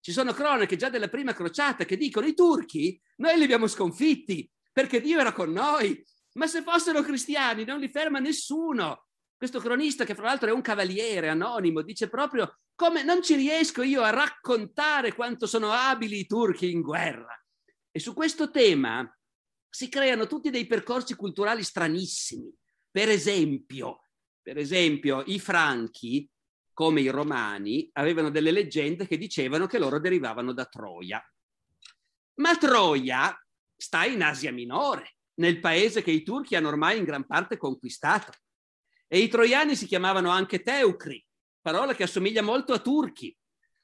Ci 0.00 0.12
sono 0.12 0.32
cronache 0.32 0.76
già 0.76 0.88
della 0.88 1.08
prima 1.08 1.32
crociata 1.32 1.84
che 1.84 1.96
dicono 1.96 2.26
i 2.26 2.34
turchi 2.34 3.00
noi 3.16 3.36
li 3.38 3.44
abbiamo 3.44 3.66
sconfitti 3.66 4.48
perché 4.70 5.00
Dio 5.00 5.18
era 5.18 5.32
con 5.32 5.50
noi, 5.50 6.04
ma 6.34 6.46
se 6.46 6.62
fossero 6.62 7.02
cristiani 7.02 7.64
non 7.64 7.78
li 7.78 7.88
ferma 7.88 8.18
nessuno. 8.18 9.06
Questo 9.36 9.60
cronista, 9.60 10.04
che 10.04 10.14
fra 10.14 10.24
l'altro 10.24 10.48
è 10.48 10.52
un 10.52 10.62
cavaliere 10.62 11.28
anonimo, 11.28 11.82
dice 11.82 12.08
proprio 12.08 12.58
come 12.74 13.02
non 13.02 13.22
ci 13.22 13.36
riesco 13.36 13.82
io 13.82 14.02
a 14.02 14.10
raccontare 14.10 15.14
quanto 15.14 15.46
sono 15.46 15.70
abili 15.70 16.18
i 16.18 16.26
turchi 16.26 16.70
in 16.70 16.82
guerra. 16.82 17.40
E 17.90 18.00
su 18.00 18.14
questo 18.14 18.50
tema 18.50 19.08
si 19.74 19.88
creano 19.88 20.28
tutti 20.28 20.50
dei 20.50 20.68
percorsi 20.68 21.16
culturali 21.16 21.64
stranissimi. 21.64 22.48
Per 22.88 23.08
esempio, 23.08 24.04
per 24.40 24.56
esempio, 24.56 25.24
i 25.26 25.40
franchi, 25.40 26.30
come 26.72 27.00
i 27.00 27.08
romani, 27.08 27.90
avevano 27.94 28.30
delle 28.30 28.52
leggende 28.52 29.04
che 29.08 29.18
dicevano 29.18 29.66
che 29.66 29.80
loro 29.80 29.98
derivavano 29.98 30.52
da 30.52 30.64
Troia. 30.66 31.20
Ma 32.34 32.56
Troia 32.56 33.36
sta 33.76 34.04
in 34.04 34.22
Asia 34.22 34.52
Minore, 34.52 35.16
nel 35.40 35.58
paese 35.58 36.04
che 36.04 36.12
i 36.12 36.22
turchi 36.22 36.54
hanno 36.54 36.68
ormai 36.68 36.98
in 36.98 37.04
gran 37.04 37.26
parte 37.26 37.56
conquistato. 37.56 38.30
E 39.08 39.18
i 39.18 39.26
troiani 39.26 39.74
si 39.74 39.86
chiamavano 39.86 40.30
anche 40.30 40.62
Teucri, 40.62 41.24
parola 41.60 41.96
che 41.96 42.04
assomiglia 42.04 42.42
molto 42.42 42.74
a 42.74 42.78
turchi. 42.78 43.36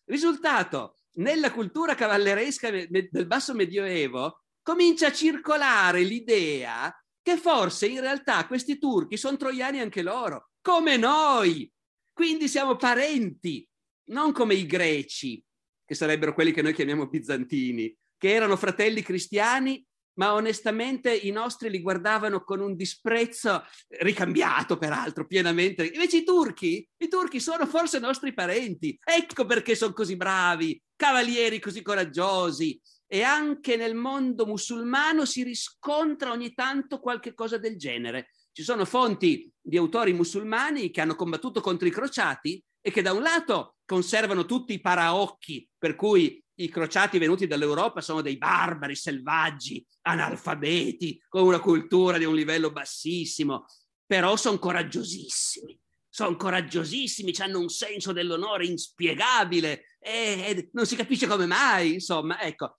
Risultato, 0.05 0.99
nella 1.15 1.51
cultura 1.51 1.97
cavalleresca 1.97 2.71
del 2.71 3.27
basso 3.27 3.55
medioevo 3.55 4.45
comincia 4.71 5.09
a 5.09 5.13
circolare 5.13 6.05
l'idea 6.05 6.97
che 7.21 7.37
forse 7.37 7.89
in 7.89 7.99
realtà 7.99 8.47
questi 8.47 8.79
turchi 8.79 9.17
sono 9.17 9.37
troiani 9.37 9.81
anche 9.81 10.01
loro, 10.01 10.51
come 10.63 10.97
noi. 10.97 11.69
Quindi 12.13 12.47
siamo 12.47 12.77
parenti, 12.77 13.67
non 14.11 14.31
come 14.31 14.55
i 14.55 14.67
greci, 14.67 15.43
che 15.85 15.95
sarebbero 15.97 16.35
quelli 16.35 16.53
che 16.53 16.63
noi 16.63 16.73
chiamiamo 16.73 17.09
bizantini, 17.09 17.93
che 18.17 18.33
erano 18.33 18.55
fratelli 18.55 19.03
cristiani, 19.03 19.85
ma 20.19 20.35
onestamente 20.35 21.13
i 21.17 21.33
nostri 21.33 21.69
li 21.69 21.81
guardavano 21.81 22.45
con 22.45 22.61
un 22.61 22.77
disprezzo 22.77 23.65
ricambiato, 23.99 24.79
peraltro, 24.79 25.27
pienamente. 25.27 25.85
Invece 25.85 26.19
i 26.19 26.25
turchi, 26.25 26.89
i 26.97 27.09
turchi 27.09 27.41
sono 27.41 27.67
forse 27.67 27.99
nostri 27.99 28.33
parenti. 28.33 28.97
Ecco 29.03 29.47
perché 29.47 29.75
sono 29.75 29.93
così 29.93 30.15
bravi, 30.15 30.81
cavalieri 30.95 31.59
così 31.59 31.83
coraggiosi, 31.83 32.81
e 33.13 33.23
anche 33.23 33.75
nel 33.75 33.97
mondo 33.97 34.47
musulmano 34.47 35.25
si 35.25 35.43
riscontra 35.43 36.31
ogni 36.31 36.55
tanto 36.55 37.01
qualche 37.01 37.35
cosa 37.35 37.59
del 37.59 37.77
genere. 37.77 38.31
Ci 38.53 38.63
sono 38.63 38.85
fonti 38.85 39.53
di 39.61 39.77
autori 39.77 40.13
musulmani 40.13 40.93
che 40.93 41.01
hanno 41.01 41.17
combattuto 41.17 41.61
contro 41.61 41.89
i 41.89 41.91
crociati 41.91 42.63
e 42.81 42.93
che 42.93 43.03
da 43.03 43.13
un 43.13 43.23
lato 43.23 43.79
conservano 43.85 44.45
tutti 44.45 44.75
i 44.75 44.81
paraocchi 44.81 45.69
per 45.77 45.97
cui 45.97 46.41
i 46.55 46.69
crociati 46.69 47.19
venuti 47.19 47.49
dall'Europa 47.49 48.01
sono 48.01 48.21
dei 48.21 48.37
barbari 48.37 48.95
selvaggi, 48.95 49.85
analfabeti, 50.03 51.21
con 51.29 51.43
una 51.43 51.59
cultura 51.59 52.17
di 52.17 52.25
un 52.25 52.37
livello 52.37 52.71
bassissimo, 52.71 53.65
però 54.07 54.37
sono 54.37 54.61
coraggiosissimi. 54.61 55.77
Sono 56.09 56.37
coraggiosissimi, 56.37 57.33
hanno 57.39 57.59
un 57.59 57.69
senso 57.69 58.13
dell'onore 58.13 58.67
inspiegabile 58.67 59.97
e, 59.99 60.11
e 60.45 60.69
non 60.73 60.87
si 60.87 60.95
capisce 60.95 61.27
come 61.27 61.47
mai, 61.47 61.95
insomma, 61.95 62.41
ecco, 62.41 62.75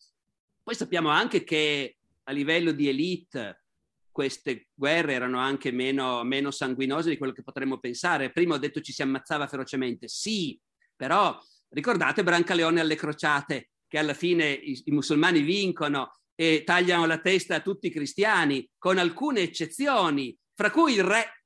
poi 0.63 0.75
sappiamo 0.75 1.09
anche 1.09 1.43
che 1.43 1.97
a 2.23 2.31
livello 2.31 2.71
di 2.71 2.87
elite 2.87 3.63
queste 4.11 4.67
guerre 4.73 5.13
erano 5.13 5.39
anche 5.39 5.71
meno, 5.71 6.23
meno 6.23 6.51
sanguinose 6.51 7.09
di 7.09 7.17
quello 7.17 7.31
che 7.33 7.43
potremmo 7.43 7.79
pensare. 7.79 8.31
Prima 8.31 8.55
ho 8.55 8.59
detto 8.59 8.81
ci 8.81 8.91
si 8.91 9.01
ammazzava 9.01 9.47
ferocemente, 9.47 10.07
sì, 10.07 10.59
però 10.95 11.37
ricordate 11.69 12.23
Brancaleone 12.23 12.81
alle 12.81 12.95
crociate, 12.95 13.69
che 13.87 13.97
alla 13.97 14.13
fine 14.13 14.51
i, 14.51 14.81
i 14.85 14.91
musulmani 14.91 15.41
vincono 15.41 16.13
e 16.35 16.63
tagliano 16.65 17.05
la 17.05 17.19
testa 17.19 17.55
a 17.55 17.61
tutti 17.61 17.87
i 17.87 17.91
cristiani, 17.91 18.69
con 18.77 18.97
alcune 18.97 19.41
eccezioni, 19.41 20.35
fra 20.53 20.71
cui 20.71 20.93
il 20.93 21.03
re, 21.03 21.43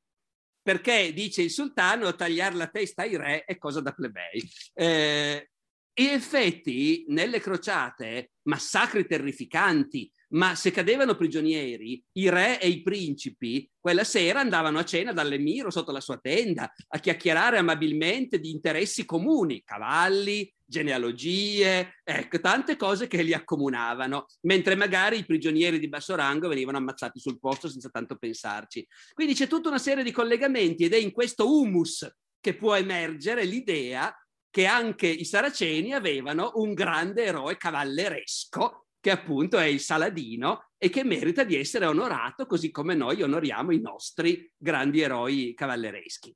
perché 0.62 1.14
dice 1.14 1.44
il 1.44 1.52
sultano 1.52 2.16
tagliare 2.16 2.56
la 2.56 2.68
testa 2.68 3.04
ai 3.04 3.16
re 3.16 3.44
è 3.44 3.58
cosa 3.58 3.82
da 3.82 3.92
plebei. 3.92 4.42
Eh, 4.74 5.50
in 5.98 6.10
effetti, 6.10 7.06
nelle 7.08 7.40
crociate, 7.40 8.32
massacri 8.44 9.06
terrificanti, 9.06 10.12
ma 10.30 10.56
se 10.56 10.72
cadevano 10.72 11.16
prigionieri, 11.16 12.04
i 12.14 12.30
re 12.30 12.60
e 12.60 12.68
i 12.68 12.82
principi 12.82 13.70
quella 13.80 14.04
sera 14.04 14.40
andavano 14.40 14.80
a 14.80 14.84
cena 14.84 15.14
dall'emiro 15.14 15.70
sotto 15.70 15.92
la 15.92 16.02
sua 16.02 16.18
tenda 16.18 16.72
a 16.88 17.00
chiacchierare 17.00 17.60
amabilmente 17.60 18.40
di 18.40 18.50
interessi 18.50 19.06
comuni, 19.06 19.64
cavalli, 19.64 20.52
genealogie, 20.66 21.94
ecco, 22.04 22.40
tante 22.40 22.76
cose 22.76 23.08
che 23.08 23.22
li 23.22 23.34
accomunavano, 23.34 24.26
mentre 24.42 24.76
magari 24.76 25.20
i 25.20 25.26
prigionieri 25.26 25.80
di 25.80 25.88
basso 25.88 26.16
rango 26.16 26.48
venivano 26.48 26.78
ammazzati 26.78 27.20
sul 27.20 27.40
posto 27.40 27.70
senza 27.70 27.90
tanto 27.90 28.18
pensarci. 28.18 28.86
Quindi 29.14 29.36
c'è 29.36 29.48
tutta 29.48 29.70
una 29.70 29.78
serie 29.78 30.04
di 30.04 30.12
collegamenti 30.12 30.84
ed 30.84 30.94
è 30.94 30.98
in 30.98 31.12
questo 31.12 31.50
humus 31.50 32.06
che 32.40 32.56
può 32.56 32.76
emergere 32.76 33.46
l'idea 33.46 34.14
che 34.56 34.68
anche 34.68 35.08
i 35.08 35.26
saraceni 35.26 35.92
avevano 35.92 36.54
un 36.56 36.74
grande 36.74 37.26
eroe 37.26 37.58
cavalleresco, 37.58 38.86
che 39.02 39.12
appunto 39.12 39.58
è 39.58 39.66
il 39.66 39.82
Saladino 39.82 40.70
e 40.78 40.88
che 40.88 41.04
merita 41.04 41.44
di 41.44 41.58
essere 41.58 41.86
onorato 41.86 42.46
così 42.46 42.72
come 42.72 42.96
noi 42.96 43.22
onoriamo 43.22 43.74
i 43.74 43.82
nostri 43.82 44.50
grandi 44.56 45.02
eroi 45.02 45.54
cavallereschi. 45.54 46.34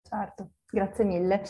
Certo, 0.00 0.52
grazie 0.70 1.04
mille. 1.04 1.42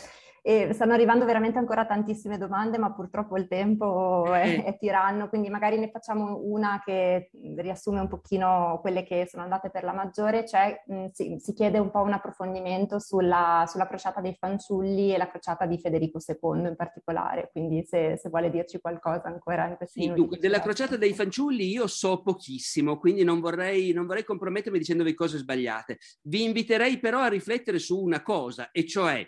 E 0.47 0.75
stanno 0.75 0.93
arrivando 0.93 1.25
veramente 1.25 1.57
ancora 1.57 1.87
tantissime 1.87 2.37
domande, 2.37 2.77
ma 2.77 2.93
purtroppo 2.93 3.39
il 3.39 3.49
tempo 3.49 4.31
è, 4.35 4.63
è, 4.63 4.77
tiranno, 4.77 5.31
quindi 5.31 5.49
magari 5.49 5.79
ne 5.79 5.89
facciamo 5.89 6.39
una 6.43 6.83
che 6.85 7.31
riassume 7.57 8.01
un 8.01 8.09
pochino 8.09 8.79
quelle 8.83 9.05
che 9.05 9.27
sono 9.27 9.43
andate 9.43 9.71
per 9.71 9.85
la 9.85 9.95
maggiore, 9.95 10.47
cioè 10.47 10.83
mh, 10.87 11.07
sì, 11.13 11.37
si 11.39 11.55
chiede 11.55 11.79
un 11.79 11.91
po' 11.91 12.03
un 12.03 12.13
approfondimento 12.13 12.99
sulla, 12.99 13.65
sulla, 13.67 13.87
crociata 13.87 14.21
dei 14.21 14.37
fanciulli 14.39 15.15
e 15.15 15.17
la 15.17 15.31
crociata 15.31 15.65
di 15.65 15.79
Federico 15.79 16.19
II 16.19 16.69
in 16.69 16.75
particolare, 16.77 17.49
quindi 17.51 17.83
se, 17.83 18.19
se 18.19 18.29
vuole 18.29 18.51
dirci 18.51 18.79
qualcosa 18.81 19.29
ancora 19.29 19.67
in 19.67 19.77
questi 19.77 20.01
sì, 20.01 20.09
minuti. 20.09 20.21
Dunque, 20.21 20.39
della 20.41 20.61
crociata 20.61 20.99
dei 20.99 21.15
fanciulli 21.15 21.71
io 21.71 21.87
so 21.87 22.21
pochissimo, 22.21 22.99
quindi 22.99 23.25
non 23.25 23.41
vorrei, 23.41 23.93
non 23.93 24.05
vorrei 24.05 24.25
compromettermi 24.25 24.77
dicendovi 24.77 25.15
cose 25.15 25.39
sbagliate. 25.39 25.97
Vi 26.25 26.45
inviterei 26.45 26.99
però 26.99 27.21
a 27.21 27.29
riflettere 27.29 27.79
su 27.79 27.99
una 27.99 28.23
cosa, 28.23 28.71
e 28.73 28.87
cioè 28.87 29.27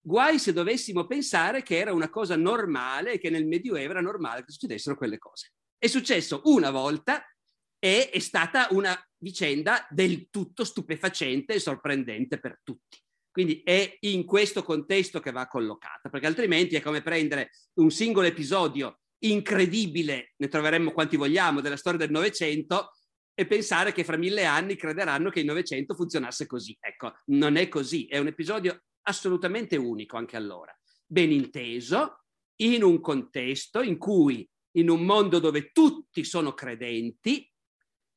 Guai 0.00 0.38
se 0.38 0.52
dovessimo 0.52 1.06
pensare 1.06 1.62
che 1.62 1.76
era 1.76 1.92
una 1.92 2.08
cosa 2.08 2.36
normale 2.36 3.12
e 3.12 3.18
che 3.18 3.30
nel 3.30 3.46
Medioevo 3.46 3.90
era 3.90 4.00
normale 4.00 4.44
che 4.44 4.52
succedessero 4.52 4.96
quelle 4.96 5.18
cose. 5.18 5.52
È 5.76 5.86
successo 5.86 6.40
una 6.44 6.70
volta 6.70 7.22
e 7.78 8.10
è 8.10 8.18
stata 8.18 8.68
una 8.70 8.96
vicenda 9.18 9.86
del 9.90 10.28
tutto 10.30 10.64
stupefacente 10.64 11.54
e 11.54 11.60
sorprendente 11.60 12.38
per 12.40 12.60
tutti. 12.62 12.98
Quindi 13.30 13.62
è 13.62 13.96
in 14.00 14.24
questo 14.24 14.64
contesto 14.64 15.20
che 15.20 15.30
va 15.30 15.46
collocata, 15.46 16.08
perché 16.08 16.26
altrimenti 16.26 16.74
è 16.74 16.80
come 16.80 17.02
prendere 17.02 17.50
un 17.74 17.90
singolo 17.90 18.26
episodio 18.26 19.00
incredibile, 19.20 20.34
ne 20.36 20.48
troveremmo 20.48 20.92
quanti 20.92 21.16
vogliamo, 21.16 21.60
della 21.60 21.76
storia 21.76 21.98
del 21.98 22.10
Novecento 22.10 22.94
e 23.34 23.46
pensare 23.46 23.92
che 23.92 24.02
fra 24.02 24.16
mille 24.16 24.44
anni 24.44 24.74
crederanno 24.74 25.30
che 25.30 25.40
il 25.40 25.46
Novecento 25.46 25.94
funzionasse 25.94 26.46
così. 26.46 26.76
Ecco, 26.80 27.12
non 27.26 27.56
è 27.56 27.68
così, 27.68 28.06
è 28.06 28.18
un 28.18 28.26
episodio 28.26 28.82
assolutamente 29.08 29.76
unico 29.76 30.16
anche 30.16 30.36
allora. 30.36 30.76
Ben 31.06 31.32
inteso, 31.32 32.24
in 32.56 32.82
un 32.82 33.00
contesto 33.00 33.80
in 33.80 33.98
cui, 33.98 34.48
in 34.72 34.90
un 34.90 35.04
mondo 35.04 35.38
dove 35.38 35.70
tutti 35.72 36.24
sono 36.24 36.52
credenti, 36.52 37.50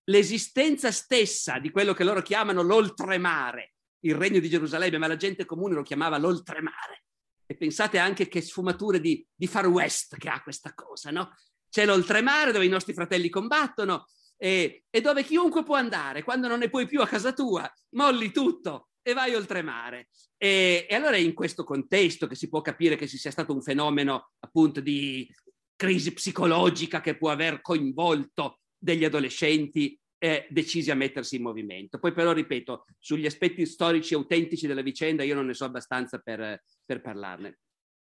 l'esistenza 0.05 0.91
stessa 0.91 1.59
di 1.59 1.71
quello 1.71 1.93
che 1.93 2.03
loro 2.03 2.21
chiamano 2.21 2.61
l'oltremare, 2.61 3.75
il 4.03 4.15
regno 4.15 4.39
di 4.39 4.49
Gerusalemme, 4.49 4.97
ma 4.97 5.07
la 5.07 5.15
gente 5.15 5.45
comune 5.45 5.75
lo 5.75 5.83
chiamava 5.83 6.17
l'oltremare. 6.17 7.05
E 7.45 7.55
pensate 7.55 7.97
anche 7.97 8.27
che 8.27 8.41
sfumature 8.41 8.99
di, 8.99 9.25
di 9.33 9.47
Far 9.47 9.67
West 9.67 10.17
che 10.17 10.29
ha 10.29 10.41
questa 10.41 10.73
cosa, 10.73 11.11
no? 11.11 11.35
C'è 11.69 11.85
l'oltremare 11.85 12.51
dove 12.51 12.65
i 12.65 12.69
nostri 12.69 12.93
fratelli 12.93 13.29
combattono 13.29 14.07
e, 14.37 14.85
e 14.89 15.01
dove 15.01 15.23
chiunque 15.23 15.63
può 15.63 15.75
andare, 15.75 16.23
quando 16.23 16.47
non 16.47 16.59
ne 16.59 16.69
puoi 16.69 16.85
più 16.87 17.01
a 17.01 17.07
casa 17.07 17.31
tua, 17.33 17.69
molli 17.91 18.31
tutto 18.31 18.90
e 19.01 19.13
vai 19.13 19.33
oltremare. 19.33 20.09
E, 20.37 20.85
e 20.89 20.95
allora 20.95 21.15
è 21.15 21.19
in 21.19 21.33
questo 21.33 21.63
contesto 21.63 22.27
che 22.27 22.35
si 22.35 22.49
può 22.49 22.61
capire 22.61 22.95
che 22.95 23.07
ci 23.07 23.17
sia 23.17 23.31
stato 23.31 23.53
un 23.53 23.61
fenomeno 23.61 24.31
appunto 24.39 24.79
di 24.79 25.29
crisi 25.75 26.13
psicologica 26.13 27.01
che 27.01 27.17
può 27.17 27.29
aver 27.29 27.61
coinvolto 27.61 28.59
degli 28.77 29.03
adolescenti 29.03 29.99
eh, 30.17 30.47
decisi 30.49 30.91
a 30.91 30.95
mettersi 30.95 31.37
in 31.37 31.41
movimento. 31.41 31.97
Poi 31.97 32.13
però, 32.13 32.31
ripeto, 32.31 32.85
sugli 32.99 33.25
aspetti 33.25 33.65
storici 33.65 34.13
autentici 34.13 34.67
della 34.67 34.83
vicenda 34.83 35.23
io 35.23 35.35
non 35.35 35.47
ne 35.47 35.53
so 35.55 35.65
abbastanza 35.65 36.19
per, 36.19 36.63
per 36.85 37.01
parlarne. 37.01 37.59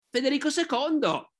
Federico 0.09 0.49
II 0.49 1.31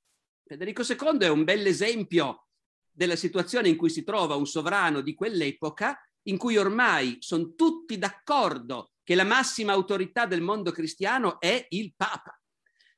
Federico 0.46 0.82
II 0.82 1.18
è 1.20 1.28
un 1.28 1.42
bell'esempio 1.42 2.48
della 2.90 3.16
situazione 3.16 3.68
in 3.68 3.76
cui 3.76 3.88
si 3.88 4.04
trova 4.04 4.34
un 4.34 4.46
sovrano 4.46 5.00
di 5.00 5.14
quell'epoca, 5.14 5.98
in 6.24 6.36
cui 6.36 6.56
ormai 6.58 7.16
sono 7.20 7.54
tutti 7.54 7.96
d'accordo 7.96 8.92
che 9.04 9.14
la 9.14 9.24
massima 9.24 9.72
autorità 9.72 10.26
del 10.26 10.40
mondo 10.40 10.72
cristiano 10.72 11.38
è 11.38 11.66
il 11.68 11.92
Papa. 11.94 12.36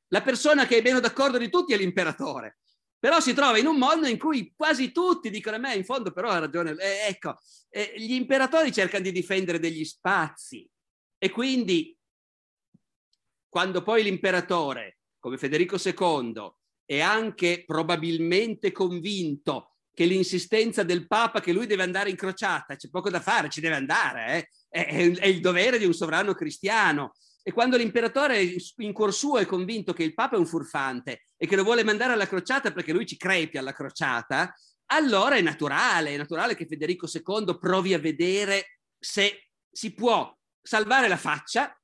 La 0.08 0.22
persona 0.22 0.66
che 0.66 0.78
è 0.78 0.82
meno 0.82 1.00
d'accordo 1.00 1.36
di 1.36 1.50
tutti 1.50 1.74
è 1.74 1.76
l'imperatore, 1.76 2.58
però 2.98 3.20
si 3.20 3.34
trova 3.34 3.58
in 3.58 3.66
un 3.66 3.76
mondo 3.76 4.06
in 4.06 4.18
cui 4.18 4.54
quasi 4.56 4.92
tutti 4.92 5.30
dicono 5.30 5.56
a 5.56 5.58
me 5.58 5.74
in 5.74 5.84
fondo 5.84 6.12
però 6.12 6.30
ha 6.30 6.38
ragione, 6.38 6.70
eh, 6.78 7.08
ecco, 7.08 7.36
eh, 7.68 7.92
gli 7.96 8.14
imperatori 8.14 8.72
cercano 8.72 9.02
di 9.02 9.12
difendere 9.12 9.58
degli 9.58 9.84
spazi 9.84 10.68
e 11.18 11.30
quindi 11.30 11.96
quando 13.48 13.82
poi 13.82 14.02
l'imperatore, 14.02 14.98
come 15.18 15.38
Federico 15.38 15.76
II, 15.76 16.52
è 16.84 17.00
anche 17.00 17.64
probabilmente 17.66 18.70
convinto 18.70 19.75
che 19.96 20.04
l'insistenza 20.04 20.82
del 20.82 21.06
Papa 21.06 21.40
che 21.40 21.54
lui 21.54 21.64
deve 21.64 21.82
andare 21.82 22.10
in 22.10 22.16
crociata, 22.16 22.76
c'è 22.76 22.90
poco 22.90 23.08
da 23.08 23.18
fare, 23.18 23.48
ci 23.48 23.62
deve 23.62 23.76
andare, 23.76 24.50
eh? 24.68 24.84
è, 24.84 25.10
è, 25.16 25.26
il 25.26 25.40
dovere 25.40 25.78
di 25.78 25.86
un 25.86 25.94
sovrano 25.94 26.34
cristiano. 26.34 27.14
E 27.42 27.50
quando 27.50 27.78
l'imperatore 27.78 28.56
in 28.76 28.92
cuor 28.92 29.14
suo 29.14 29.38
è 29.38 29.46
convinto 29.46 29.94
che 29.94 30.02
il 30.02 30.12
Papa 30.12 30.36
è 30.36 30.38
un 30.38 30.44
furfante 30.44 31.22
e 31.38 31.46
che 31.46 31.56
lo 31.56 31.64
vuole 31.64 31.82
mandare 31.82 32.12
alla 32.12 32.28
crociata 32.28 32.72
perché 32.72 32.92
lui 32.92 33.06
ci 33.06 33.16
crepi 33.16 33.56
alla 33.56 33.72
crociata, 33.72 34.54
allora 34.90 35.36
è 35.36 35.40
naturale, 35.40 36.10
è 36.10 36.16
naturale 36.18 36.54
che 36.54 36.66
Federico 36.66 37.08
II 37.10 37.56
provi 37.58 37.94
a 37.94 37.98
vedere 37.98 38.80
se 38.98 39.48
si 39.70 39.94
può 39.94 40.30
salvare 40.60 41.08
la 41.08 41.16
faccia 41.16 41.74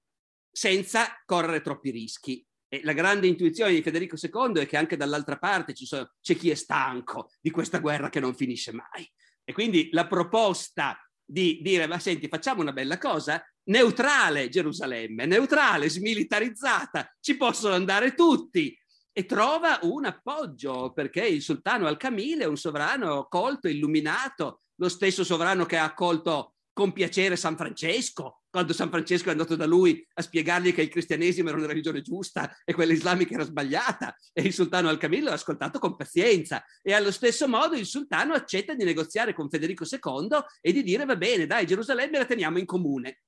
senza 0.50 1.18
correre 1.24 1.62
troppi 1.62 1.90
rischi. 1.90 2.46
E 2.74 2.80
la 2.84 2.94
grande 2.94 3.26
intuizione 3.26 3.74
di 3.74 3.82
Federico 3.82 4.16
II 4.16 4.62
è 4.62 4.66
che 4.66 4.78
anche 4.78 4.96
dall'altra 4.96 5.36
parte 5.36 5.74
sono, 5.76 6.14
c'è 6.22 6.34
chi 6.34 6.48
è 6.48 6.54
stanco 6.54 7.28
di 7.38 7.50
questa 7.50 7.80
guerra 7.80 8.08
che 8.08 8.18
non 8.18 8.34
finisce 8.34 8.72
mai. 8.72 9.06
E 9.44 9.52
quindi 9.52 9.90
la 9.92 10.06
proposta 10.06 10.98
di 11.22 11.60
dire, 11.60 11.86
ma 11.86 11.98
senti, 11.98 12.28
facciamo 12.28 12.62
una 12.62 12.72
bella 12.72 12.96
cosa, 12.96 13.44
neutrale 13.64 14.48
Gerusalemme, 14.48 15.26
neutrale, 15.26 15.90
smilitarizzata, 15.90 17.14
ci 17.20 17.36
possono 17.36 17.74
andare 17.74 18.14
tutti. 18.14 18.74
E 19.12 19.26
trova 19.26 19.78
un 19.82 20.06
appoggio 20.06 20.94
perché 20.94 21.26
il 21.26 21.42
sultano 21.42 21.86
Al-Kamil 21.86 22.38
è 22.38 22.46
un 22.46 22.56
sovrano 22.56 23.26
colto, 23.28 23.68
illuminato, 23.68 24.62
lo 24.76 24.88
stesso 24.88 25.24
sovrano 25.24 25.66
che 25.66 25.76
ha 25.76 25.84
accolto 25.84 26.54
con 26.72 26.94
piacere 26.94 27.36
San 27.36 27.54
Francesco, 27.54 28.41
quando 28.52 28.74
San 28.74 28.90
Francesco 28.90 29.28
è 29.28 29.30
andato 29.30 29.56
da 29.56 29.64
lui 29.64 30.06
a 30.12 30.20
spiegargli 30.20 30.74
che 30.74 30.82
il 30.82 30.90
cristianesimo 30.90 31.48
era 31.48 31.56
una 31.56 31.66
religione 31.66 32.02
giusta 32.02 32.54
e 32.66 32.74
quella 32.74 32.92
islamica 32.92 33.32
era 33.32 33.44
sbagliata, 33.44 34.14
e 34.30 34.42
il 34.42 34.52
sultano 34.52 34.90
Al-Kamil 34.90 35.24
l'ha 35.24 35.32
ascoltato 35.32 35.78
con 35.78 35.96
pazienza. 35.96 36.62
E 36.82 36.92
allo 36.92 37.10
stesso 37.10 37.48
modo 37.48 37.76
il 37.76 37.86
sultano 37.86 38.34
accetta 38.34 38.74
di 38.74 38.84
negoziare 38.84 39.32
con 39.32 39.48
Federico 39.48 39.86
II 39.90 40.28
e 40.60 40.70
di 40.70 40.82
dire 40.82 41.06
va 41.06 41.16
bene, 41.16 41.46
dai, 41.46 41.66
Gerusalemme 41.66 42.18
la 42.18 42.26
teniamo 42.26 42.58
in 42.58 42.66
comune. 42.66 43.22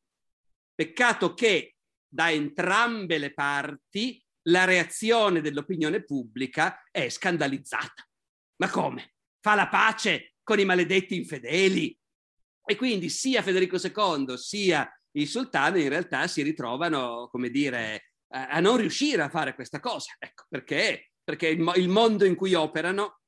Peccato 0.74 1.32
che 1.32 1.76
da 2.06 2.30
entrambe 2.30 3.16
le 3.16 3.32
parti 3.32 4.22
la 4.48 4.64
reazione 4.64 5.40
dell'opinione 5.40 6.04
pubblica 6.04 6.82
è 6.90 7.08
scandalizzata. 7.08 8.06
Ma 8.56 8.68
come? 8.68 9.14
Fa 9.40 9.54
la 9.54 9.68
pace 9.68 10.34
con 10.42 10.58
i 10.58 10.66
maledetti 10.66 11.16
infedeli? 11.16 11.98
E 12.62 12.76
quindi 12.76 13.08
sia 13.08 13.40
Federico 13.40 13.78
II 13.82 14.36
sia 14.36 14.86
il 15.16 15.28
sultano 15.28 15.78
in 15.78 15.88
realtà 15.88 16.26
si 16.26 16.42
ritrovano, 16.42 17.28
come 17.30 17.50
dire, 17.50 18.12
a, 18.28 18.48
a 18.48 18.60
non 18.60 18.76
riuscire 18.76 19.22
a 19.22 19.28
fare 19.28 19.54
questa 19.54 19.80
cosa. 19.80 20.14
Ecco, 20.18 20.44
perché? 20.48 21.12
Perché 21.22 21.48
il, 21.48 21.72
il 21.76 21.88
mondo 21.88 22.24
in 22.24 22.34
cui 22.34 22.54
operano 22.54 23.20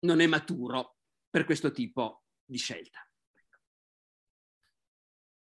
non 0.00 0.20
è 0.20 0.26
maturo 0.26 0.96
per 1.30 1.44
questo 1.44 1.72
tipo 1.72 2.24
di 2.44 2.58
scelta. 2.58 3.06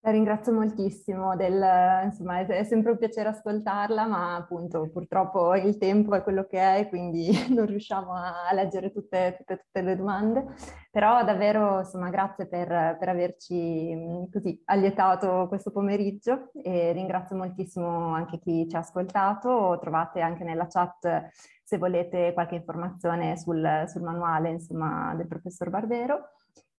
La 0.07 0.13
ringrazio 0.13 0.53
moltissimo, 0.53 1.35
del, 1.35 1.61
insomma 2.05 2.39
è, 2.39 2.63
sempre 2.63 2.91
un 2.91 2.97
piacere 2.97 3.27
ascoltarla, 3.27 4.05
ma 4.07 4.37
appunto 4.37 4.89
purtroppo 4.89 5.53
il 5.55 5.77
tempo 5.77 6.15
è 6.15 6.23
quello 6.23 6.45
che 6.45 6.59
è, 6.59 6.87
quindi 6.87 7.29
non 7.53 7.65
riusciamo 7.65 8.13
a, 8.13 8.53
leggere 8.53 8.93
tutte, 8.93 9.35
tutte, 9.37 9.57
tutte, 9.57 9.81
le 9.81 9.97
domande, 9.97 10.45
però 10.89 11.25
davvero 11.25 11.79
insomma 11.79 12.09
grazie 12.09 12.47
per, 12.47 12.95
per 12.97 13.09
averci 13.09 14.29
così 14.31 14.61
allietato 14.63 15.47
questo 15.49 15.71
pomeriggio 15.71 16.51
e 16.53 16.93
ringrazio 16.93 17.35
moltissimo 17.35 18.13
anche 18.13 18.39
chi 18.39 18.65
ci 18.69 18.77
ha 18.77 18.79
ascoltato, 18.79 19.77
trovate 19.81 20.21
anche 20.21 20.45
nella 20.45 20.67
chat 20.67 21.31
se 21.61 21.77
volete 21.77 22.31
qualche 22.31 22.55
informazione 22.55 23.35
sul, 23.35 23.83
sul 23.87 24.03
manuale 24.03 24.51
insomma, 24.51 25.13
del 25.15 25.27
professor 25.27 25.69
Barbero. 25.69 26.29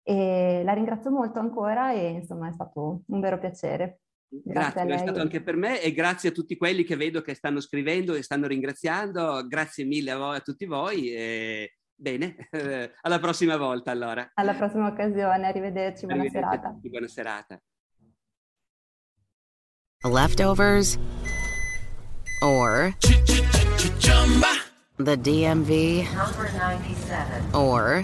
E 0.09 0.61
la 0.63 0.71
ringrazio 0.71 1.11
molto 1.11 1.39
ancora 1.39 1.91
e 1.91 2.11
insomma 2.11 2.47
è 2.47 2.53
stato 2.53 3.01
un 3.07 3.19
vero 3.19 3.37
piacere. 3.37 3.99
Grazie, 4.29 4.85
grazie 4.85 4.95
è 4.95 4.97
stato 4.99 5.19
anche 5.19 5.41
per 5.41 5.57
me 5.57 5.81
e 5.81 5.91
grazie 5.91 6.29
a 6.29 6.31
tutti 6.31 6.55
quelli 6.55 6.85
che 6.85 6.95
vedo 6.95 7.21
che 7.21 7.33
stanno 7.33 7.59
scrivendo 7.59 8.13
e 8.13 8.21
stanno 8.21 8.47
ringraziando. 8.47 9.45
Grazie 9.45 9.83
mille 9.83 10.11
a, 10.11 10.17
voi, 10.17 10.37
a 10.37 10.39
tutti 10.39 10.65
voi. 10.65 11.11
E... 11.11 11.73
Bene, 11.93 12.47
alla 13.01 13.19
prossima 13.19 13.57
volta 13.57 13.91
allora. 13.91 14.31
Alla 14.35 14.53
prossima 14.53 14.87
occasione, 14.87 15.45
arrivederci, 15.45 16.05
buona 16.05 16.21
arrivederci 16.21 16.55
serata. 16.55 16.69
Tutti, 16.69 16.89
buona 16.89 17.07
serata. 17.07 17.61
Leftovers 20.05 20.97
or 22.41 22.95
the 24.97 25.17
DMV 25.17 26.05
or 27.53 28.03